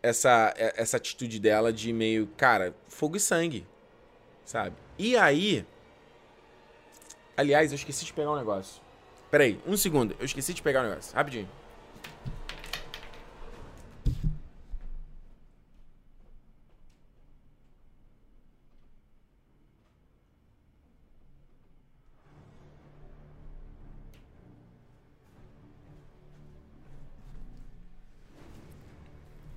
[0.01, 3.65] essa é, essa atitude dela de meio, cara, fogo e sangue,
[4.45, 4.75] sabe?
[4.97, 5.65] E aí,
[7.35, 8.81] aliás, eu esqueci de pegar um negócio.
[9.29, 11.49] Peraí, um segundo, eu esqueci de pegar um negócio, rapidinho.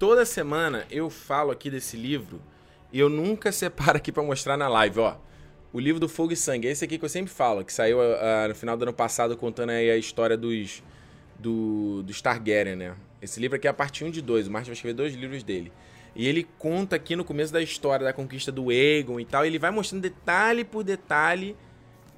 [0.02, 2.42] Toda semana eu falo aqui desse livro
[2.92, 5.16] e eu nunca separo aqui para mostrar na live, ó.
[5.72, 7.98] O livro do Fogo e Sangue, é esse aqui que eu sempre falo, que saiu
[7.98, 10.82] uh, no final do ano passado contando aí a história dos
[11.38, 12.96] do, do Targaryen, né?
[13.22, 15.44] Esse livro aqui é a parte 1 de 2, o Martin vai escrever dois livros
[15.44, 15.72] dele.
[16.16, 19.56] E ele conta aqui no começo da história da conquista do Aegon e tal, ele
[19.56, 21.56] vai mostrando detalhe por detalhe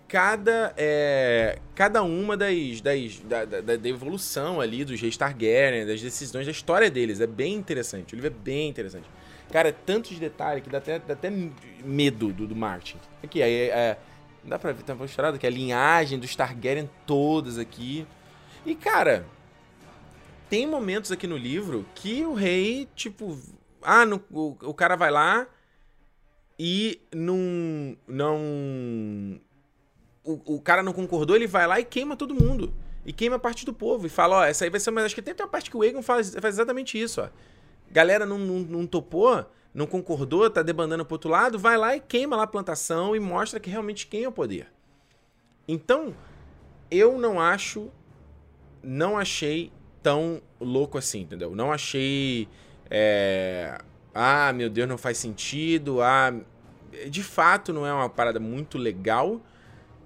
[0.09, 6.00] cada, é, cada uma das, das da, da, da, evolução ali dos reis Targaryen, das
[6.00, 7.20] decisões, da história deles.
[7.20, 8.14] É bem interessante.
[8.14, 9.09] O livro é bem interessante.
[9.50, 11.30] Cara, é tantos detalhes que dá até, dá até
[11.84, 12.98] medo do, do Martin.
[13.22, 13.96] Aqui, aí, é,
[14.42, 18.07] dá pra ver, tá mostrado que a linhagem dos Targaryen todas aqui.
[18.64, 19.26] E, cara,
[20.48, 23.38] tem momentos aqui no livro que o rei, tipo,
[23.82, 25.46] ah, no, o, o cara vai lá
[26.59, 27.96] e não.
[28.07, 29.40] Não.
[30.24, 32.72] O, o cara não concordou, ele vai lá e queima todo mundo.
[33.04, 34.06] E queima parte do povo.
[34.06, 34.90] E fala, ó, essa aí vai ser.
[34.90, 37.28] Mas acho que tem uma parte que o Egon faz, faz exatamente isso, ó.
[37.90, 42.00] Galera não, não, não topou, não concordou, tá debandando pro outro lado, vai lá e
[42.00, 44.68] queima lá a plantação e mostra que realmente quem é o poder.
[45.68, 46.14] Então,
[46.90, 47.90] eu não acho.
[48.82, 49.72] Não achei
[50.02, 51.54] tão louco assim, entendeu?
[51.54, 52.48] Não achei
[52.90, 53.78] é,
[54.14, 56.00] ah, meu Deus, não faz sentido.
[56.00, 56.32] Ah,
[57.08, 59.40] de fato, não é uma parada muito legal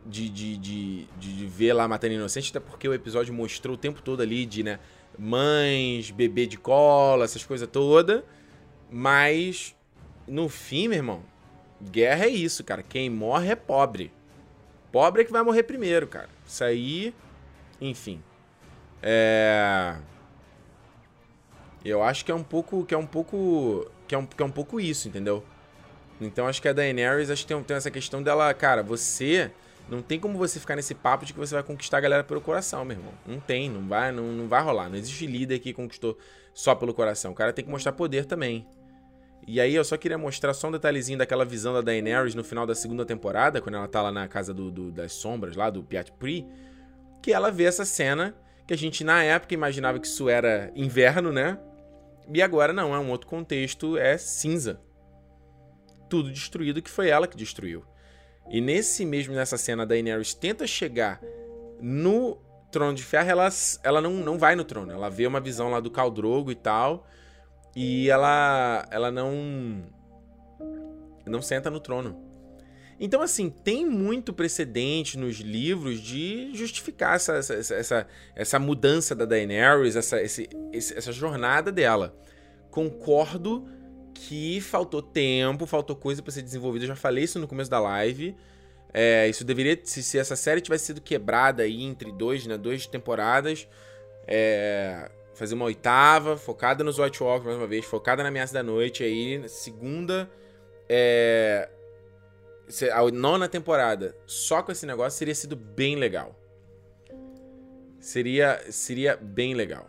[0.09, 4.00] de, de, de, de ver lá matando inocente, até porque o episódio mostrou o tempo
[4.00, 4.80] todo ali de, né,
[5.18, 8.22] mães, bebê de cola, essas coisas todas.
[8.90, 9.76] Mas,
[10.26, 11.22] no fim, meu irmão,
[11.82, 12.82] guerra é isso, cara.
[12.82, 14.11] Quem morre é pobre.
[14.90, 16.28] Pobre é que vai morrer primeiro, cara.
[16.46, 17.14] Isso aí,
[17.80, 18.22] enfim.
[19.02, 19.96] É.
[21.84, 22.84] Eu acho que é um pouco.
[22.84, 23.90] que é um pouco.
[24.06, 25.44] que é um, que é um pouco isso, entendeu?
[26.20, 29.52] Então acho que a Daenerys acho que tem, tem essa questão dela, cara, você.
[29.89, 32.41] Não tem como você ficar nesse papo de que você vai conquistar a galera pelo
[32.41, 33.12] coração, meu irmão.
[33.26, 34.89] Não tem, não vai, não, não vai rolar.
[34.89, 36.18] Não existe líder que conquistou
[36.53, 37.32] só pelo coração.
[37.32, 38.66] O cara tem que mostrar poder também.
[39.47, 42.66] E aí eu só queria mostrar só um detalhezinho daquela visão da Daenerys no final
[42.66, 45.82] da segunda temporada, quando ela tá lá na casa do, do das sombras, lá do
[45.82, 46.47] Piat Pri,
[47.22, 48.36] que ela vê essa cena
[48.66, 51.59] que a gente na época imaginava que isso era inverno, né?
[52.30, 54.78] E agora não, é um outro contexto, é cinza.
[56.11, 57.82] Tudo destruído que foi ela que destruiu.
[58.51, 61.20] E nesse mesmo nessa cena da Daenerys tenta chegar
[61.80, 62.38] no
[62.70, 63.49] trono de ferro, ela,
[63.82, 64.92] ela não, não vai no trono.
[64.92, 67.07] Ela vê uma visão lá do Caldrogo e tal,
[67.74, 69.84] e ela ela não
[71.26, 72.28] não senta no trono.
[73.01, 79.24] Então, assim, tem muito precedente nos livros de justificar essa, essa, essa, essa mudança da
[79.24, 82.18] Daenerys, essa, esse, essa jornada dela.
[82.72, 83.68] Concordo
[84.18, 86.84] que faltou tempo, faltou coisa para ser desenvolvida.
[86.84, 88.34] Eu já falei isso no começo da live.
[88.92, 92.86] É, isso deveria, se, se, essa série tivesse sido quebrada aí entre dois, né, duas
[92.86, 93.68] temporadas,
[94.26, 98.62] é, fazer uma oitava, focada nos White Walkers mais uma vez, focada na Ameaça da
[98.62, 100.28] Noite, aí segunda,
[100.88, 101.68] é,
[102.92, 106.34] a nona temporada só com esse negócio seria sido bem legal.
[108.00, 109.88] Seria, seria bem legal.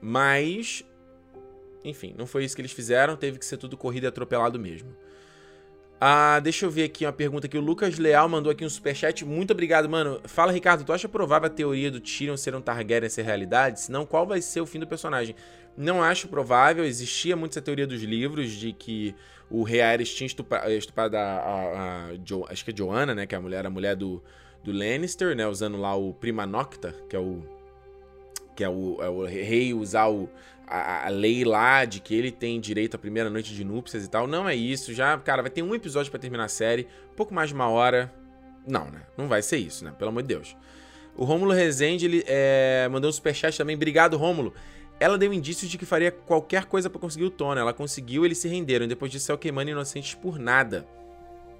[0.00, 0.84] Mas,
[1.84, 4.94] enfim, não foi isso que eles fizeram, teve que ser tudo corrido e atropelado mesmo.
[6.02, 9.22] Ah, deixa eu ver aqui uma pergunta que o Lucas Leal mandou aqui um superchat.
[9.22, 10.18] Muito obrigado, mano.
[10.24, 13.82] Fala, Ricardo, tu acha provável a teoria do Tyrion ser um Targaryen ser realidade?
[13.82, 15.36] Se não, qual vai ser o fim do personagem?
[15.76, 16.86] Não acho provável.
[16.86, 19.14] Existia muito essa teoria dos livros de que
[19.50, 23.34] o rei Aerys tinha estuprado a, a, a jo, acho que é Joanna, né, que
[23.34, 24.22] é a mulher, a mulher do,
[24.64, 27.42] do Lannister, né, usando lá o Prima Nocta, que é o
[28.56, 30.28] que é o, é o rei usar o,
[30.70, 34.08] a, a, lei lá de que ele tem direito à primeira noite de núpcias e
[34.08, 34.26] tal.
[34.26, 36.86] Não é isso, já, cara, vai ter um episódio para terminar a série,
[37.16, 38.12] pouco mais de uma hora.
[38.66, 39.02] Não, né?
[39.16, 39.92] Não vai ser isso, né?
[39.98, 40.56] Pelo amor de Deus.
[41.16, 43.74] O Rômulo Rezende, ele é, mandou um superchat também.
[43.74, 44.54] Obrigado, Rômulo.
[45.00, 47.60] Ela deu indícios de que faria qualquer coisa para conseguir o Tony.
[47.60, 48.86] Ela conseguiu, eles se renderam.
[48.86, 50.86] Depois disso, saiu queimando inocentes por nada.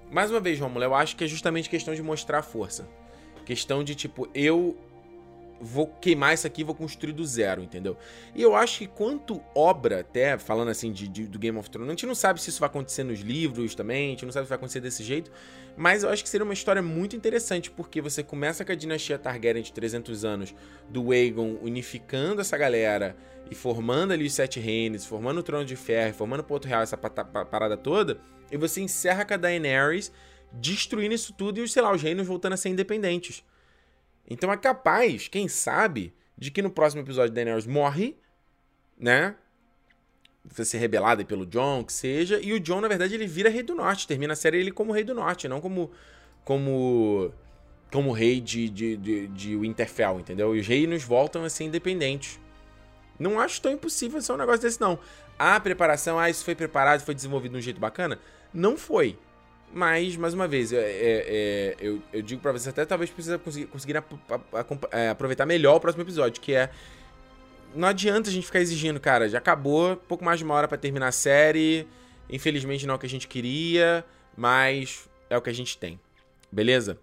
[0.09, 2.87] Mais uma vez, Romulo, eu acho que é justamente questão de mostrar a força.
[3.45, 4.77] Questão de, tipo, eu
[5.61, 7.95] vou queimar isso aqui e vou construir do zero, entendeu?
[8.35, 11.87] E eu acho que quanto obra, até falando assim de, de, do Game of Thrones,
[11.87, 14.45] a gente não sabe se isso vai acontecer nos livros também, a gente não sabe
[14.45, 15.31] se vai acontecer desse jeito,
[15.77, 19.19] mas eu acho que seria uma história muito interessante, porque você começa com a dinastia
[19.19, 20.55] Targaryen de 300 anos
[20.89, 23.15] do Aegon unificando essa galera
[23.49, 26.81] e formando ali os Sete Reinos, formando o Trono de Ferro, formando o Porto Real,
[26.81, 28.19] essa parada toda,
[28.51, 30.11] e você encerra com a Daenerys
[30.53, 33.43] destruindo isso tudo e, sei lá, os reinos voltando a ser independentes.
[34.31, 38.15] Então é capaz, quem sabe, de que no próximo episódio Daenerys morre,
[38.97, 39.35] né?
[40.49, 43.75] Ser rebelada pelo John, que seja, e o John, na verdade, ele vira rei do
[43.75, 44.07] norte.
[44.07, 45.91] Termina a série ele como rei do norte, não como.
[46.45, 47.33] como.
[47.91, 50.55] como rei de, de, de, de Winterfell, entendeu?
[50.55, 52.39] E os reinos voltam a ser independentes.
[53.19, 54.97] Não acho tão impossível ser um negócio desse, não.
[55.37, 58.17] a preparação, ah, isso foi preparado, foi desenvolvido de um jeito bacana?
[58.53, 59.19] Não foi.
[59.73, 63.39] Mas, mais uma vez, é, é, é, eu, eu, digo para vocês até talvez precisa
[63.39, 63.95] conseguir, conseguir
[64.91, 66.69] é, aproveitar melhor o próximo episódio, que é
[67.73, 70.77] não adianta a gente ficar exigindo, cara, já acabou, pouco mais de uma hora para
[70.77, 71.87] terminar a série.
[72.29, 75.99] Infelizmente não é o que a gente queria, mas é o que a gente tem.
[76.51, 76.97] Beleza?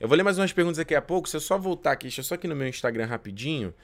[0.00, 1.28] Eu vou ler mais umas perguntas daqui a pouco.
[1.28, 3.74] Se eu só voltar aqui, deixa eu só aqui no meu Instagram rapidinho,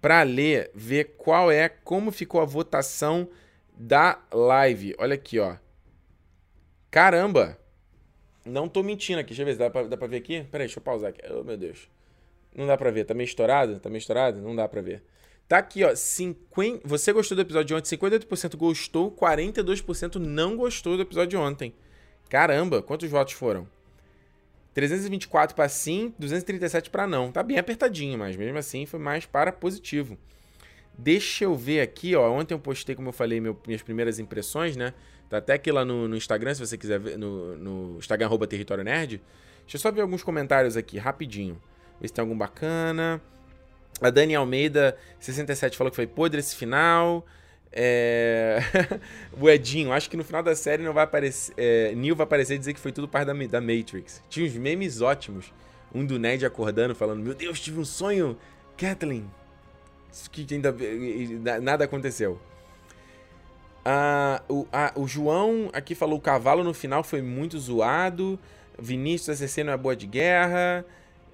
[0.00, 3.28] para ler, ver qual é, como ficou a votação
[3.76, 4.94] da live.
[4.98, 5.56] Olha aqui, ó.
[6.90, 7.57] Caramba!
[8.48, 9.28] Não tô mentindo aqui.
[9.28, 10.42] Deixa eu ver se dá pra, dá pra ver aqui.
[10.50, 11.20] Pera aí, deixa eu pausar aqui.
[11.30, 11.88] Oh, meu Deus.
[12.54, 13.04] Não dá pra ver.
[13.04, 13.78] Tá meio estourado?
[13.78, 14.40] Tá meio estourado?
[14.40, 15.02] Não dá pra ver.
[15.46, 15.94] Tá aqui, ó.
[15.94, 16.86] 50...
[16.86, 17.96] Você gostou do episódio de ontem?
[17.96, 21.74] 58% gostou, 42% não gostou do episódio de ontem.
[22.28, 23.66] Caramba, quantos votos foram?
[24.74, 27.32] 324 para sim, 237 para não.
[27.32, 30.18] Tá bem apertadinho, mas mesmo assim foi mais para positivo.
[30.96, 32.30] Deixa eu ver aqui, ó.
[32.30, 34.92] Ontem eu postei, como eu falei, meu, minhas primeiras impressões, né?
[35.28, 38.46] Tá até aqui lá no, no Instagram, se você quiser ver, no, no Instagram, arroba
[38.46, 39.20] Território Nerd.
[39.62, 41.60] Deixa eu só ver alguns comentários aqui, rapidinho.
[42.00, 43.20] Ver se tem algum bacana.
[44.00, 47.26] A Dani Almeida, 67, falou que foi podre esse final.
[47.70, 48.60] É...
[49.38, 51.52] o Edinho, acho que no final da série não vai aparecer.
[51.56, 51.94] É...
[51.94, 54.22] Neil vai aparecer e dizer que foi tudo parte da, da Matrix.
[54.30, 55.52] Tinha uns memes ótimos.
[55.94, 58.36] Um do Ned acordando, falando: Meu Deus, tive um sonho,
[58.76, 59.28] Kathleen.
[60.30, 62.40] Que ainda nada aconteceu.
[64.48, 68.38] O, o João aqui falou: o cavalo no final foi muito zoado.
[68.78, 70.84] Vinícius ACC não é boa de guerra.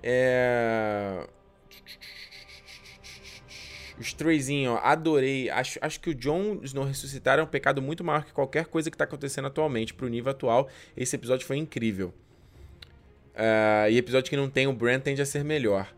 [0.03, 1.27] É.
[3.99, 5.49] Os Treyzinho, ó, adorei.
[5.51, 8.91] Acho, acho que o John Snow ressuscitar é um pecado muito maior que qualquer coisa
[8.91, 9.95] que tá acontecendo atualmente.
[9.95, 12.13] Pro nível atual, esse episódio foi incrível.
[13.35, 15.93] Uh, e episódio que não tem o Bran tende a ser melhor.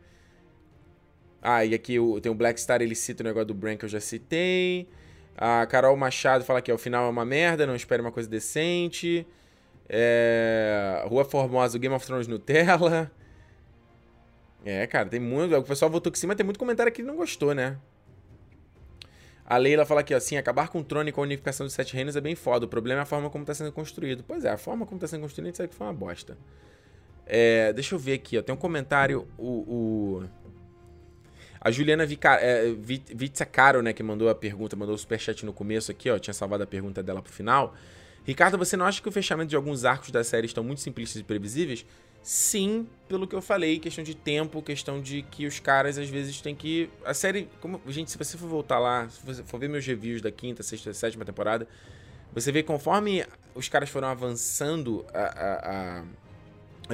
[1.40, 3.84] Ah, e aqui o, tem o Black Star, ele cita o negócio do Bran que
[3.84, 4.88] eu já citei.
[5.36, 9.26] A Carol Machado fala que o final é uma merda, não espere uma coisa decente.
[9.88, 11.04] É...
[11.06, 13.10] Rua Formosa, o Game of Thrones Nutella.
[14.64, 15.54] É, cara, tem muito.
[15.56, 17.78] O pessoal votou que sim, mas tem muito comentário que não gostou, né?
[19.44, 21.94] A Leila fala aqui, assim, acabar com o trono e com a unificação dos sete
[21.94, 22.66] reinos é bem foda.
[22.66, 24.24] O problema é a forma como está sendo construído.
[24.26, 26.36] Pois é, a forma como está sendo construído a gente sabe que foi uma bosta.
[27.24, 28.42] É, deixa eu ver aqui, ó.
[28.42, 29.28] Tem um comentário.
[29.38, 29.44] O.
[29.44, 30.24] o...
[31.60, 32.72] A Juliana Vicar, é,
[33.14, 36.18] Vitsacaro, né, que mandou a pergunta, mandou o superchat no começo aqui, ó.
[36.18, 37.74] Tinha salvado a pergunta dela pro final.
[38.24, 41.20] Ricardo, você não acha que o fechamento de alguns arcos da série estão muito simplistas
[41.20, 41.86] e previsíveis?
[42.22, 46.40] Sim, pelo que eu falei, questão de tempo, questão de que os caras às vezes
[46.40, 46.90] têm que.
[47.04, 47.48] A série.
[47.60, 50.60] Como, gente, se você for voltar lá, se você for ver meus reviews da quinta,
[50.64, 51.68] sexta, sétima temporada,
[52.34, 53.24] você vê conforme
[53.54, 56.04] os caras foram avançando a, a, a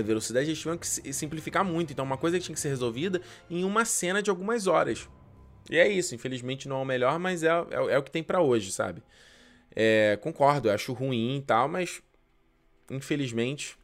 [0.00, 1.92] velocidade, eles tiveram que simplificar muito.
[1.92, 3.20] Então, uma coisa que tinha que ser resolvida
[3.50, 5.08] em uma cena de algumas horas.
[5.68, 8.22] E é isso, infelizmente não é o melhor, mas é, é, é o que tem
[8.22, 9.02] para hoje, sabe?
[9.74, 12.02] É, concordo, acho ruim e tal, mas
[12.90, 13.76] infelizmente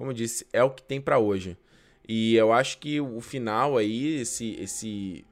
[0.00, 1.58] como eu disse, é o que tem para hoje.
[2.08, 5.26] E eu acho que o final aí, esse, esse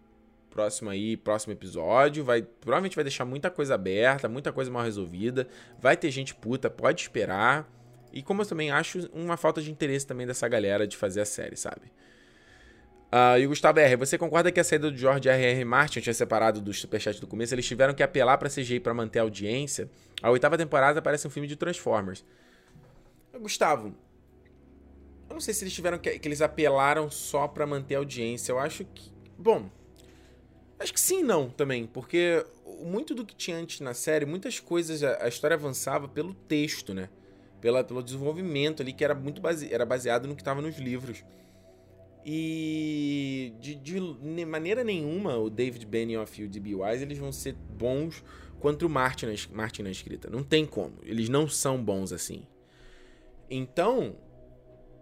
[0.51, 5.48] próximo aí, próximo episódio, vai provavelmente vai deixar muita coisa aberta, muita coisa mal resolvida.
[5.80, 7.66] Vai ter gente puta, pode esperar.
[8.12, 11.24] E como eu também acho uma falta de interesse também dessa galera de fazer a
[11.24, 11.93] série, sabe?
[13.10, 15.64] Uh, e o Gustavo R, você concorda que a saída do George R.R.
[15.64, 17.55] Martin tinha separado do superchat do começo?
[17.55, 19.90] Eles tiveram que apelar pra CGI para manter a audiência.
[20.22, 22.22] A oitava temporada parece um filme de Transformers.
[23.40, 23.94] Gustavo,
[25.28, 28.52] eu não sei se eles tiveram que, que eles apelaram só para manter a audiência.
[28.52, 29.10] Eu acho que.
[29.39, 29.70] Bom.
[30.78, 31.86] Acho que sim não também.
[31.86, 32.44] Porque
[32.82, 35.02] muito do que tinha antes na série, muitas coisas.
[35.02, 37.09] A, a história avançava pelo texto, né?
[37.60, 41.24] Pela, pelo desenvolvimento ali, que era muito base, era baseado no que estava nos livros.
[42.24, 46.74] E de, de, maneira nenhuma o David Benioff e o D.B.
[46.74, 48.22] Wise eles vão ser bons
[48.60, 50.28] quanto o Martin na, Martin na escrita.
[50.28, 50.94] Não tem como.
[51.02, 52.47] Eles não são bons assim.
[53.51, 54.16] Então,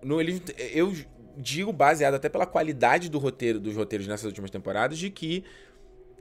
[0.02, 0.40] no, ele,
[0.72, 0.92] eu
[1.36, 5.44] digo, baseado até pela qualidade do roteiro dos roteiros nessas últimas temporadas, de que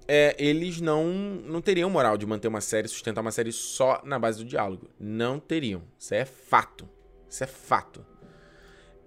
[0.07, 4.19] é, eles não, não teriam moral de manter uma série, sustentar uma série só na
[4.19, 4.89] base do diálogo.
[4.99, 5.83] Não teriam.
[5.97, 6.87] Isso é fato.
[7.29, 8.05] Isso é fato.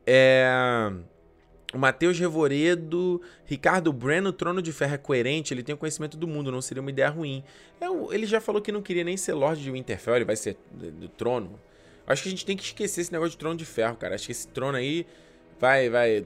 [0.06, 0.48] É.
[1.74, 6.26] O Matheus Revoredo, Ricardo Breno, Trono de Ferro é coerente, ele tem o conhecimento do
[6.26, 7.44] mundo, não seria uma ideia ruim.
[7.78, 10.56] É, ele já falou que não queria nem ser Lorde de Winterfell, ele vai ser
[10.72, 11.60] do, do trono.
[12.06, 14.14] Acho que a gente tem que esquecer esse negócio de trono de ferro, cara.
[14.14, 15.06] Acho que esse trono aí
[15.60, 16.24] vai, vai.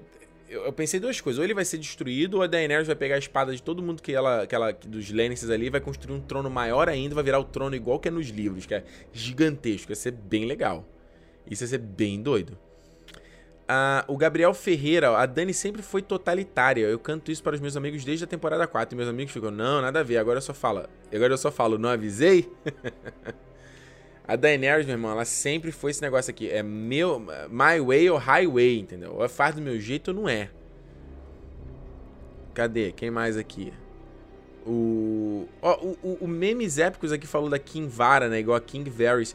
[0.52, 1.38] Eu, eu pensei duas coisas.
[1.38, 4.02] Ou ele vai ser destruído, ou a Daenerys vai pegar a espada de todo mundo
[4.02, 4.46] que ela.
[4.46, 7.74] Que ela dos Lannisters ali, vai construir um trono maior ainda, vai virar o trono
[7.74, 9.88] igual que é nos livros, que é gigantesco.
[9.88, 10.86] Vai ser bem legal.
[11.50, 12.58] Isso vai ser bem doido.
[13.66, 16.82] Ah, o Gabriel Ferreira, a Dani sempre foi totalitária.
[16.82, 18.94] Eu canto isso para os meus amigos desde a temporada 4.
[18.94, 20.18] E meus amigos ficam, não, nada a ver.
[20.18, 20.86] Agora eu só falo.
[21.12, 22.50] Agora eu só falo, não avisei?
[24.26, 26.48] a Daenerys, meu irmão, ela sempre foi esse negócio aqui.
[26.48, 29.14] É meu, my way ou highway, entendeu?
[29.14, 30.48] Ou é faz do meu jeito ou não é.
[32.54, 32.92] Cadê?
[32.92, 33.72] Quem mais aqui?
[34.64, 38.38] O, ó, o, o, o Memes Épicos aqui falou da King Vara, né?
[38.38, 39.34] Igual a King Varys.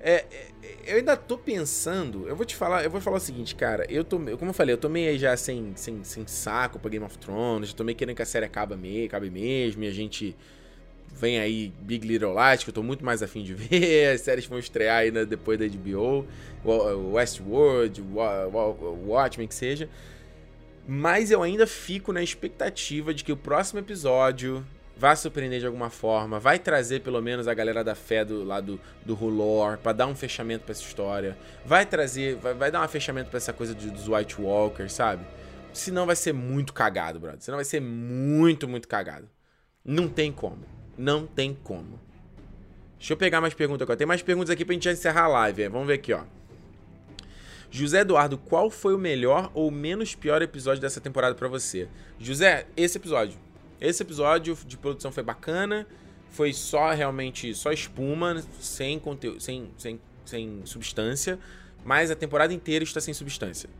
[0.00, 0.46] É, é,
[0.86, 2.28] eu ainda tô pensando.
[2.28, 3.84] Eu vou te falar, eu vou falar o seguinte, cara.
[3.90, 6.88] Eu tô, como eu falei, eu tô meio aí já sem, sem, sem saco pra
[6.88, 7.70] Game of Thrones.
[7.70, 8.48] Já tô meio querendo que a série
[8.78, 9.82] mesmo, acabe mesmo.
[9.82, 10.36] E a gente
[11.14, 14.14] vem aí Big Little Lies, que eu tô muito mais afim de ver.
[14.14, 16.26] As séries vão estrear aí depois da HBO.
[17.12, 18.02] Westworld,
[19.06, 19.88] Watchmen, que seja.
[20.86, 24.64] Mas eu ainda fico na expectativa de que o próximo episódio
[24.96, 28.80] vai surpreender de alguma forma, vai trazer pelo menos a galera da fé do lado
[29.06, 32.88] do Rulor para dar um fechamento para essa história, vai trazer, vai, vai dar um
[32.88, 35.24] fechamento para essa coisa de, dos White Walkers, sabe?
[35.72, 37.40] Senão vai ser muito cagado, brother.
[37.40, 39.28] Senão vai ser muito, muito cagado.
[39.84, 40.77] Não tem como.
[40.98, 42.00] Não tem como.
[42.98, 43.96] Deixa eu pegar mais perguntas agora.
[43.96, 45.68] Tem mais perguntas aqui pra gente encerrar a live.
[45.68, 46.24] Vamos ver aqui, ó.
[47.70, 51.86] José Eduardo, qual foi o melhor ou menos pior episódio dessa temporada para você?
[52.18, 53.38] José, esse episódio.
[53.80, 55.86] Esse episódio de produção foi bacana.
[56.30, 61.38] Foi só realmente só espuma, sem conteúdo, sem, sem, sem substância.
[61.84, 63.70] Mas a temporada inteira está sem substância.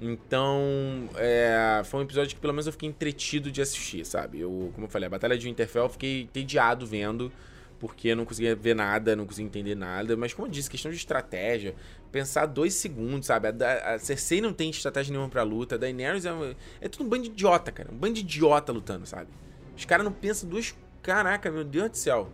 [0.00, 4.40] Então, é, foi um episódio que pelo menos eu fiquei entretido de assistir, sabe?
[4.40, 7.32] Eu, como eu falei, a Batalha de Winterfell eu fiquei entediado vendo
[7.78, 10.16] porque eu não conseguia ver nada, não conseguia entender nada.
[10.16, 11.74] Mas como eu disse, questão de estratégia,
[12.10, 13.48] pensar dois segundos, sabe?
[13.48, 16.32] A, a Cersei não tem estratégia nenhuma pra luta, a Daenerys é,
[16.80, 17.90] é tudo um bando de idiota, cara.
[17.92, 19.28] Um bando de idiota lutando, sabe?
[19.76, 20.74] Os caras não pensam duas...
[21.02, 22.30] Caraca, meu Deus do céu.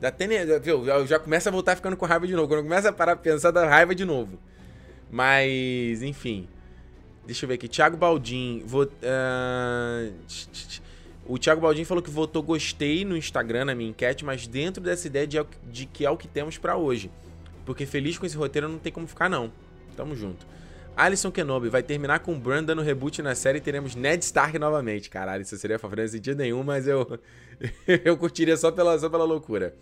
[0.00, 0.26] Dá até,
[0.60, 2.48] viu, já começa a voltar ficando com raiva de novo.
[2.48, 4.38] Quando começa a parar pensar, dá raiva de novo.
[5.10, 6.48] Mas, enfim.
[7.26, 7.68] Deixa eu ver aqui.
[7.68, 8.64] Thiago Baldin.
[8.72, 10.12] Uh...
[11.26, 15.06] O Thiago Baldin falou que votou gostei no Instagram, na minha enquete, mas dentro dessa
[15.06, 15.38] ideia de,
[15.70, 17.10] de que é o que temos para hoje.
[17.64, 19.52] Porque feliz com esse roteiro não tem como ficar, não.
[19.96, 20.44] Tamo junto.
[20.96, 24.58] Alisson Kenobi vai terminar com o Bran dando reboot na série e teremos Ned Stark
[24.58, 25.08] novamente.
[25.08, 27.18] Caralho, isso seria favorável em sentido nenhum, mas eu
[28.04, 29.74] eu curtiria só pela, só pela loucura.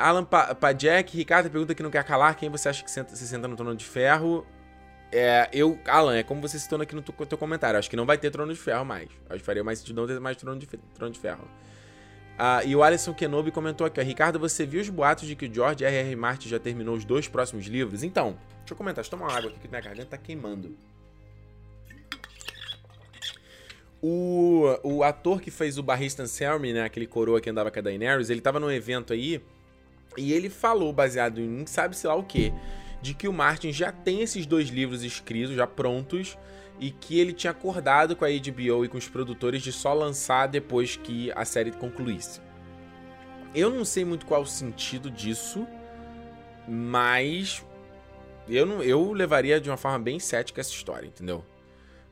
[0.00, 2.34] Alan Pajek, Ricardo pergunta que não quer calar.
[2.36, 4.46] Quem você acha que senta, se senta no trono de ferro?
[5.12, 7.78] É, eu, Alan, é como você citou aqui no teu, comentário.
[7.78, 9.08] Acho que não vai ter Trono de Ferro mais.
[9.28, 11.48] Acho que faria mais sentido não ter mais Trono de, trono de Ferro.
[12.38, 15.54] Ah, e o Alisson Kenobi comentou aqui, Ricardo, você viu os boatos de que o
[15.54, 16.08] George R.R.
[16.08, 16.16] R.
[16.16, 18.02] Martin já terminou os dois próximos livros?
[18.02, 20.74] Então, deixa eu comentar, deixa eu tomar uma água aqui que minha garganta tá queimando.
[24.00, 27.82] O, o ator que fez o Barristan Selmy, né, aquele coroa que andava com a
[27.82, 29.42] Daenerys, ele tava num evento aí
[30.16, 32.52] e ele falou, baseado em sabe-se lá o que,
[33.00, 36.36] de que o Martin já tem esses dois livros escritos, já prontos,
[36.78, 40.46] e que ele tinha acordado com a HBO e com os produtores de só lançar
[40.46, 42.40] depois que a série concluísse.
[43.54, 45.66] Eu não sei muito qual o sentido disso,
[46.66, 47.64] mas
[48.48, 51.44] eu, não, eu levaria de uma forma bem cética essa história, entendeu?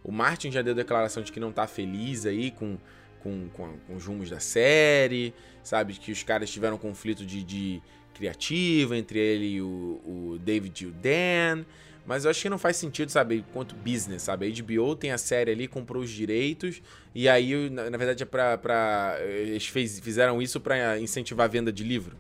[0.05, 2.79] O Martin já deu declaração de que não tá feliz aí com,
[3.29, 5.95] com, com, com os rumos da série, sabe?
[5.95, 7.83] Que os caras tiveram um conflito de, de
[8.15, 11.65] criativa entre ele e o, o David e o Dan.
[12.07, 14.47] Mas eu acho que não faz sentido, sabe, quanto business, sabe?
[14.47, 16.81] A HBO tem a série ali, comprou os direitos,
[17.15, 19.19] e aí, na, na verdade, é pra, pra.
[19.21, 22.17] Eles fez, fizeram isso para incentivar a venda de livro.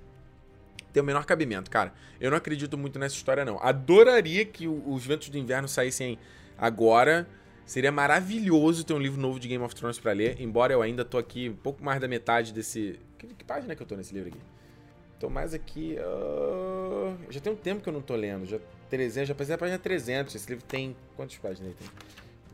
[0.92, 1.94] Tem o menor cabimento, cara.
[2.20, 3.58] Eu não acredito muito nessa história, não.
[3.62, 6.18] Adoraria que o, os ventos do inverno saíssem
[6.58, 7.26] agora.
[7.68, 11.04] Seria maravilhoso ter um livro novo de Game of Thrones para ler, embora eu ainda
[11.04, 12.98] tô aqui um pouco mais da metade desse.
[13.18, 14.38] Que, que página que eu tô nesse livro aqui?
[15.20, 15.98] Tô mais aqui.
[15.98, 17.14] Uh...
[17.28, 18.46] Já tem um tempo que eu não tô lendo.
[18.46, 18.58] Já
[18.88, 20.34] 300, já passei a página 300.
[20.34, 20.96] Esse livro tem.
[21.14, 21.88] Quantas páginas tem?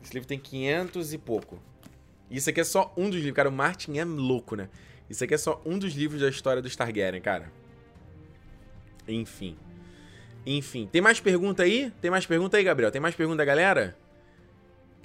[0.03, 1.61] Esse livro tem 500 e pouco.
[2.29, 3.37] Isso aqui é só um dos livros.
[3.37, 4.67] Cara, o Martin é louco, né?
[5.09, 7.49] Isso aqui é só um dos livros da história do Targaryen, cara.
[9.07, 9.55] Enfim.
[10.45, 10.89] Enfim.
[10.91, 11.89] Tem mais pergunta aí?
[12.01, 12.91] Tem mais pergunta aí, Gabriel?
[12.91, 13.95] Tem mais pergunta, galera?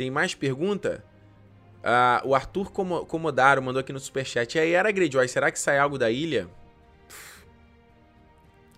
[0.00, 1.04] Tem mais pergunta?
[1.80, 4.56] Uh, o Arthur Comodaro mandou aqui no superchat.
[4.56, 6.48] E aí, era Greyjoy, será que sai algo da ilha?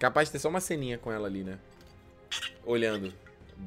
[0.01, 1.61] Capaz de ter só uma ceninha com ela ali, né?
[2.67, 3.15] Olhando.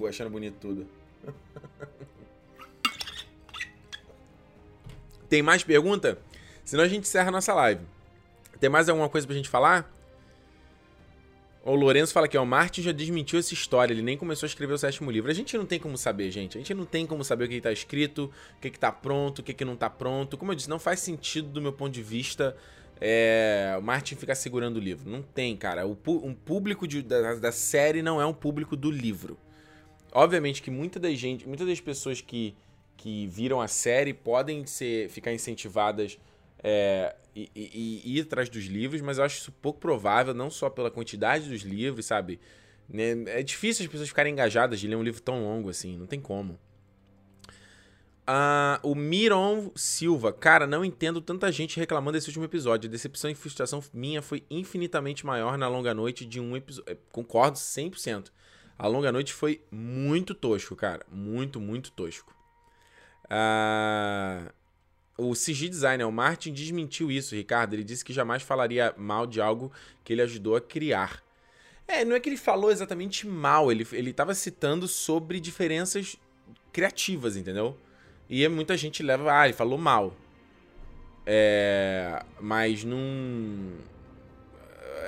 [0.06, 0.86] Achando bonito tudo.
[5.30, 6.20] Tem mais pergunta?
[6.66, 7.86] Senão a gente encerra a nossa live.
[8.60, 9.90] Tem mais alguma coisa pra gente falar?
[11.66, 14.74] O Lourenço fala que o Martin já desmentiu essa história, ele nem começou a escrever
[14.74, 15.32] o sétimo livro.
[15.32, 16.60] A gente não tem como saber, gente.
[16.60, 19.44] A gente não tem como saber o que está escrito, o que, está pronto, o
[19.44, 20.38] que, que não está pronto.
[20.38, 22.56] Como eu disse, não faz sentido do meu ponto de vista
[23.02, 25.10] é, o Martin ficar segurando o livro.
[25.10, 25.88] Não tem, cara.
[25.88, 29.36] O, um público de, da, da, série não é um público do livro.
[30.14, 32.56] Obviamente que muita das gente, muitas das pessoas que,
[32.96, 36.20] que viram a série podem ser, ficar incentivadas
[36.68, 40.50] é, e, e, e, ir atrás dos livros, mas eu acho isso pouco provável, não
[40.50, 42.40] só pela quantidade dos livros, sabe?
[42.90, 46.08] Né, é difícil as pessoas ficarem engajadas de ler um livro tão longo assim, não
[46.08, 46.60] tem como.
[48.28, 52.88] Uh, o Miron Silva, cara, não entendo tanta gente reclamando desse último episódio.
[52.88, 56.92] A decepção e frustração minha foi infinitamente maior na longa noite de um episódio.
[56.92, 58.32] É, concordo 100%.
[58.80, 61.06] A longa noite foi muito tosco, cara.
[61.12, 62.36] Muito, muito tosco.
[63.26, 64.52] Uh,
[65.18, 67.74] o CG Designer, o Martin, desmentiu isso, Ricardo.
[67.74, 69.72] Ele disse que jamais falaria mal de algo
[70.04, 71.24] que ele ajudou a criar.
[71.88, 76.18] É, não é que ele falou exatamente mal, ele, ele tava citando sobre diferenças
[76.74, 77.78] criativas, entendeu?
[78.28, 80.16] E muita gente leva, ah, ele falou mal.
[81.26, 82.98] É, mas não.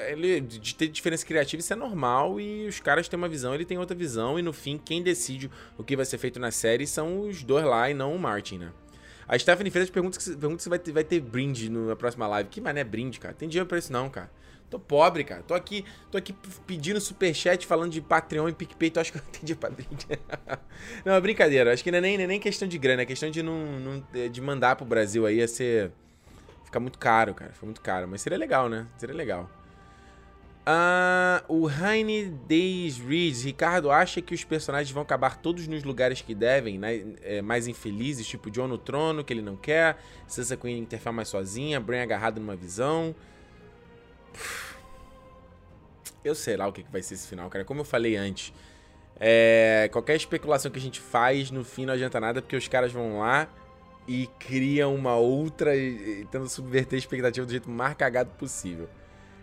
[0.08, 3.66] Ele, de ter diferença criativa, isso é normal e os caras têm uma visão, ele
[3.66, 6.86] tem outra visão, e no fim, quem decide o que vai ser feito na série
[6.86, 8.72] são os dois lá e não o Martin, né?
[9.28, 12.50] A Stephanie Freitas pergunta, pergunta se vai ter, vai ter brinde na próxima live.
[12.50, 13.34] Que mané brinde, cara?
[13.34, 14.32] Tem dinheiro pra isso não, cara.
[14.70, 15.44] Tô pobre, cara.
[15.44, 16.34] Tô aqui, tô aqui
[16.66, 18.90] pedindo superchat, falando de Patreon e PicPay.
[18.90, 20.08] Tu acha que eu entendi pra brinde?
[21.06, 21.74] não, é brincadeira.
[21.74, 23.02] Acho que não é nem, é nem questão de grana.
[23.02, 25.38] É questão de, não, não, de mandar pro Brasil aí.
[25.38, 25.92] Ia ser...
[26.66, 27.52] Ficar muito caro, cara.
[27.54, 28.08] Fica muito caro.
[28.08, 28.88] Mas seria legal, né?
[28.98, 29.50] Seria legal.
[30.68, 33.42] Uh, o Heine Days Reads.
[33.42, 37.06] Ricardo acha que os personagens vão acabar todos nos lugares que devem, né?
[37.22, 39.98] É, mais infelizes, tipo John no trono, que ele não quer.
[40.28, 41.80] Sansa Queen interfere mais sozinha.
[41.80, 43.16] Bran agarrado numa visão.
[46.22, 47.64] Eu sei lá o que vai ser esse final, cara.
[47.64, 48.52] Como eu falei antes,
[49.18, 49.88] é...
[49.94, 53.20] qualquer especulação que a gente faz, no fim não adianta nada, porque os caras vão
[53.20, 53.48] lá
[54.06, 58.90] e criam uma outra, tentando subverter a expectativa do jeito mais cagado possível.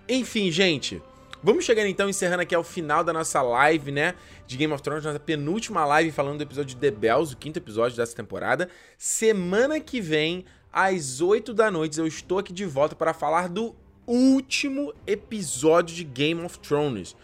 [0.07, 1.03] Enfim, gente.
[1.45, 4.15] Vamos chegando então, encerrando aqui ao final da nossa live, né?
[4.47, 7.59] De Game of Thrones, nossa penúltima live falando do episódio de The Bells, o quinto
[7.59, 8.71] episódio dessa temporada.
[8.97, 13.77] Semana que vem, às 8 da noite, eu estou aqui de volta para falar do
[14.07, 17.15] último episódio de Game of Thrones.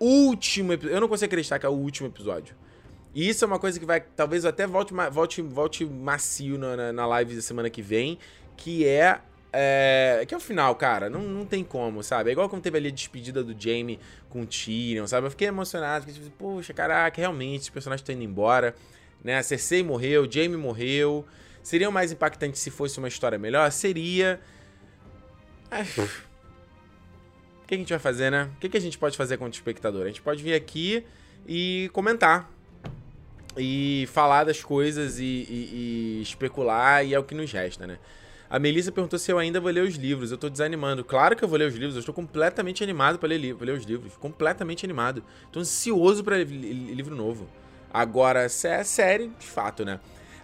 [0.00, 0.96] Último episódio.
[0.96, 2.56] Eu não consigo acreditar que é o último episódio.
[3.14, 4.00] E isso é uma coisa que vai.
[4.00, 8.18] Talvez eu até volte, volte, volte macio na, na, na live da semana que vem.
[8.56, 9.20] Que é.
[9.52, 11.08] É, que é o final, cara.
[11.08, 12.30] Não, não tem como, sabe?
[12.30, 13.98] É igual quando teve ali a despedida do Jamie
[14.28, 15.26] com o Tyrion, sabe?
[15.26, 16.04] Eu fiquei emocionado.
[16.06, 18.74] Fiquei tipo, poxa, caraca, realmente, os personagens estão indo embora.
[19.22, 19.38] Né?
[19.38, 21.26] A Cersei morreu, Jamie morreu.
[21.62, 23.70] Seria mais impactante se fosse uma história melhor?
[23.72, 24.40] Seria.
[25.70, 25.84] É,
[27.68, 28.50] que a gente vai fazer, né?
[28.56, 30.04] O que, a gente pode fazer contra o espectador?
[30.04, 31.04] A gente pode vir aqui
[31.46, 32.50] e comentar.
[33.56, 37.98] E falar das coisas e, e, e especular, e é o que nos resta, né?
[38.50, 40.32] A Melissa perguntou se eu ainda vou ler os livros.
[40.32, 41.04] Eu tô desanimando.
[41.04, 41.94] Claro que eu vou ler os livros.
[41.94, 44.16] Eu estou completamente animado para ler, ler, os livros.
[44.16, 45.22] Completamente animado.
[45.52, 47.48] Tô ansioso para ler livro novo.
[47.92, 50.00] Agora, é série, de fato, né?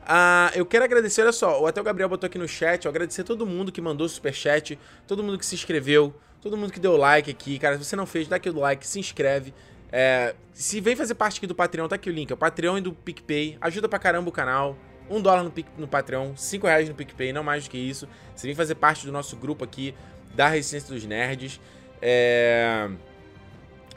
[0.06, 3.24] Ah, eu quero agradecer, olha só, até o Gabriel botou aqui no chat, eu agradecer
[3.24, 7.31] todo mundo que mandou superchat, todo mundo que se inscreveu, todo mundo que deu like
[7.31, 7.59] aqui.
[7.59, 9.55] Cara, se você não fez, dá aqui o like, se inscreve.
[9.90, 12.31] É, se vem fazer parte aqui do Patreon, tá aqui o link.
[12.31, 13.56] É o Patreon e do PicPay.
[13.60, 14.76] Ajuda pra caramba o canal.
[15.09, 18.09] Um dólar no, no Patreon, cinco reais no PicPay, não mais do que isso.
[18.35, 19.94] Você vem fazer parte do nosso grupo aqui
[20.35, 21.60] da Resistência dos Nerds.
[22.01, 22.89] É...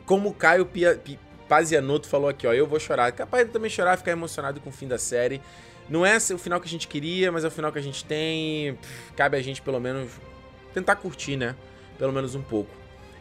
[0.05, 0.99] Como o Caio Pia...
[1.47, 3.09] Pazianotto falou aqui, ó, eu vou chorar.
[3.13, 5.41] Capaz de também chorar, ficar emocionado com o fim da série.
[5.89, 8.03] Não é o final que a gente queria, mas é o final que a gente
[8.03, 8.77] tem.
[9.15, 10.11] Cabe a gente, pelo menos,
[10.73, 11.55] tentar curtir, né?
[11.97, 12.71] pelo menos um pouco.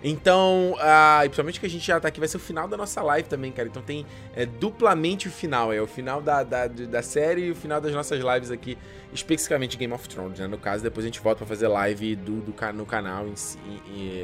[0.03, 3.03] Então, ah, principalmente que a gente já tá aqui, vai ser o final da nossa
[3.03, 3.69] live também, cara.
[3.69, 5.73] Então tem é, duplamente o final.
[5.73, 8.77] É o final da, da, da série e o final das nossas lives aqui,
[9.13, 10.47] especificamente Game of Thrones, né?
[10.47, 13.59] No caso, depois a gente volta pra fazer live do, do no canal em si,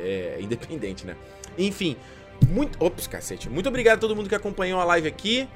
[0.04, 1.16] é, independente, né?
[1.56, 1.96] Enfim,
[2.48, 2.82] muito.
[2.84, 3.48] Ops, cacete.
[3.48, 5.48] Muito obrigado a todo mundo que acompanhou a live aqui.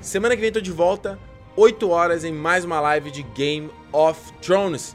[0.00, 1.18] Semana que vem tô de volta,
[1.56, 4.94] 8 horas, em mais uma live de Game of Thrones.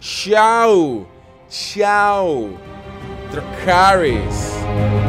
[0.00, 1.06] Tchau!
[1.48, 2.77] Tchau!
[3.30, 5.07] Dracarys.